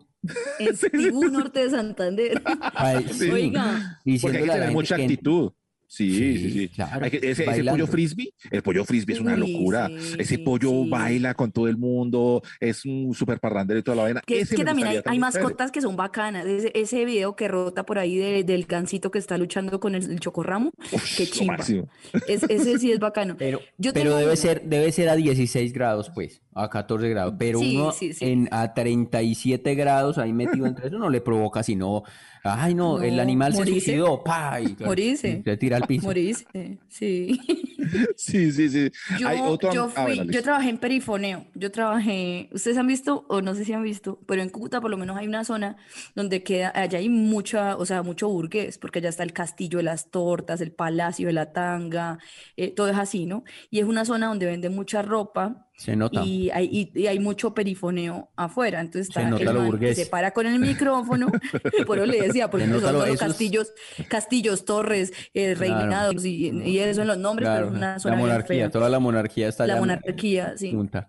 En 0.60 0.76
Tibú 0.92 1.26
Norte 1.30 1.64
de 1.66 1.70
Santander. 1.70 2.42
ay, 2.76 3.06
sí, 3.14 3.30
Oiga. 3.30 4.00
Porque 4.22 4.38
hay 4.38 4.44
que 4.44 4.44
a 4.44 4.46
la 4.48 4.54
tener 4.54 4.60
gente 4.62 4.74
mucha 4.74 4.96
que- 4.98 5.02
actitud. 5.04 5.52
Sí, 5.88 6.10
sí, 6.16 6.38
Sí, 6.40 6.50
sí. 6.52 6.70
claro, 6.70 7.06
Hay 7.06 7.12
que- 7.12 7.20
ese, 7.32 7.44
pollo 7.46 7.86
frisbee, 7.88 8.34
el 8.50 8.62
pollo 8.64 8.84
frisbee 8.84 9.14
es 9.16 9.22
una 9.22 9.38
locura. 9.38 9.90
sí, 10.00 10.16
ese 10.18 10.40
pollo 10.40 10.70
sí. 10.84 10.90
baila 10.90 11.34
con 11.36 11.52
todo 11.52 11.68
el 11.68 11.78
mundo, 11.78 12.42
es 12.60 12.84
un 12.86 13.14
súper 13.14 13.40
parrandero 13.40 13.80
y 13.80 13.84
toda 13.84 13.98
la 13.98 14.04
vaina. 14.04 14.22
Que, 14.26 14.42
Ese 14.42 14.56
que 14.56 14.64
también 14.66 14.88
hay, 14.88 15.00
hay 15.06 15.20
mascotas 15.20 15.72
que 15.72 15.82
son 15.82 15.96
bacanas. 15.96 16.46
Ese, 16.46 16.72
ese 16.74 17.06
video 17.06 17.36
que 17.36 17.48
rota 17.48 17.86
por 17.86 18.00
ahí 18.00 18.18
de- 18.18 18.44
del 18.44 18.66
gancito 18.66 19.12
que 19.12 19.20
está 19.20 19.38
luchando 19.38 19.80
con 19.80 19.96
el, 19.96 20.10
el 20.10 20.20
chocorramo, 20.20 20.72
qué 21.18 21.28
chimba. 21.28 21.58
máximo. 21.58 21.88
Es- 22.28 22.44
ese 22.50 22.80
sí 22.80 22.92
es 22.92 23.00
bacano. 23.00 23.36
Pero, 23.38 23.60
Yo 23.78 23.94
pero 23.94 24.06
tengo 24.12 24.18
debe 24.18 24.36
ser, 24.36 24.62
debe 24.64 24.92
ser 24.92 25.10
a 25.10 25.16
16 25.16 25.74
grados, 25.74 26.12
pues, 26.14 26.42
a 26.56 26.70
14 26.70 27.10
grados. 27.10 27.34
Pero 27.38 27.60
Sí, 27.60 27.76
uno 27.78 27.92
sí, 27.92 28.14
sí. 28.14 28.26
En, 28.26 28.50
a 28.52 28.74
37 28.74 29.76
grados 29.76 30.18
ahí 30.18 30.34
metido 30.34 30.66
entre 30.66 30.88
eso 30.88 30.98
no 31.00 31.10
le 31.10 31.22
provoca 31.22 31.64
sino, 31.64 32.04
ay 32.44 32.74
no, 32.76 33.02
el 33.02 33.20
animal 33.20 33.54
se 33.56 33.64
suicidó, 33.66 34.24
pa, 34.24 34.60
y 34.62 34.76
Morirse. 34.84 35.42
se 35.44 35.58
tira 35.58 35.78
al 35.78 35.84
piso. 35.88 36.06
Morirse, 36.08 36.78
sí. 36.90 37.40
Sí, 38.16 38.52
sí, 38.54 38.70
sí. 38.70 38.90
Yo, 39.20 39.28
Hay 39.28 39.40
otro- 39.42 39.74
yo 39.74 39.92
ah, 39.96 40.04
bueno, 40.04 40.24
yo 40.24 40.42
trabajé 40.42 40.70
en 40.70 40.78
perifoneo. 40.78 41.46
Yo 41.54 41.70
trabajé, 41.70 42.48
ustedes 42.54 42.78
han 42.78 42.88
visto, 42.88 43.26
o 43.28 43.42
no 43.42 43.56
sé 43.56 43.66
si 43.66 43.74
han 43.74 43.84
visto, 43.84 44.20
pero 44.26 44.42
en 44.42 44.50
Cúcuta 44.50 44.80
por 44.80 44.90
lo 44.90 44.98
menos 44.98 45.18
hay 45.18 45.28
una 45.28 45.44
zona 45.44 45.76
donde 46.16 46.44
queda, 46.44 46.72
allá 46.74 47.00
hay 47.00 47.10
mucha, 47.10 47.76
o 47.76 47.86
sea, 47.86 48.02
mucho 48.02 48.30
burgués, 48.30 48.78
porque 48.78 49.00
allá 49.00 49.10
está 49.10 49.24
el 49.24 49.34
castillo 49.34 49.80
de 49.80 49.84
las 49.84 50.12
tortas, 50.12 50.62
el 50.62 50.72
palacio 50.72 51.28
de 51.28 51.34
la 51.34 51.52
tanga, 51.52 52.20
eh, 52.56 52.72
todo 52.72 52.88
es 52.88 52.98
así, 52.98 53.26
¿no? 53.26 53.44
Y 53.70 53.80
es 53.80 53.86
una 53.86 54.06
zona 54.06 54.28
donde 54.28 54.46
venden 54.46 54.74
mucha 54.74 55.02
ropa 55.02 55.68
Se 55.76 55.96
nota. 55.96 56.22
y 56.24 56.50
hay, 56.52 56.66
y, 56.72 57.00
y 57.02 57.08
hay 57.08 57.20
mucho 57.20 57.54
perifoneo 57.54 58.32
afuera. 58.36 58.80
Entonces 58.82 59.14
Se 59.14 59.24
está 59.24 59.30
nota 59.30 59.52
el 59.52 59.54
lo 59.54 59.62
man 59.62 59.80
que 59.80 59.96
se 59.96 60.06
para 60.06 60.32
con 60.32 60.46
el 60.48 60.60
micrófono, 60.60 61.32
por 61.88 61.98
eso 61.98 62.06
le 62.06 62.22
decía, 62.22 62.50
porque 62.50 62.68
Se 62.68 62.80
son 62.80 63.18
castillos, 63.18 63.74
castillos, 64.08 64.66
torres, 64.66 65.12
eh, 65.34 65.56
Claro. 65.56 65.60
reinados 65.60 66.26
y, 66.26 66.50
y 66.64 66.80
eso 66.80 67.02
en 67.02 67.08
los 67.08 67.18
nombres, 67.18 67.50
pero 67.52 67.68
Claro, 67.68 67.68
es 67.68 67.74
una 67.74 67.94
la 67.94 68.00
zona 68.00 68.16
bien 68.18 68.28
monarquía, 68.28 68.70
toda 68.70 68.90
la 68.90 69.00
monarquía 69.00 69.48
está 69.50 69.68
La 69.68 69.76
monarquía, 69.78 70.58
sí. 70.58 70.72
punta. 70.72 71.08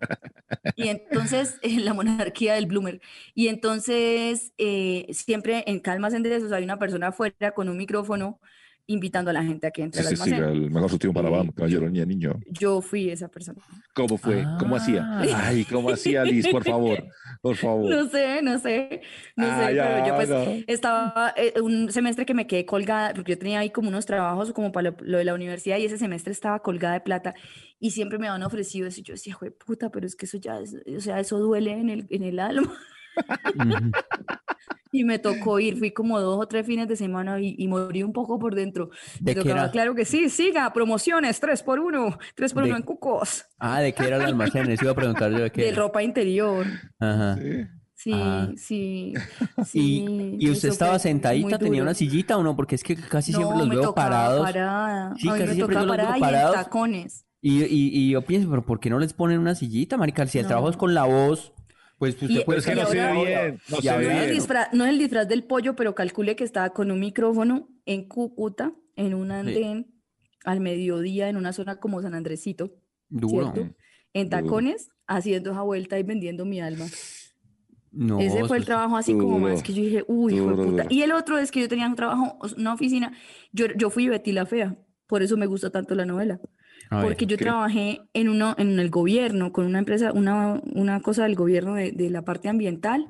Y 0.76 0.88
entonces, 0.88 1.58
en 1.62 1.84
la 1.84 1.94
monarquía 1.94 2.54
del 2.54 2.66
Bloomer. 2.66 3.00
Y 3.34 3.48
entonces, 3.48 4.52
eh, 4.58 5.06
siempre 5.12 5.64
en 5.66 5.80
calmas 5.80 6.14
en 6.14 6.24
esos 6.26 6.52
hay 6.52 6.64
una 6.64 6.78
persona 6.78 7.08
afuera 7.08 7.52
con 7.52 7.68
un 7.68 7.76
micrófono 7.76 8.40
invitando 8.86 9.30
a 9.30 9.32
la 9.32 9.42
gente 9.42 9.66
a 9.66 9.70
que 9.70 9.82
entre 9.82 10.02
Sí, 10.02 10.08
al 10.08 10.16
sí, 10.16 10.22
sí, 10.24 10.34
almacén. 10.34 10.62
el 10.64 10.70
mejor 10.70 10.90
surtido 10.90 11.12
para 11.14 11.28
Sí. 11.28 11.34
Bam, 11.34 11.48
caballero, 11.52 11.88
niña, 11.88 12.04
niño. 12.04 12.40
Yo 12.50 12.82
fui 12.82 13.08
esa 13.08 13.28
persona. 13.28 13.62
¿Cómo 13.94 14.18
fue? 14.18 14.44
¿Cómo 14.58 14.76
hacía? 14.76 15.08
Ay, 15.20 15.64
¿cómo 15.64 15.90
hacía, 15.90 16.22
Liz? 16.24 16.46
Por 16.48 16.64
favor, 16.64 17.02
por 17.40 17.56
favor. 17.56 17.88
No 17.90 18.06
sé, 18.08 18.42
no 18.42 18.58
sé, 18.58 19.00
no 19.36 19.46
Ah, 19.46 19.66
sé, 19.68 19.74
ya, 19.74 19.84
pero 19.86 20.06
yo 20.06 20.14
pues 20.16 20.28
no. 20.28 20.44
estaba 20.66 21.32
eh, 21.36 21.54
un 21.62 21.90
semestre 21.90 22.26
que 22.26 22.34
me 22.34 22.46
quedé 22.46 22.66
colgada, 22.66 23.14
porque 23.14 23.32
yo 23.32 23.38
tenía 23.38 23.60
ahí 23.60 23.70
como 23.70 23.88
unos 23.88 24.04
trabajos 24.06 24.52
como 24.52 24.70
para 24.70 24.90
lo, 24.90 24.96
lo 25.00 25.18
de 25.18 25.24
la 25.24 25.34
universidad 25.34 25.78
y 25.78 25.86
ese 25.86 25.96
semestre 25.98 26.32
estaba 26.32 26.60
colgada 26.60 26.94
de 26.94 27.00
plata 27.00 27.34
y 27.80 27.92
siempre 27.92 28.18
me 28.18 28.28
habían 28.28 28.42
ofrecido 28.42 28.86
eso 28.86 29.00
y 29.00 29.04
yo 29.04 29.14
decía, 29.14 29.32
"Jue 29.34 29.50
puta, 29.50 29.90
pero 29.90 30.06
es 30.06 30.14
que 30.14 30.26
eso 30.26 30.36
ya, 30.38 30.58
es- 30.60 30.76
o 30.96 31.00
sea, 31.00 31.20
eso 31.20 31.38
duele 31.38 31.72
en 31.72 31.88
el, 31.88 32.06
en 32.10 32.22
el 32.22 32.38
alma. 32.38 32.72
Y 34.92 35.02
me 35.02 35.18
tocó 35.18 35.58
ir, 35.58 35.76
fui 35.76 35.90
como 35.90 36.20
dos 36.20 36.40
o 36.40 36.46
tres 36.46 36.64
fines 36.66 36.86
de 36.86 36.94
semana 36.94 37.40
y, 37.40 37.56
y 37.58 37.66
morí 37.66 38.04
un 38.04 38.12
poco 38.12 38.38
por 38.38 38.54
dentro. 38.54 38.90
Me 39.20 39.32
¿De 39.32 39.34
qué 39.34 39.40
tocaba, 39.40 39.62
era? 39.62 39.70
claro 39.72 39.94
que 39.96 40.04
sí, 40.04 40.28
siga, 40.30 40.72
promociones, 40.72 41.40
tres 41.40 41.64
por 41.64 41.80
uno, 41.80 42.16
tres 42.36 42.52
por 42.52 42.62
De- 42.62 42.68
uno 42.70 42.76
en 42.78 42.84
cucos, 42.84 43.44
Ah, 43.58 43.80
¿de 43.80 43.92
qué 43.92 44.04
era 44.04 44.16
el 44.18 44.22
almacén? 44.22 44.70
Iba 44.80 44.92
a 44.92 44.94
preguntar 44.94 45.32
yo 45.32 45.38
de 45.38 45.50
qué 45.50 45.62
de 45.62 45.68
era. 45.70 45.78
ropa 45.78 46.02
interior. 46.02 46.64
Ajá. 47.00 47.36
Sí. 47.36 47.66
Sí, 47.96 48.10
Ah. 48.14 48.48
sí, 48.56 49.14
¿Y, 49.14 49.16
sí, 49.66 50.36
y 50.38 50.50
usted 50.50 50.68
estaba 50.68 50.98
sentadita, 50.98 51.58
tenía 51.58 51.82
una 51.82 51.94
sillita 51.94 52.36
o 52.36 52.42
no? 52.44 52.54
Porque 52.54 52.74
es 52.76 52.84
que 52.84 52.94
casi 52.96 53.32
siempre 53.32 53.56
los 53.58 53.66
me 53.68 53.76
veo 53.76 53.94
parados. 53.94 54.42
parada. 54.44 55.14
Sí, 55.16 55.28
a 55.28 55.32
mí 55.32 55.38
casi 55.38 55.48
me 55.50 55.54
siempre 55.54 55.74
yo 55.76 55.86
los 55.86 55.96
veo 55.96 56.18
parados. 56.20 56.54
en 56.56 56.62
tacones. 56.62 57.24
Y, 57.40 57.62
y, 57.64 57.90
y 57.92 58.10
yo 58.10 58.22
pienso, 58.22 58.48
pero 58.48 58.62
¿por 58.64 58.78
qué 58.78 58.90
no 58.90 58.98
les 59.00 59.12
ponen 59.12 59.38
una 59.40 59.54
sillita, 59.54 59.96
marica? 59.96 60.24
Si 60.26 60.38
el 60.38 60.44
No. 60.44 60.48
trabajo 60.48 60.70
es 60.70 60.76
con 60.76 60.92
la 60.94 61.04
voz, 61.04 61.52
pues 61.98 62.14
usted 62.14 62.28
Y- 62.28 62.44
puede 62.44 62.44
Pero 62.44 62.58
es 62.58 62.66
que 62.66 62.74
no 62.74 62.86
se 62.86 62.96
ve 62.96 63.12
bien, 63.24 63.60
no 63.70 63.76
se 63.80 63.88
ve 63.98 64.04
No 64.04 64.10
es, 64.10 64.16
el 64.16 64.22
bien. 64.24 64.34
disfraz, 64.34 64.68
no 64.72 64.84
es 64.84 64.90
el 64.90 64.98
disfraz 64.98 65.28
del 65.28 65.44
pollo, 65.44 65.76
pero 65.76 65.94
calcule 65.94 66.36
que 66.36 66.44
estaba 66.44 66.70
con 66.70 66.90
un 66.90 67.00
micrófono 67.00 67.68
en 67.86 68.08
Cúcuta, 68.08 68.72
en 68.96 69.14
un 69.14 69.30
andén, 69.30 69.94
al 70.44 70.60
mediodía, 70.60 71.28
en 71.28 71.36
una 71.36 71.52
zona 71.52 71.76
como 71.76 72.02
San 72.02 72.14
Andresito, 72.14 72.72
Duro. 73.08 73.52
¿cierto? 73.52 73.74
En 74.12 74.28
Duro. 74.28 74.42
tacones, 74.42 74.88
haciendo 75.06 75.52
esa 75.52 75.62
vuelta 75.62 75.98
y 75.98 76.02
vendiendo 76.02 76.44
mi 76.44 76.60
alma. 76.60 76.86
No, 77.96 78.18
Ese 78.20 78.44
fue 78.46 78.56
el 78.58 78.64
trabajo 78.64 78.96
así 78.96 79.12
como 79.14 79.38
más 79.38 79.62
que 79.62 79.72
yo 79.72 79.82
dije, 79.82 80.04
uy, 80.08 80.34
hijo 80.34 80.50
de 80.56 80.64
puta. 80.64 80.86
Y 80.90 81.02
el 81.02 81.12
otro 81.12 81.38
es 81.38 81.52
que 81.52 81.60
yo 81.60 81.68
tenía 81.68 81.86
un 81.86 81.94
trabajo, 81.94 82.38
una 82.58 82.74
oficina, 82.74 83.12
yo, 83.52 83.66
yo 83.76 83.88
fui 83.88 84.08
Betty 84.08 84.32
la 84.32 84.46
Fea, 84.46 84.76
por 85.06 85.22
eso 85.22 85.36
me 85.36 85.46
gusta 85.46 85.70
tanto 85.70 85.94
la 85.94 86.04
novela. 86.04 86.40
A 86.90 86.96
ver, 86.98 87.06
Porque 87.06 87.26
yo 87.26 87.36
ok. 87.36 87.42
trabajé 87.42 88.00
en 88.12 88.28
uno, 88.28 88.54
en 88.58 88.78
el 88.78 88.90
gobierno, 88.90 89.52
con 89.52 89.66
una 89.66 89.78
empresa, 89.78 90.12
una, 90.12 90.60
una 90.74 91.00
cosa 91.00 91.24
del 91.24 91.34
gobierno 91.34 91.74
de, 91.74 91.92
de 91.92 92.10
la 92.10 92.22
parte 92.22 92.48
ambiental, 92.48 93.06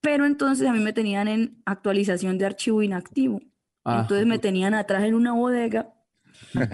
pero 0.00 0.26
entonces 0.26 0.66
a 0.66 0.72
mí 0.72 0.80
me 0.80 0.92
tenían 0.92 1.28
en 1.28 1.62
actualización 1.64 2.38
de 2.38 2.46
archivo 2.46 2.82
inactivo. 2.82 3.40
Ah, 3.84 4.00
Entonces 4.02 4.26
me 4.26 4.38
tenían 4.38 4.74
atrás 4.74 5.04
en 5.04 5.14
una 5.14 5.32
bodega 5.32 5.92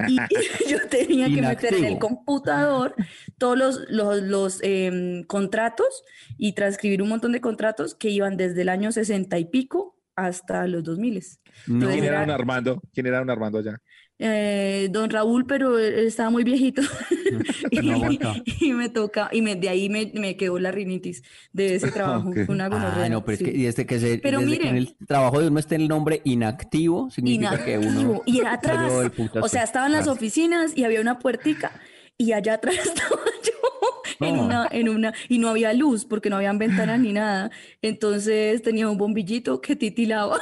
y 0.09 0.19
yo 0.69 0.79
tenía 0.89 1.29
que 1.29 1.43
meter 1.43 1.75
en 1.75 1.85
el 1.85 1.99
computador 1.99 2.95
todos 3.37 3.57
los, 3.59 3.81
los, 3.91 4.23
los, 4.23 4.59
em, 4.63 5.25
contratos 5.25 6.03
y 6.39 6.53
transcribir 6.53 7.03
un 7.03 7.09
montón 7.11 7.33
de 7.33 7.41
contratos 7.41 7.95
que 7.95 8.11
iban 8.11 8.37
desde 8.37 8.63
el 8.63 8.69
año 8.69 8.93
60 8.93 9.39
y 9.39 9.45
pico 9.47 9.97
hasta 10.17 10.67
los 10.67 10.83
2000. 10.85 11.23
no, 11.69 11.91
¿Quién 11.91 12.05
era- 12.05 12.23
un 12.25 12.31
Armando? 12.31 12.81
¿Quién 12.93 13.07
era 13.07 13.23
un 13.23 13.31
Armando 13.31 13.59
allá? 13.59 13.79
Eh, 14.21 14.89
don 14.91 15.11
Raúl, 15.11 15.47
pero 15.47 15.79
él, 15.79 15.95
estaba 16.07 16.29
muy 16.31 16.43
viejito 16.43 16.83
y, 17.71 17.81
No 17.81 17.95
aguantaba. 17.95 18.37
y 18.61 18.73
me 18.73 18.89
toca, 18.89 19.29
y 19.33 19.43
me, 19.43 19.55
de 19.55 19.69
ahí 19.69 19.89
me, 19.89 20.11
me 20.15 20.37
quedó 20.37 20.59
la 20.59 20.73
rinitis 20.73 21.23
de 21.53 21.75
ese 21.77 21.93
trabajo. 21.93 22.29
Ok. 22.31 22.47
Fue 22.47 22.55
una 22.55 22.67
Ah, 22.67 23.09
no, 23.09 23.25
pero 23.25 23.35
es 23.35 23.39
sí. 23.39 23.45
que 23.45 23.53
desde 23.53 23.87
que, 23.87 24.01
se, 24.01 24.19
Pero 24.19 24.41
desde 24.41 24.59
que 24.59 24.69
en 24.69 24.77
el 24.77 24.97
trabajo 25.07 25.41
de 25.41 25.49
uno 25.49 25.61
esté 25.61 25.77
el 25.77 25.89
nombre 25.89 26.21
inactivo, 26.25 27.11
significa 27.11 27.65
que 27.65 27.79
uno 27.79 27.89
Inactivo. 27.89 28.23
Y 28.27 28.41
era 28.41 28.55
atrás. 28.55 28.93
O 29.41 29.49
sea, 29.49 29.63
estaban 29.63 29.93
las 29.93 30.09
oficinas 30.09 30.77
y 30.77 30.85
había 30.85 31.01
una 31.01 31.19
puertica 31.19 31.73
y 32.17 32.33
allá 32.33 32.55
atrás 32.55 32.75
estaba 32.85 33.23
yo 33.45 34.27
en 34.27 34.39
una, 34.39 34.69
en 34.71 34.89
una, 34.89 35.15
y 35.29 35.39
no 35.39 35.49
había 35.49 35.73
luz 35.73 36.05
porque 36.05 36.29
no 36.29 36.37
habían 36.37 36.59
ventanas 36.59 36.99
ni 36.99 37.13
nada. 37.13 37.51
Entonces 37.83 38.63
tenía 38.63 38.89
un 38.89 38.99
bombillito 38.99 39.61
que 39.61 39.77
titilaba. 39.77 40.39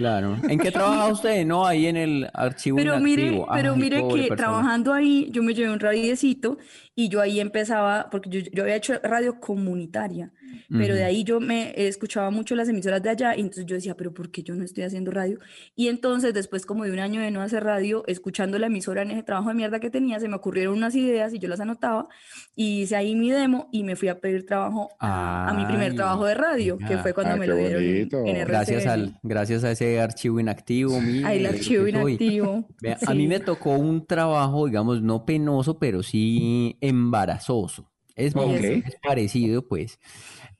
Claro. 0.00 0.40
¿En 0.48 0.58
qué 0.58 0.72
trabaja 0.72 1.08
usted? 1.08 1.44
No, 1.44 1.66
ahí 1.66 1.86
en 1.86 1.96
el 1.98 2.30
archivo 2.32 2.76
Pero 2.78 2.98
mire, 2.98 3.24
inactivo. 3.24 3.48
pero 3.52 3.74
Ay, 3.74 3.80
mire 3.80 4.06
que 4.08 4.28
persona. 4.28 4.36
trabajando 4.36 4.94
ahí, 4.94 5.28
yo 5.30 5.42
me 5.42 5.52
llevé 5.52 5.70
un 5.70 5.78
radiecito 5.78 6.56
y 6.94 7.10
yo 7.10 7.20
ahí 7.20 7.38
empezaba, 7.38 8.08
porque 8.10 8.30
yo, 8.30 8.40
yo 8.50 8.62
había 8.62 8.76
hecho 8.76 8.98
radio 9.02 9.38
comunitaria, 9.40 10.32
pero 10.68 10.94
de 10.94 11.04
ahí 11.04 11.24
yo 11.24 11.40
me 11.40 11.72
escuchaba 11.76 12.30
mucho 12.30 12.54
las 12.54 12.68
emisoras 12.68 13.02
de 13.02 13.10
allá 13.10 13.36
y 13.36 13.40
entonces 13.40 13.66
yo 13.66 13.74
decía, 13.76 13.96
pero 13.96 14.12
¿por 14.14 14.30
qué 14.30 14.42
yo 14.42 14.54
no 14.54 14.64
estoy 14.64 14.84
haciendo 14.84 15.10
radio? 15.10 15.38
Y 15.76 15.88
entonces 15.88 16.32
después 16.34 16.66
como 16.66 16.84
de 16.84 16.92
un 16.92 16.98
año 16.98 17.20
de 17.20 17.30
no 17.30 17.40
hacer 17.42 17.64
radio, 17.64 18.04
escuchando 18.06 18.58
la 18.58 18.66
emisora 18.66 19.02
en 19.02 19.10
ese 19.10 19.22
trabajo 19.22 19.48
de 19.48 19.54
mierda 19.54 19.80
que 19.80 19.90
tenía, 19.90 20.20
se 20.20 20.28
me 20.28 20.36
ocurrieron 20.36 20.76
unas 20.76 20.94
ideas 20.94 21.32
y 21.34 21.38
yo 21.38 21.48
las 21.48 21.60
anotaba 21.60 22.08
y 22.54 22.82
hice 22.82 22.96
ahí 22.96 23.14
mi 23.14 23.30
demo 23.30 23.68
y 23.72 23.84
me 23.84 23.96
fui 23.96 24.08
a 24.08 24.20
pedir 24.20 24.46
trabajo 24.46 24.88
a, 25.00 25.48
a 25.48 25.54
mi 25.54 25.64
primer 25.66 25.94
trabajo 25.94 26.24
de 26.26 26.34
radio, 26.34 26.78
que 26.78 26.98
fue 26.98 27.14
cuando 27.14 27.34
Ah, 27.34 27.36
me 27.36 27.46
lo 27.46 27.56
dieron 27.56 27.82
en- 27.82 27.88
bonito. 27.90 28.24
en, 28.24 28.46
Gracias, 28.46 28.86
al, 28.86 29.18
gracias 29.22 29.64
a 29.64 29.70
ese 29.72 30.00
archivo 30.00 30.40
inactivo. 30.40 31.00
mire, 31.00 31.36
el 31.36 31.46
archivo 31.46 31.86
inactivo. 31.86 32.66
Vea, 32.80 32.98
A 33.06 33.14
mí 33.14 33.26
me 33.28 33.40
tocó 33.40 33.70
un 33.70 34.06
trabajo, 34.06 34.66
digamos, 34.66 35.02
no 35.02 35.24
penoso, 35.24 35.78
pero 35.78 36.02
sí 36.02 36.76
embarazoso. 36.80 37.90
Es, 38.16 38.34
muy- 38.34 38.54
es 38.56 38.96
parecido, 39.02 39.66
pues. 39.66 39.98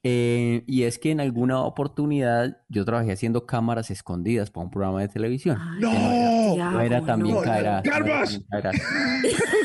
Eh, 0.02 0.64
y 0.66 0.84
es 0.84 0.98
que 0.98 1.10
en 1.10 1.20
alguna 1.20 1.60
oportunidad 1.60 2.56
yo 2.70 2.86
trabajé 2.86 3.12
haciendo 3.12 3.44
cámaras 3.44 3.90
escondidas 3.90 4.50
para 4.50 4.64
un 4.64 4.70
programa 4.70 5.02
de 5.02 5.08
televisión. 5.08 5.58
Ay, 5.60 6.56
¡No! 6.56 6.80
Era 6.80 7.02
también 7.04 7.34
no. 7.36 7.42
era 7.44 7.82
¡Garbas! 7.82 8.30
también 8.30 8.44
caerás. 8.50 8.76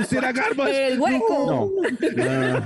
¿Usted 0.00 0.18
era 0.18 0.32
Garbas? 0.32 0.70
El 0.70 1.00
hueco. 1.00 1.70
No, 2.16 2.24
no, 2.24 2.58
no, 2.58 2.64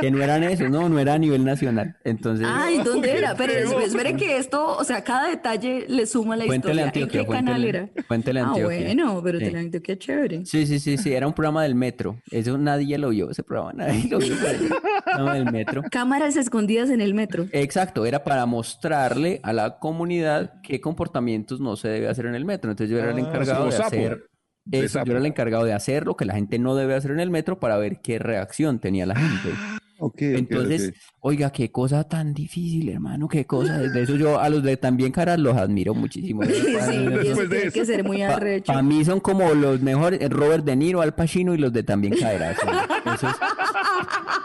que 0.00 0.10
no 0.10 0.22
eran 0.22 0.42
esos, 0.44 0.70
no, 0.70 0.88
no 0.88 0.98
era 0.98 1.14
a 1.14 1.18
nivel 1.18 1.44
nacional. 1.44 1.96
Entonces, 2.04 2.46
Ay, 2.50 2.78
¿dónde 2.84 3.16
era? 3.18 3.34
Pero 3.36 3.80
espere 3.80 4.16
que 4.16 4.36
esto, 4.38 4.76
o 4.76 4.84
sea, 4.84 5.02
cada 5.04 5.28
detalle 5.28 5.86
le 5.88 6.06
suma 6.06 6.34
a 6.34 6.36
la 6.38 6.44
historia. 6.46 6.84
Antioquia, 6.86 7.20
¿En 7.20 7.26
qué 7.26 7.32
canal 7.32 7.64
era? 7.64 7.88
Fuente 8.08 8.32
de 8.32 8.40
Ah, 8.40 8.46
Antioquia. 8.48 8.84
bueno, 8.86 9.20
pero 9.22 9.38
Sí. 9.38 9.44
Teleantioquia 9.46 9.98
chévere. 9.98 10.46
Sí, 10.46 10.66
sí, 10.66 10.78
sí, 10.80 10.96
sí, 10.98 11.12
era 11.12 11.26
un 11.26 11.32
programa 11.32 11.62
del 11.62 11.74
metro. 11.74 12.16
Eso 12.30 12.56
nadie 12.58 12.98
lo 12.98 13.10
vio, 13.10 13.30
ese 13.30 13.42
programa 13.42 13.72
nadie 13.72 14.08
lo 14.08 14.18
vio. 14.18 14.34
pero 14.40 15.43
metro. 15.52 15.82
Cámaras 15.90 16.36
escondidas 16.36 16.90
en 16.90 17.00
el 17.00 17.14
metro. 17.14 17.46
Exacto, 17.52 18.06
era 18.06 18.24
para 18.24 18.46
mostrarle 18.46 19.40
a 19.42 19.52
la 19.52 19.78
comunidad 19.78 20.60
qué 20.62 20.80
comportamientos 20.80 21.60
no 21.60 21.76
se 21.76 21.88
debe 21.88 22.08
hacer 22.08 22.26
en 22.26 22.34
el 22.34 22.44
metro. 22.44 22.70
Entonces 22.70 22.90
yo 22.90 22.98
era 22.98 23.10
el 23.10 23.16
Ah, 23.16 23.20
encargado 23.28 23.66
de 23.66 23.72
sapo, 23.72 23.86
hacer 23.88 24.28
eso, 24.70 25.04
yo 25.04 25.12
era 25.12 25.20
el 25.20 25.26
encargado 25.26 25.64
de 25.64 25.72
hacer 25.72 26.06
lo 26.06 26.16
que 26.16 26.24
la 26.24 26.34
gente 26.34 26.58
no 26.58 26.74
debe 26.74 26.94
hacer 26.94 27.10
en 27.10 27.20
el 27.20 27.30
metro 27.30 27.60
para 27.60 27.76
ver 27.76 28.00
qué 28.00 28.18
reacción 28.18 28.78
tenía 28.78 29.06
la 29.06 29.16
gente. 29.16 29.50
Entonces, 30.18 30.92
oiga, 31.20 31.50
qué 31.50 31.70
cosa 31.70 32.04
tan 32.04 32.34
difícil, 32.34 32.88
hermano, 32.90 33.28
qué 33.28 33.46
cosa. 33.46 33.78
De 33.78 34.02
eso 34.02 34.16
yo 34.16 34.38
a 34.40 34.48
los 34.50 34.62
de 34.62 34.76
también 34.76 35.12
caras 35.12 35.38
los 35.38 35.56
admiro 35.56 35.94
muchísimo. 35.94 36.42
Sí, 36.44 37.06
Después 37.06 37.48
de 37.48 37.56
tiene 37.56 37.70
que 37.72 37.86
ser 37.86 38.04
muy 38.04 38.20
arrecho. 38.22 38.66
Para 38.66 38.82
mí 38.82 39.04
son 39.04 39.20
como 39.20 39.54
los 39.54 39.80
mejores, 39.80 40.20
eh, 40.20 40.28
Robert 40.28 40.64
De 40.64 40.76
Niro, 40.76 41.00
Al 41.00 41.14
Pacino 41.14 41.54
y 41.54 41.58
los 41.58 41.72
de 41.72 41.84
También 41.84 42.14
Caerás. 42.20 42.56
son- 42.58 43.14
esos- 43.14 43.36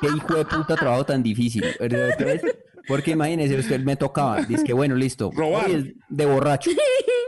qué 0.01 0.07
hijo 0.15 0.35
de 0.35 0.45
puta 0.45 0.75
trabajo 0.75 1.05
tan 1.05 1.23
difícil. 1.23 1.63
Entonces, 1.79 2.41
porque 2.89 3.11
imagínese, 3.11 3.57
usted 3.57 3.79
me 3.79 3.95
tocaba, 3.95 4.41
dice 4.41 4.65
que 4.65 4.73
bueno, 4.73 4.95
listo. 4.95 5.31
Robar. 5.33 5.67
hoy 5.67 5.73
es 5.73 5.85
de 6.09 6.25
borracho. 6.25 6.71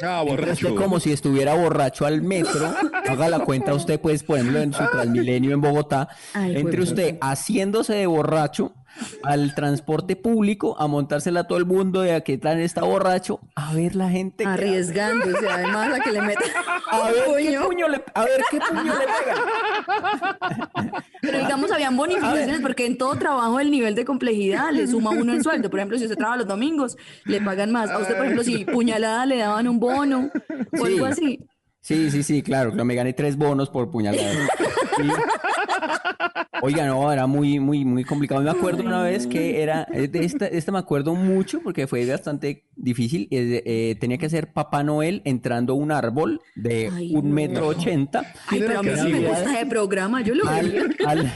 Ah, 0.04 0.21
Entonces, 0.21 0.30
borracho. 0.45 0.67
usted 0.67 0.82
como 0.82 1.00
si 1.00 1.12
estuviera 1.12 1.54
borracho 1.54 2.08
al 2.08 2.24
metro, 2.24 2.74
haga 3.08 3.30
la 3.30 3.39
cuenta 3.39 3.74
usted, 3.76 4.00
pues, 4.02 4.24
por 4.24 4.39
ejemplo, 4.39 4.60
en 4.60 4.74
su 4.74 4.84
Transmilenio 4.91 5.54
en 5.54 5.62
Bogotá, 5.62 6.10
Ay, 6.34 6.56
entre 6.58 6.82
usted 6.82 7.17
haciéndose 7.21 7.93
de 7.93 8.08
borracho 8.08 8.74
al 9.23 9.54
transporte 9.56 10.15
público, 10.15 10.75
a 10.80 10.88
montársela 10.88 11.41
a 11.41 11.43
todo 11.47 11.58
el 11.58 11.65
mundo 11.65 12.01
de 12.01 12.13
a 12.13 12.21
qué 12.21 12.38
tal 12.38 12.60
está 12.60 12.82
borracho, 12.84 13.39
a 13.56 13.73
ver 13.73 13.95
la 13.95 14.10
gente. 14.10 14.43
que- 14.43 14.49
Arriesgándose, 14.49 15.47
además, 15.49 15.93
a 15.93 15.99
que 16.01 16.12
le 16.12 16.21
metan 16.21 16.43
A 16.91 17.10
ver, 17.10 17.15
qué 17.25 17.32
puño. 17.45 17.65
puño 17.67 17.88
le, 17.88 18.04
a 18.13 18.23
ver 18.23 18.41
qué 18.49 18.60
puño 18.60 18.93
le 18.93 19.06
pega. 19.06 20.38
Pero 21.21 21.38
digamos, 21.39 21.71
habían 21.71 21.95
bonificaciones 21.95 22.62
porque 22.62 22.86
en 22.86 22.97
todo 22.97 23.15
trabajo 23.15 23.60
el 23.60 23.71
nivel 23.71 23.95
de 23.95 24.06
complejidad 24.06 24.71
le 24.71 24.88
suma 24.88 25.12
uno 25.12 25.34
el 25.34 25.43
sueldo. 25.43 25.69
Por 25.69 25.80
ejemplo, 25.80 25.97
si 25.97 26.06
usted 26.06 26.17
trabaja 26.17 26.38
los 26.39 26.47
domingos, 26.47 26.97
le 27.25 27.41
pagan 27.41 27.71
más. 27.71 27.89
A 27.89 27.99
usted, 27.99 28.15
por 28.15 28.23
ejemplo, 28.25 28.43
si 28.43 28.65
puñalada 28.65 29.25
le 29.25 29.38
daban 29.38 29.67
un 29.67 29.80
bono 29.80 30.30
o 30.80 30.86
algo 30.86 31.06
Sí. 31.08 31.12
así. 31.12 31.39
Sí, 31.82 32.12
sí, 32.12 32.22
sí, 32.24 32.41
claro, 32.44 32.72
que 32.76 32.84
me 32.84 32.94
gané 32.96 33.13
tres 33.13 33.36
bonos 33.36 33.70
por 33.70 33.89
puñalada. 33.89 34.32
Sí. 34.98 35.10
Oiga, 36.62 36.86
no, 36.86 37.12
era 37.12 37.26
muy, 37.26 37.60
muy, 37.60 37.84
muy 37.84 38.04
complicado. 38.04 38.39
Me 38.41 38.52
acuerdo 38.52 38.84
una 38.84 39.02
vez 39.02 39.26
que 39.26 39.63
era, 39.63 39.88
eh, 39.91 40.08
de 40.08 40.24
esta, 40.24 40.46
esta 40.46 40.72
me 40.72 40.78
acuerdo 40.78 41.15
mucho 41.15 41.60
porque 41.63 41.88
fue 41.88 42.06
bastante 42.06 42.65
difícil. 42.76 43.28
eh, 43.32 43.63
eh, 43.65 43.96
tenía 44.00 44.20
que 44.20 44.30
ser 44.30 44.54
Papá 44.54 44.84
Noel 44.84 45.24
entrando 45.26 45.74
a 45.74 45.76
un 45.76 45.91
árbol 45.91 46.39
de 46.56 46.91
Ay, 46.94 47.15
un 47.15 47.30
no. 47.30 47.34
metro 47.36 47.67
ochenta. 47.67 48.32
Ay, 48.48 48.60
pero 48.60 48.80
a 48.80 48.84
mí 48.84 48.91
sí 48.96 49.08
me 49.12 49.28
gusta 49.28 49.56
ese 49.56 49.65
programa, 49.65 50.22
yo 50.22 50.36
lo 50.36 50.48
al, 50.48 50.96
al- 51.04 51.34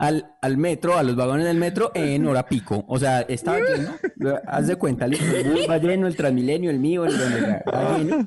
al, 0.00 0.34
al 0.40 0.56
metro, 0.56 0.96
a 0.96 1.02
los 1.02 1.14
vagones 1.14 1.44
del 1.44 1.58
metro 1.58 1.92
en 1.94 2.26
hora 2.26 2.46
pico. 2.46 2.84
O 2.88 2.98
sea, 2.98 3.20
estaba 3.20 3.58
lleno, 3.58 3.96
haz 4.46 4.66
de 4.66 4.76
cuenta, 4.76 5.04
el 5.04 5.10
bus 5.12 5.66
va 5.68 5.76
lleno, 5.76 6.06
el 6.06 6.16
Transmilenio, 6.16 6.70
el 6.70 6.78
mío, 6.78 7.04
el 7.04 7.18
donde 7.18 7.40
va- 7.42 7.62
va 7.70 7.98
lleno. 7.98 8.26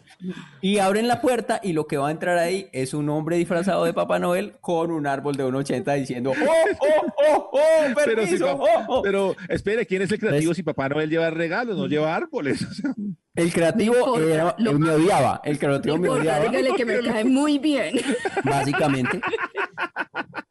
Y 0.62 0.78
abren 0.78 1.08
la 1.08 1.20
puerta 1.20 1.60
y 1.64 1.74
lo 1.74 1.88
que 1.88 1.98
va 1.98 2.10
a 2.10 2.12
entrar 2.12 2.38
ahí 2.38 2.70
es 2.74 2.94
un 2.94 3.10
hombre 3.10 3.38
disfrazado 3.38 3.86
de 3.86 3.94
Papá 3.94 4.20
Noel 4.20 4.54
con 4.62 4.92
un 4.92 5.08
árbol 5.08 5.36
de 5.36 5.46
1,80 5.46 5.96
diciendo 6.00 6.32
¡Oh, 6.32 6.76
oh, 6.80 7.14
oh, 7.28 7.50
oh! 7.54 7.60
Pero, 8.06 8.28
si 8.28 8.42
oh, 8.44 8.64
oh". 8.88 9.02
pero 9.02 9.36
espere, 9.50 9.86
¿quién 9.88 10.04
es 10.04 10.12
el 10.12 10.20
creativo 10.20 10.40
Entonces- 10.40 10.58
si 10.58 10.64
Papá 10.64 10.90
Noel 10.90 11.10
lleva 11.10 11.30
regalos, 11.32 11.76
no 11.78 11.88
lleva 11.88 12.16
árboles? 12.16 12.62
O 12.70 12.74
sea, 12.74 12.94
El 13.36 13.52
creativo 13.52 13.96
No 13.96 14.00
importa, 14.20 14.34
era- 14.36 14.56
lo- 14.60 14.74
me 14.78 14.92
odiaba, 14.92 15.42
el 15.44 15.58
creativo 15.58 15.98
me 15.98 16.08
No 16.08 16.14
importa, 16.18 16.38
odiaba. 16.38 16.52
dígale 16.56 16.76
que 16.78 16.86
me 16.86 17.00
cae 17.02 17.24
muy 17.26 17.58
bien. 17.58 17.96
básicamente. 18.44 19.20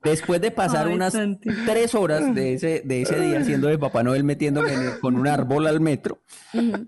Después 0.03 0.41
de 0.41 0.51
pasar 0.51 0.89
Ay, 0.89 0.95
unas 0.95 1.13
Santi. 1.13 1.49
tres 1.65 1.95
horas 1.95 2.35
de 2.35 2.55
ese, 2.55 2.83
de 2.85 3.03
ese 3.03 3.21
día 3.21 3.45
siendo 3.45 3.69
de 3.69 3.79
Papá 3.79 4.03
Noel 4.03 4.25
metiéndome 4.25 4.73
el- 4.75 4.99
con 5.01 5.17
un 5.17 5.27
árbol 5.29 5.67
al 5.69 5.81
metro, 5.81 6.23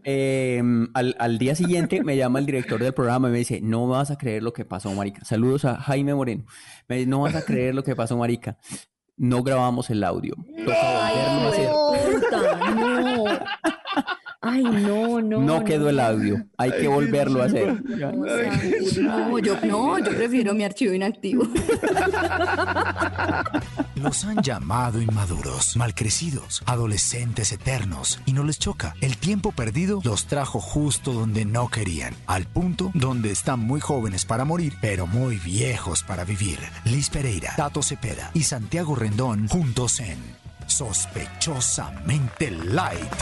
eh, 0.04 0.60
al, 0.94 1.14
al 1.18 1.38
día 1.38 1.54
siguiente 1.54 2.02
me 2.02 2.16
llama 2.16 2.38
el 2.40 2.46
director 2.46 2.82
del 2.82 2.92
programa 2.92 3.28
y 3.28 3.32
me 3.32 3.38
dice, 3.38 3.60
no 3.60 3.86
vas 3.86 4.10
a 4.10 4.18
creer 4.18 4.42
lo 4.42 4.52
que 4.52 4.64
pasó, 4.64 4.92
Marica. 4.92 5.24
Saludos 5.24 5.64
a 5.64 5.76
Jaime 5.76 6.14
Moreno. 6.14 6.44
Me 6.88 6.96
dice, 6.96 7.08
no 7.08 7.20
vas 7.20 7.34
a 7.36 7.42
creer 7.44 7.74
lo 7.74 7.82
que 7.84 7.94
pasó, 7.94 8.16
Marica. 8.16 8.58
No 9.16 9.44
grabamos 9.44 9.90
el 9.90 10.02
audio. 10.02 10.34
Toca 10.64 11.48
hacer. 11.48 11.68
Puta, 12.14 12.70
no. 12.74 13.24
Ay, 14.46 14.62
no, 14.62 15.22
no. 15.22 15.40
No 15.40 15.64
quedó 15.64 15.88
el 15.88 15.98
audio. 15.98 16.44
Hay 16.58 16.70
que 16.72 16.86
volverlo 16.86 17.40
a 17.42 17.46
hacer. 17.46 17.82
No, 17.82 19.38
yo, 19.38 19.56
no, 19.64 19.98
yo 19.98 20.10
prefiero 20.10 20.52
mi 20.52 20.64
archivo 20.64 20.92
inactivo. 20.92 21.44
Los 23.94 24.24
han 24.26 24.42
llamado 24.42 25.00
inmaduros, 25.00 25.78
malcrecidos, 25.78 26.62
adolescentes 26.66 27.52
eternos, 27.52 28.20
y 28.26 28.34
no 28.34 28.44
les 28.44 28.58
choca. 28.58 28.94
El 29.00 29.16
tiempo 29.16 29.50
perdido 29.52 30.00
los 30.04 30.26
trajo 30.26 30.60
justo 30.60 31.14
donde 31.14 31.46
no 31.46 31.68
querían, 31.68 32.14
al 32.26 32.44
punto 32.44 32.90
donde 32.92 33.30
están 33.30 33.60
muy 33.60 33.80
jóvenes 33.80 34.26
para 34.26 34.44
morir, 34.44 34.74
pero 34.82 35.06
muy 35.06 35.36
viejos 35.38 36.02
para 36.02 36.24
vivir. 36.24 36.58
Liz 36.84 37.08
Pereira, 37.08 37.54
Tato 37.56 37.82
Cepeda 37.82 38.30
y 38.34 38.42
Santiago 38.42 38.94
Rendón 38.94 39.48
juntos 39.48 40.00
en 40.00 40.18
Sospechosamente 40.66 42.50
Light. 42.50 43.14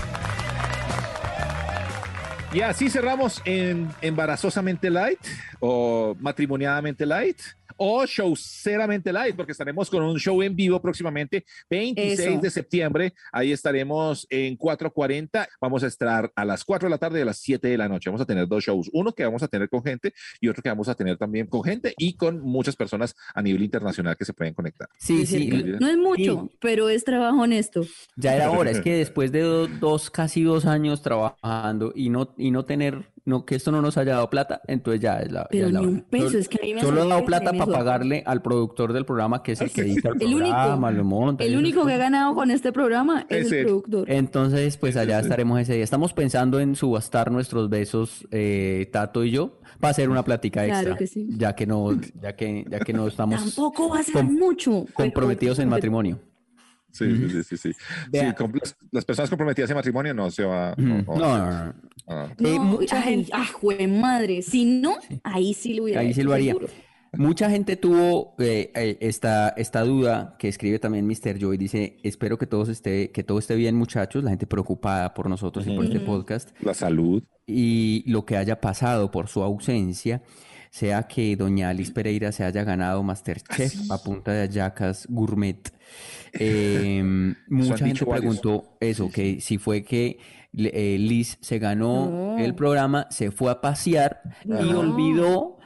Y 2.54 2.60
así 2.60 2.90
cerramos 2.90 3.40
en 3.46 3.88
Embarazosamente 4.02 4.90
Light 4.90 5.20
o 5.58 6.14
Matrimoniadamente 6.20 7.06
Light 7.06 7.40
o 7.76 8.04
Showceramente 8.06 9.12
Light, 9.12 9.36
porque 9.36 9.52
estaremos 9.52 9.88
con 9.90 10.02
un 10.02 10.18
show 10.18 10.42
en 10.42 10.54
vivo 10.54 10.80
próximamente, 10.80 11.44
26 11.70 12.18
Eso. 12.18 12.40
de 12.40 12.50
septiembre. 12.50 13.14
Ahí 13.32 13.52
estaremos 13.52 14.26
en 14.30 14.56
4.40. 14.58 15.46
Vamos 15.60 15.82
a 15.82 15.86
estar 15.86 16.32
a 16.34 16.44
las 16.44 16.64
4 16.64 16.86
de 16.86 16.90
la 16.90 16.98
tarde 16.98 17.18
y 17.20 17.22
a 17.22 17.26
las 17.26 17.38
7 17.38 17.68
de 17.68 17.78
la 17.78 17.88
noche. 17.88 18.10
Vamos 18.10 18.20
a 18.22 18.26
tener 18.26 18.46
dos 18.48 18.64
shows, 18.64 18.90
uno 18.92 19.12
que 19.12 19.24
vamos 19.24 19.42
a 19.42 19.48
tener 19.48 19.68
con 19.68 19.82
gente 19.82 20.12
y 20.40 20.48
otro 20.48 20.62
que 20.62 20.68
vamos 20.68 20.88
a 20.88 20.94
tener 20.94 21.16
también 21.16 21.46
con 21.46 21.62
gente 21.62 21.94
y 21.98 22.14
con 22.14 22.40
muchas 22.40 22.76
personas 22.76 23.14
a 23.34 23.42
nivel 23.42 23.62
internacional 23.62 24.16
que 24.16 24.24
se 24.24 24.32
pueden 24.32 24.54
conectar. 24.54 24.88
Sí, 24.98 25.26
sí. 25.26 25.48
No 25.80 25.88
es 25.88 25.96
mucho, 25.96 26.50
pero 26.60 26.88
es 26.88 27.04
trabajo 27.04 27.40
honesto. 27.42 27.82
Ya 28.16 28.34
era 28.36 28.50
hora, 28.50 28.70
es 28.70 28.80
que 28.80 28.92
después 28.96 29.32
de 29.32 29.40
do- 29.40 29.66
dos, 29.68 30.10
casi 30.10 30.42
dos 30.42 30.66
años 30.66 31.02
trabajando 31.02 31.92
y 31.94 32.08
no, 32.10 32.34
y 32.36 32.50
no 32.50 32.64
tener, 32.64 33.10
no, 33.24 33.44
que 33.44 33.54
esto 33.54 33.70
no 33.70 33.80
nos 33.80 33.96
haya 33.98 34.14
dado 34.14 34.28
plata, 34.30 34.60
entonces 34.66 35.00
ya 35.00 35.18
es 35.20 35.30
la, 35.30 35.42
ya 35.42 35.48
Pero 35.50 35.66
es 35.68 35.72
la 35.72 35.80
ni 35.80 35.86
un 35.86 36.00
peso, 36.02 36.26
Solo- 36.26 36.38
es 36.40 36.48
que 36.48 36.58
a 36.60 36.64
mí 36.64 36.74
me 36.74 36.80
Solo 36.80 37.04
he 37.04 37.08
dado 37.08 37.24
plata 37.24 37.52
para 37.52 37.66
pagarle 37.72 38.22
al 38.26 38.42
productor 38.42 38.92
del 38.92 39.04
programa, 39.04 39.42
que 39.42 39.52
es 39.52 39.60
el 39.60 39.70
que 39.70 39.82
edita 39.82 40.08
el 40.08 40.22
El 40.22 40.34
único. 40.34 40.50
programa, 40.50 40.90
lo 40.90 41.04
monta. 41.04 41.44
y 41.44 41.48
El 41.48 41.56
único 41.58 41.86
que 41.86 41.92
ha 41.92 41.98
ganado 41.98 42.34
con 42.34 42.50
este 42.50 42.72
programa 42.72 43.24
es 43.28 43.52
el 43.52 43.64
productor. 43.64 44.10
Entonces, 44.10 44.76
pues 44.76 44.96
allá 44.96 45.20
estaremos 45.20 45.60
ese 45.60 45.74
día. 45.74 45.84
Estamos 45.84 46.12
pensando 46.12 46.58
en 46.58 46.74
subastar 46.74 47.30
nuestros 47.30 47.68
besos, 47.70 48.26
eh, 48.32 48.88
Tato 48.92 49.22
y 49.24 49.30
yo, 49.30 49.60
para 49.78 49.92
hacer 49.92 50.10
una 50.10 50.24
plática 50.24 50.64
Claro 50.64 50.78
extra, 50.80 50.96
que 50.96 51.06
sí. 51.06 51.28
ya 51.36 51.54
que 51.54 51.66
no, 51.66 51.98
ya 52.20 52.34
que, 52.34 52.64
ya 52.68 52.80
que 52.80 52.92
no 52.92 53.06
estamos 53.06 53.40
Tampoco 53.40 53.88
va 53.88 54.00
a 54.00 54.02
ser 54.02 54.14
com- 54.14 54.32
mucho. 54.34 54.82
pero- 54.84 54.94
comprometidos 54.94 55.58
en 55.60 55.68
matrimonio. 55.68 56.18
Sí, 56.94 57.06
sí, 57.16 57.42
sí, 57.42 57.56
sí. 57.56 57.72
sí. 57.72 57.72
Las, 58.90 59.04
personas 59.06 59.30
comprometidas 59.30 59.70
en 59.70 59.76
matrimonio 59.76 60.12
no 60.12 60.30
se 60.30 60.44
va. 60.44 60.74
No, 60.76 60.98
no- 61.02 61.16
no, 61.16 61.64
no. 61.64 61.74
Ah. 62.12 62.34
Eh, 62.38 62.42
No, 62.42 62.64
mucha 62.64 62.96
ay, 63.02 63.02
gente- 63.14 63.30
ah, 63.34 63.46
jue 63.52 63.86
madre. 63.86 64.42
Si 64.42 64.64
no, 64.64 64.96
ahí 65.24 65.54
sí 65.54 65.74
lo 65.74 65.84
hubiera 65.84 66.00
Ahí 66.00 66.12
sí 66.14 66.22
lo 66.22 66.32
haría. 66.32 66.52
seguro. 66.52 66.68
Mucha 67.14 67.50
gente 67.50 67.76
tuvo 67.76 68.34
eh, 68.38 68.70
eh, 68.74 68.96
esta, 69.00 69.50
esta 69.50 69.82
duda 69.82 70.34
que 70.38 70.48
escribe 70.48 70.78
también 70.78 71.06
Mr. 71.06 71.38
Joy. 71.38 71.58
Dice, 71.58 71.98
espero 72.02 72.38
que, 72.38 72.46
todos 72.46 72.70
esté, 72.70 73.10
que 73.10 73.22
todo 73.22 73.38
esté 73.38 73.54
bien, 73.54 73.76
muchachos. 73.76 74.24
La 74.24 74.30
gente 74.30 74.46
preocupada 74.46 75.12
por 75.12 75.28
nosotros 75.28 75.66
y 75.66 75.76
por 75.76 75.84
este 75.84 76.00
podcast. 76.00 76.50
La 76.62 76.72
salud. 76.72 77.22
Y 77.46 78.02
lo 78.10 78.24
que 78.24 78.38
haya 78.38 78.60
pasado 78.62 79.10
por 79.10 79.28
su 79.28 79.42
ausencia, 79.42 80.22
sea 80.70 81.02
que 81.02 81.36
doña 81.36 81.68
Alice 81.68 81.92
Pereira 81.92 82.32
se 82.32 82.44
haya 82.44 82.64
ganado 82.64 83.02
Masterchef 83.02 83.90
a 83.90 84.02
punta 84.02 84.32
de 84.32 84.40
hallacas 84.48 85.06
gourmet. 85.10 85.58
Eh, 86.34 87.02
mucha 87.48 87.76
gente 87.76 88.06
preguntó 88.06 88.78
eso, 88.80 89.10
que 89.10 89.42
si 89.42 89.58
fue 89.58 89.84
que 89.84 90.18
eh, 90.56 90.96
Liz 90.98 91.38
se 91.40 91.58
ganó 91.58 92.10
No. 92.10 92.38
el 92.38 92.54
programa, 92.54 93.06
se 93.10 93.30
fue 93.30 93.50
a 93.50 93.60
pasear 93.60 94.22
y 94.44 94.72
olvidó 94.72 95.58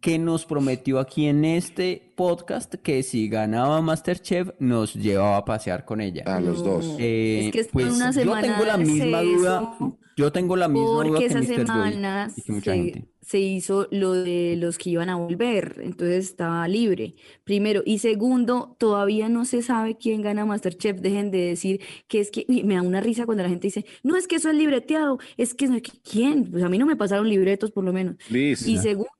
que 0.00 0.18
nos 0.18 0.46
prometió 0.46 0.98
aquí 0.98 1.26
en 1.26 1.44
este 1.44 2.12
podcast 2.16 2.74
que 2.74 3.04
si 3.04 3.28
ganaba 3.28 3.80
Masterchef 3.82 4.50
nos 4.58 4.94
llevaba 4.94 5.36
a 5.36 5.44
pasear 5.44 5.84
con 5.84 6.00
ella. 6.00 6.24
A 6.26 6.40
los 6.40 6.64
dos. 6.64 6.96
Eh, 6.98 7.44
Es 7.46 7.52
que 7.52 7.64
pues 7.72 7.92
una 7.94 8.06
yo 8.10 8.20
semana 8.20 8.42
tengo 8.42 8.64
la 8.64 8.76
misma 8.78 9.22
duda, 9.22 9.76
yo 10.16 10.32
tengo 10.32 10.56
la 10.56 10.68
misma 10.68 10.88
duda 10.88 11.04
Porque 11.04 11.18
que 11.20 11.26
esa 11.26 11.38
Mr. 11.38 11.46
Joy 11.46 11.56
semana 11.56 12.32
y 12.36 12.42
que 12.42 12.52
mucha 12.52 12.72
se, 12.72 12.76
gente. 12.76 13.08
se 13.20 13.38
hizo 13.38 13.88
lo 13.90 14.12
de 14.12 14.56
los 14.56 14.78
que 14.78 14.90
iban 14.90 15.08
a 15.08 15.16
volver, 15.16 15.80
entonces 15.82 16.26
estaba 16.26 16.66
libre, 16.68 17.14
primero. 17.44 17.82
Y 17.84 17.98
segundo, 17.98 18.76
todavía 18.78 19.28
no 19.28 19.44
se 19.44 19.62
sabe 19.62 19.96
quién 19.96 20.22
gana 20.22 20.44
Masterchef. 20.44 21.00
Dejen 21.00 21.30
de 21.30 21.38
decir 21.38 21.80
que 22.08 22.20
es 22.20 22.30
que, 22.30 22.44
me 22.48 22.74
da 22.74 22.82
una 22.82 23.00
risa 23.00 23.26
cuando 23.26 23.42
la 23.42 23.48
gente 23.48 23.68
dice, 23.68 23.84
no 24.02 24.16
es 24.16 24.28
que 24.28 24.36
eso 24.36 24.50
es 24.50 24.56
libreteado, 24.56 25.18
es 25.36 25.54
que 25.54 25.68
no 25.68 25.76
es 25.76 25.82
que, 25.82 25.92
¿quién? 26.02 26.50
Pues 26.50 26.62
a 26.62 26.68
mí 26.68 26.78
no 26.78 26.86
me 26.86 26.96
pasaron 26.96 27.28
libretos 27.28 27.70
por 27.70 27.84
lo 27.84 27.92
menos. 27.92 28.16
Liz. 28.28 28.66
Y 28.66 28.78
segundo, 28.78 29.10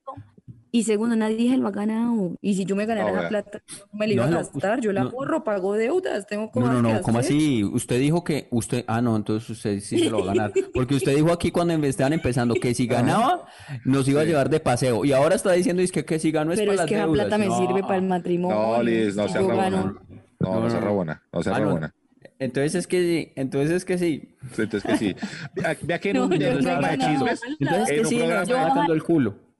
y 0.74 0.84
segundo, 0.84 1.14
nadie 1.14 1.56
lo 1.58 1.68
ha 1.68 1.70
ganado. 1.70 2.36
Y 2.40 2.54
si 2.54 2.64
yo 2.64 2.74
me 2.74 2.86
ganara 2.86 3.08
No, 3.08 3.12
esa 3.12 3.20
vea. 3.20 3.28
plata, 3.28 3.62
no 3.92 3.98
me 3.98 4.06
la 4.06 4.12
iba 4.14 4.22
No, 4.24 4.28
a 4.28 4.30
no, 4.32 4.38
gastar, 4.38 4.80
yo 4.80 4.90
la 4.92 5.04
no. 5.04 5.10
ahorro, 5.10 5.44
pago 5.44 5.74
deudas, 5.74 6.26
tengo 6.26 6.44
No, 6.46 6.50
cosas 6.50 6.72
no, 6.82 6.88
que 6.88 6.94
no, 6.94 7.02
¿cómo 7.02 7.18
hacer. 7.18 7.36
así? 7.36 7.62
Usted 7.62 8.00
dijo 8.00 8.24
que 8.24 8.48
usted, 8.50 8.84
ah, 8.88 9.02
no, 9.02 9.14
entonces 9.14 9.50
usted 9.50 9.80
sí 9.80 9.98
se 9.98 10.08
lo 10.10 10.24
va 10.24 10.32
a 10.32 10.34
ganar. 10.34 10.52
Porque 10.72 10.94
usted 10.94 11.14
dijo 11.14 11.30
aquí 11.30 11.50
cuando 11.50 11.74
estaban 11.86 12.14
empezando 12.14 12.54
que 12.54 12.74
si 12.74 12.86
ganaba, 12.88 13.44
nos 13.84 14.08
iba 14.08 14.22
a 14.22 14.24
llevar 14.24 14.48
de 14.48 14.60
paseo. 14.60 15.04
Y 15.04 15.12
ahora 15.12 15.34
está 15.34 15.52
diciendo 15.52 15.82
es 15.82 15.92
que, 15.92 16.04
que 16.06 16.18
si 16.18 16.30
ganó 16.32 16.52
es 16.52 16.58
Pero 16.58 16.70
para 16.70 16.74
es 16.74 16.80
las 16.80 16.88
que 16.88 16.94
esa 16.94 17.04
deudas. 17.04 17.26
plata 17.26 17.38
me 17.38 17.46
No. 17.46 17.58
sirve 17.58 17.82
para 17.82 17.96
el 17.96 18.02
matrimonio. 18.02 18.56
No, 18.56 18.82
Liz, 18.82 19.14
no 19.14 19.28
sea 19.28 19.40
rabona. 19.42 19.56
gano- 19.62 20.00
No, 20.40 20.54
no, 20.54 20.60
No, 20.62 20.70
sea 20.70 20.80
no. 20.80 20.86
rabona. 20.86 21.22
No 21.32 21.42
sea 21.42 21.54
Ah, 21.54 21.58
no. 21.60 21.64
rabona. 21.66 21.94
Entonces 22.38 22.74
es 22.74 22.86
que 22.88 23.00
sí, 23.02 23.32
entonces 23.36 23.70
es 23.70 23.84
que 23.84 23.98
sí. 23.98 24.34
Entonces 24.58 24.82
que 24.82 24.96
sí. 24.96 25.14
Vea, 25.82 25.98
que 26.00 26.10
en 26.10 26.16
No, 26.16 26.24
un, 26.24 26.30
no 26.30 26.36
programa 26.38 26.88
de 26.88 26.98
chismes, 26.98 27.40
Entonces 27.60 27.88
En 27.90 27.94
que 27.94 28.00
un 28.00 28.06
sí, 28.06 28.16
nos 28.18 28.88
el 28.88 29.02
culo. 29.04 29.51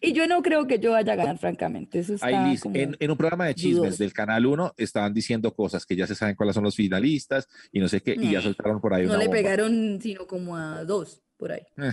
Y 0.00 0.12
yo 0.12 0.26
no 0.26 0.42
creo 0.42 0.66
que 0.66 0.78
yo 0.78 0.92
vaya 0.92 1.12
a 1.14 1.16
ganar, 1.16 1.38
francamente. 1.38 1.98
Eso 2.00 2.14
está 2.14 2.26
Ay, 2.26 2.50
Liz, 2.52 2.60
como... 2.62 2.76
en, 2.76 2.96
en 2.98 3.10
un 3.10 3.16
programa 3.16 3.46
de 3.46 3.54
chismes 3.54 3.76
dudoso. 3.82 4.02
del 4.04 4.12
Canal 4.12 4.46
1 4.46 4.74
estaban 4.76 5.12
diciendo 5.12 5.52
cosas 5.52 5.84
que 5.86 5.96
ya 5.96 6.06
se 6.06 6.14
saben 6.14 6.34
cuáles 6.36 6.54
son 6.54 6.64
los 6.64 6.76
finalistas 6.76 7.48
y 7.72 7.80
no 7.80 7.88
sé 7.88 8.00
qué, 8.00 8.14
y 8.18 8.30
ya 8.32 8.40
Mm. 8.40 8.42
soltaron 8.42 8.80
por 8.80 8.94
ahí 8.94 9.04
No 9.04 9.10
una 9.10 9.18
le 9.18 9.26
bomba. 9.26 9.36
pegaron 9.38 9.98
sino 10.00 10.26
como 10.26 10.56
a 10.56 10.84
dos, 10.84 11.22
por 11.36 11.52
ahí, 11.52 11.62
Eh, 11.76 11.92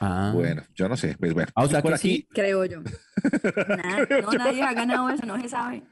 Ah. 0.00 0.32
Bueno, 0.34 0.64
yo 0.74 0.88
no 0.88 0.96
sé, 0.96 1.16
pues 1.18 1.32
bueno. 1.32 1.48
Ah, 1.54 1.64
o 1.64 1.68
sea 1.68 1.80
por 1.80 1.92
que 1.92 1.96
aquí, 1.96 2.08
sí. 2.16 2.28
creo 2.32 2.64
yo. 2.64 2.80
Nah, 3.68 4.04
no, 4.22 4.30
nadie 4.32 4.62
ha 4.62 4.72
ganado 4.74 5.08
eso, 5.10 5.24
no 5.26 5.40
se 5.40 5.48
sabe. 5.48 5.82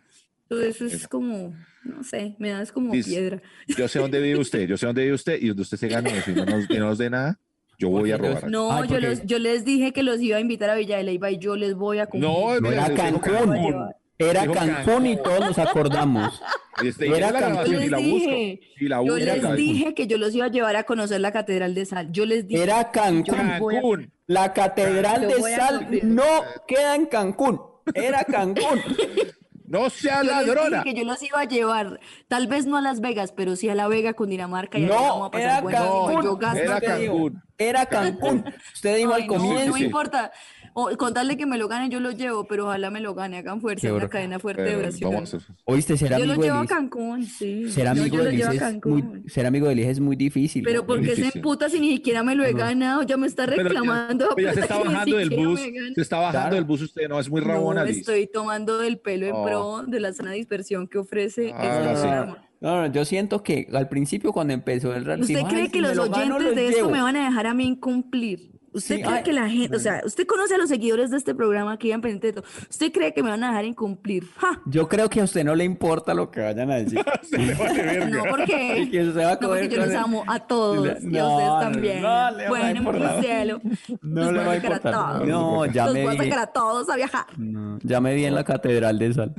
Todo 0.49 0.63
eso 0.63 0.87
es 0.87 1.07
como, 1.07 1.55
no 1.85 2.03
sé, 2.03 2.35
me 2.39 2.51
das 2.51 2.73
como 2.73 2.93
Liz, 2.95 3.07
piedra. 3.07 3.41
yo 3.69 3.87
sé 3.87 3.99
dónde 4.01 4.21
vive 4.21 4.39
usted, 4.41 4.67
yo 4.67 4.77
sé 4.77 4.87
dónde 4.87 5.03
vive 5.03 5.15
usted 5.15 5.39
y 5.41 5.49
donde 5.49 5.63
usted 5.63 5.77
se 5.77 5.89
gane 5.89 6.17
eso 6.19 6.31
y 6.31 6.35
no 6.35 6.45
nos, 6.47 6.69
y 6.71 6.75
no 6.79 6.87
nos 6.87 6.99
dé 6.99 7.09
nada, 7.11 7.39
yo 7.79 7.89
voy 7.91 8.11
a 8.13 8.17
robar. 8.19 8.51
No, 8.51 8.73
Ay, 8.73 8.83
yo, 8.85 8.89
porque- 8.97 9.07
los, 9.09 9.23
yo 9.27 9.39
les 9.39 9.65
dije 9.65 9.93
que 9.93 10.03
los 10.03 10.21
iba 10.21 10.37
a 10.37 10.41
invitar 10.41 10.71
a 10.71 10.75
Villa 10.75 10.97
de 10.97 11.05
Leyva 11.05 11.31
y 11.31 11.39
yo 11.39 11.57
les 11.57 11.75
voy 11.75 11.99
a 12.01 12.07
cumplir. 12.07 12.31
No, 12.31 12.61
No 12.61 12.71
era 12.73 12.93
Cancún. 12.95 13.93
Era 14.21 14.47
Cancún 14.51 15.07
y 15.07 15.17
todos 15.17 15.41
nos 15.41 15.59
acordamos. 15.59 16.43
Este, 16.85 17.07
Era 17.09 17.17
¿quiere 17.17 17.33
la 17.33 17.41
Cancún. 17.41 17.53
grabación 17.55 17.81
Yo 17.81 17.87
y 17.87 17.89
la 17.91 17.97
les 17.99 18.07
busco. 18.11 18.31
dije, 18.31 18.61
Y 18.79 18.85
la 18.89 18.97
Yo 18.99 19.03
busco. 19.15 19.19
Les 19.19 19.57
dije 19.57 19.95
que 19.95 20.07
yo 20.07 20.17
los 20.17 20.33
iba 20.33 20.45
a 20.45 20.49
llevar 20.49 20.77
a 20.77 20.85
conocer 20.85 21.21
la 21.21 21.33
Catedral 21.33 21.75
de 21.75 21.85
Sal. 21.87 22.13
Yo 22.13 22.25
les 22.25 22.47
dije. 22.47 22.63
Era 22.63 22.93
Cancún. 22.93 23.35
a- 23.35 23.59
Cancún. 23.59 24.13
La 24.29 24.53
Catedral 24.53 25.27
de 25.27 25.43
Sal 25.43 25.89
no 26.05 26.23
queda 26.69 26.95
en 26.95 27.07
Cancún. 27.07 27.61
Era 27.95 28.23
Cancún. 28.25 28.81
No 29.69 29.91
sea 29.91 30.23
Yo 30.23 30.23
les 30.25 30.47
ladrona. 30.47 30.83
dije 30.83 30.95
que 30.95 31.01
yo 31.01 31.05
los 31.07 31.23
iba 31.23 31.41
a 31.41 31.45
llevar, 31.45 32.01
tal 32.27 32.47
vez 32.47 32.65
no 32.67 32.77
a 32.79 32.81
Las 32.81 33.01
Vegas, 33.01 33.33
pero 33.37 33.55
sí 33.55 33.69
a 33.69 33.75
La 33.75 33.87
Vega, 33.89 34.15
Cundinamarca 34.15 34.79
y 34.79 34.85
allá 34.87 34.95
No, 34.95 35.03
vamos 35.03 35.29
a 35.29 35.31
pasar 35.31 35.65
era. 35.65 35.79
Cancún. 35.79 36.23
Yo 36.25 36.37
gasto 36.37 36.61
Era. 36.63 36.81
Cancún. 36.81 37.43
Era 37.59 37.87
Cancún. 37.87 38.45
Usted 38.75 38.97
dijo 38.97 39.13
Ay, 39.15 39.23
al 39.23 39.29
no, 39.29 39.35
comienzo. 39.35 39.71
no 39.71 39.77
importa. 39.77 40.33
O 40.81 40.97
contarle 40.97 41.37
que 41.37 41.45
me 41.45 41.59
lo 41.59 41.67
gane, 41.67 41.89
yo 41.89 41.99
lo 41.99 42.13
llevo, 42.13 42.45
pero 42.45 42.67
ojalá 42.67 42.89
me 42.91 43.01
lo 43.01 43.13
gane. 43.13 43.39
Hagan 43.39 43.61
fuerza, 43.61 43.89
Qué 43.89 43.93
una 43.93 44.05
bro- 44.05 44.11
cadena 44.11 44.39
fuerte 44.39 44.63
de 44.63 44.87
hacer- 44.87 45.41
Oíste, 45.65 45.97
ser 45.97 46.11
Yo 46.13 46.19
lo 46.19 46.25
amigo 46.35 46.41
de 46.43 46.47
llevo 46.49 46.59
a. 46.61 46.67
Cancún, 46.67 47.25
sí. 47.25 47.69
Ser 47.69 47.87
Yo- 47.87 47.91
amigo 47.91 48.17
yo 48.17 48.23
de 48.23 48.29
a 48.29 48.33
Liz 48.53 48.63
es 48.63 48.85
muy, 48.87 49.05
ser 49.29 49.47
amigo 49.47 49.67
de 49.69 49.75
Liz 49.75 49.87
es 49.89 49.99
muy 50.01 50.15
difícil. 50.15 50.63
Pero 50.63 50.83
¿no? 50.83 50.87
¿por 50.87 51.03
qué 51.03 51.17
se 51.17 51.31
emputa 51.35 51.69
si 51.69 51.81
ni 51.81 51.95
siquiera 51.95 52.23
me 52.23 52.37
lo 52.37 52.45
he 52.45 52.53
ganado? 52.53 53.03
Ya 53.03 53.17
me 53.17 53.27
está 53.27 53.45
Pero 53.47 53.57
ya- 53.57 53.63
reclamando. 53.65 54.29
pero 54.37 54.49
ya 54.49 54.55
se 54.55 54.61
está 54.61 54.79
bajando 54.79 55.17
del 55.17 55.31
bus. 55.31 55.61
Se 55.95 56.01
está 56.01 56.17
bajando 56.19 56.39
Claro. 56.41 56.55
del 56.55 56.65
bus 56.65 56.83
usted, 56.83 57.09
no, 57.09 57.19
es 57.19 57.29
muy 57.29 57.41
rabona, 57.41 57.81
No, 57.81 57.87
Liz. 57.89 57.97
estoy 57.99 58.29
tomando 58.33 58.79
del 58.79 58.99
pelo 59.01 59.27
en 59.27 59.33
Oh. 59.35 59.45
pro 59.45 59.83
de 59.85 59.99
la 59.99 60.13
sana 60.13 60.31
dispersión 60.31 60.87
que 60.87 60.99
ofrece 60.99 61.53
Ah, 61.55 61.65
este 61.65 61.97
sí. 61.97 62.03
programa. 62.03 62.45
No, 62.61 62.81
no, 62.87 62.93
yo 62.93 63.05
siento 63.05 63.43
que 63.43 63.69
al 63.73 63.89
principio 63.89 64.33
cuando 64.33 64.53
empezó 64.53 64.95
el 64.95 65.05
reality, 65.05 65.35
¿Usted 65.35 65.49
cree 65.49 65.71
que 65.71 65.81
los 65.81 65.97
oyentes 65.99 66.55
de 66.55 66.69
esto 66.69 66.89
me 66.91 67.01
van 67.03 67.17
a 67.17 67.25
dejar 67.25 67.47
a 67.49 67.55
mí 67.55 67.65
incumplir? 67.67 68.58
¿Usted 68.79 68.97
Sí, 68.97 69.03
cree 69.03 69.15
ay, 69.17 69.23
que 69.23 69.33
la 69.33 69.49
gente, 69.49 69.77
o 69.77 69.81
sea, 69.81 70.01
usted 70.05 70.27
conoce 70.27 70.55
a 70.55 70.59
los 70.59 70.69
seguidores 70.69 71.11
de 71.11 71.17
este 71.19 71.35
programa 71.35 71.79
que 71.79 71.89
iban 71.89 72.01
pendientes 72.01 72.35
de 72.35 72.41
todo? 72.43 72.51
¿Usted 72.71 72.93
cree 72.93 73.13
que 73.13 73.23
me 73.23 73.31
van 73.31 73.45
a 73.45 73.49
dejar 73.49 73.65
incumplir? 73.67 74.25
¡Ja! 74.39 74.61
Yo 74.67 74.89
creo 74.89 75.09
que 75.11 75.21
a 75.21 75.25
usted 75.25 75.45
no 75.45 75.55
le 75.55 75.65
importa 75.65 76.15
lo 76.15 76.31
que 76.31 76.41
vayan 76.41 76.71
a 76.71 76.77
decir. 76.77 77.01
Se 77.23 77.39
le. 77.39 77.55
No, 78.09 78.23
porque, 78.31 78.89
que 78.91 79.05
se 79.05 79.25
va 79.25 79.33
a 79.33 79.35
no, 79.41 79.49
porque 79.49 79.69
yo 79.69 79.85
los 79.85 79.95
amo 79.95 80.25
a 80.27 80.39
todos 80.47 80.87
y 81.03 81.19
a 81.19 81.27
ustedes 81.27 81.61
también. 81.61 82.03
no 82.03 82.31
le 82.31 82.49
bueno, 82.49 82.73
mi 82.73 82.79
importar. 82.79 83.21
cielo. 83.21 83.61
No 84.03 84.25
los 84.25 84.33
le 84.33 84.39
voy 84.39 84.47
va 84.47 84.53
a 84.53 84.55
sacar 84.57 84.73
a 84.73 84.77
importar. 84.77 84.93
todos. 85.19 85.29
No, 85.29 85.67
ya 85.67 85.85
los 85.87 85.95
me 85.95 86.03
voy 86.05 86.15
a 86.15 86.19
sacar 86.23 86.39
a 86.39 86.47
todos 86.47 86.89
a 86.89 86.97
viajar. 86.97 87.27
No, 87.37 87.79
ya 87.83 88.01
me 88.01 88.15
vi 88.15 88.25
en 88.25 88.35
la 88.35 88.45
catedral 88.45 88.99
de 88.99 89.13
sal. 89.15 89.35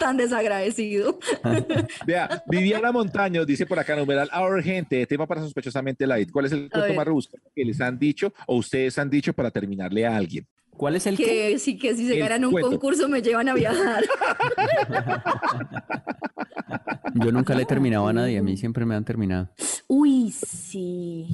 Tan 0.00 0.16
desagradecido. 0.16 1.18
Vea, 2.06 2.42
Viviana 2.46 2.90
Montaño 2.90 3.44
dice 3.44 3.66
por 3.66 3.78
acá, 3.78 3.94
numeral, 3.94 4.30
ahora 4.32 4.62
gente, 4.62 5.04
tema 5.04 5.26
para 5.26 5.42
sospechosamente 5.42 6.06
light. 6.06 6.30
¿Cuál 6.30 6.46
es 6.46 6.52
el 6.52 6.70
cuento 6.70 6.94
más 6.94 7.04
rebuscado 7.04 7.42
que 7.54 7.66
les 7.66 7.78
han 7.82 7.98
dicho 7.98 8.32
o 8.46 8.56
ustedes 8.56 8.98
han 8.98 9.10
dicho 9.10 9.34
para 9.34 9.50
terminarle 9.50 10.06
a 10.06 10.16
alguien? 10.16 10.46
¿Cuál 10.70 10.96
es 10.96 11.06
el 11.06 11.18
qué? 11.18 11.24
que 11.24 11.58
sí, 11.58 11.76
que 11.76 11.94
si 11.94 12.08
se 12.08 12.16
ganan 12.16 12.46
un 12.46 12.52
cuento. 12.52 12.70
concurso 12.70 13.10
me 13.10 13.20
llevan 13.20 13.50
a 13.50 13.54
viajar. 13.54 14.04
Yo 17.22 17.30
nunca 17.30 17.54
le 17.54 17.64
he 17.64 17.66
terminado 17.66 18.08
a 18.08 18.14
nadie, 18.14 18.38
a 18.38 18.42
mí 18.42 18.56
siempre 18.56 18.86
me 18.86 18.94
han 18.94 19.04
terminado. 19.04 19.50
Uy, 19.86 20.30
sí. 20.30 21.26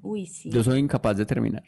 Uy, 0.00 0.24
sí. 0.24 0.48
Yo 0.50 0.64
soy 0.64 0.78
incapaz 0.78 1.18
de 1.18 1.26
terminar. 1.26 1.64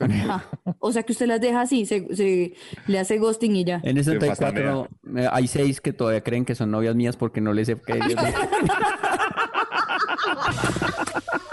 Ah, 0.00 0.44
o 0.78 0.92
sea 0.92 1.02
que 1.02 1.12
usted 1.12 1.26
las 1.26 1.40
deja 1.40 1.62
así, 1.62 1.86
se, 1.86 2.14
se- 2.14 2.54
le 2.86 2.98
hace 2.98 3.18
ghosting 3.18 3.56
y 3.56 3.64
ya. 3.64 3.80
En 3.82 3.96
el 3.98 4.04
64 4.04 4.88
eh, 5.16 5.28
hay 5.30 5.46
seis 5.46 5.80
que 5.80 5.92
todavía 5.92 6.22
creen 6.22 6.44
que 6.44 6.54
son 6.54 6.70
novias 6.70 6.94
mías 6.94 7.16
porque 7.16 7.40
no 7.40 7.52
les 7.52 7.68
he 7.68 7.76
caído. 7.76 8.22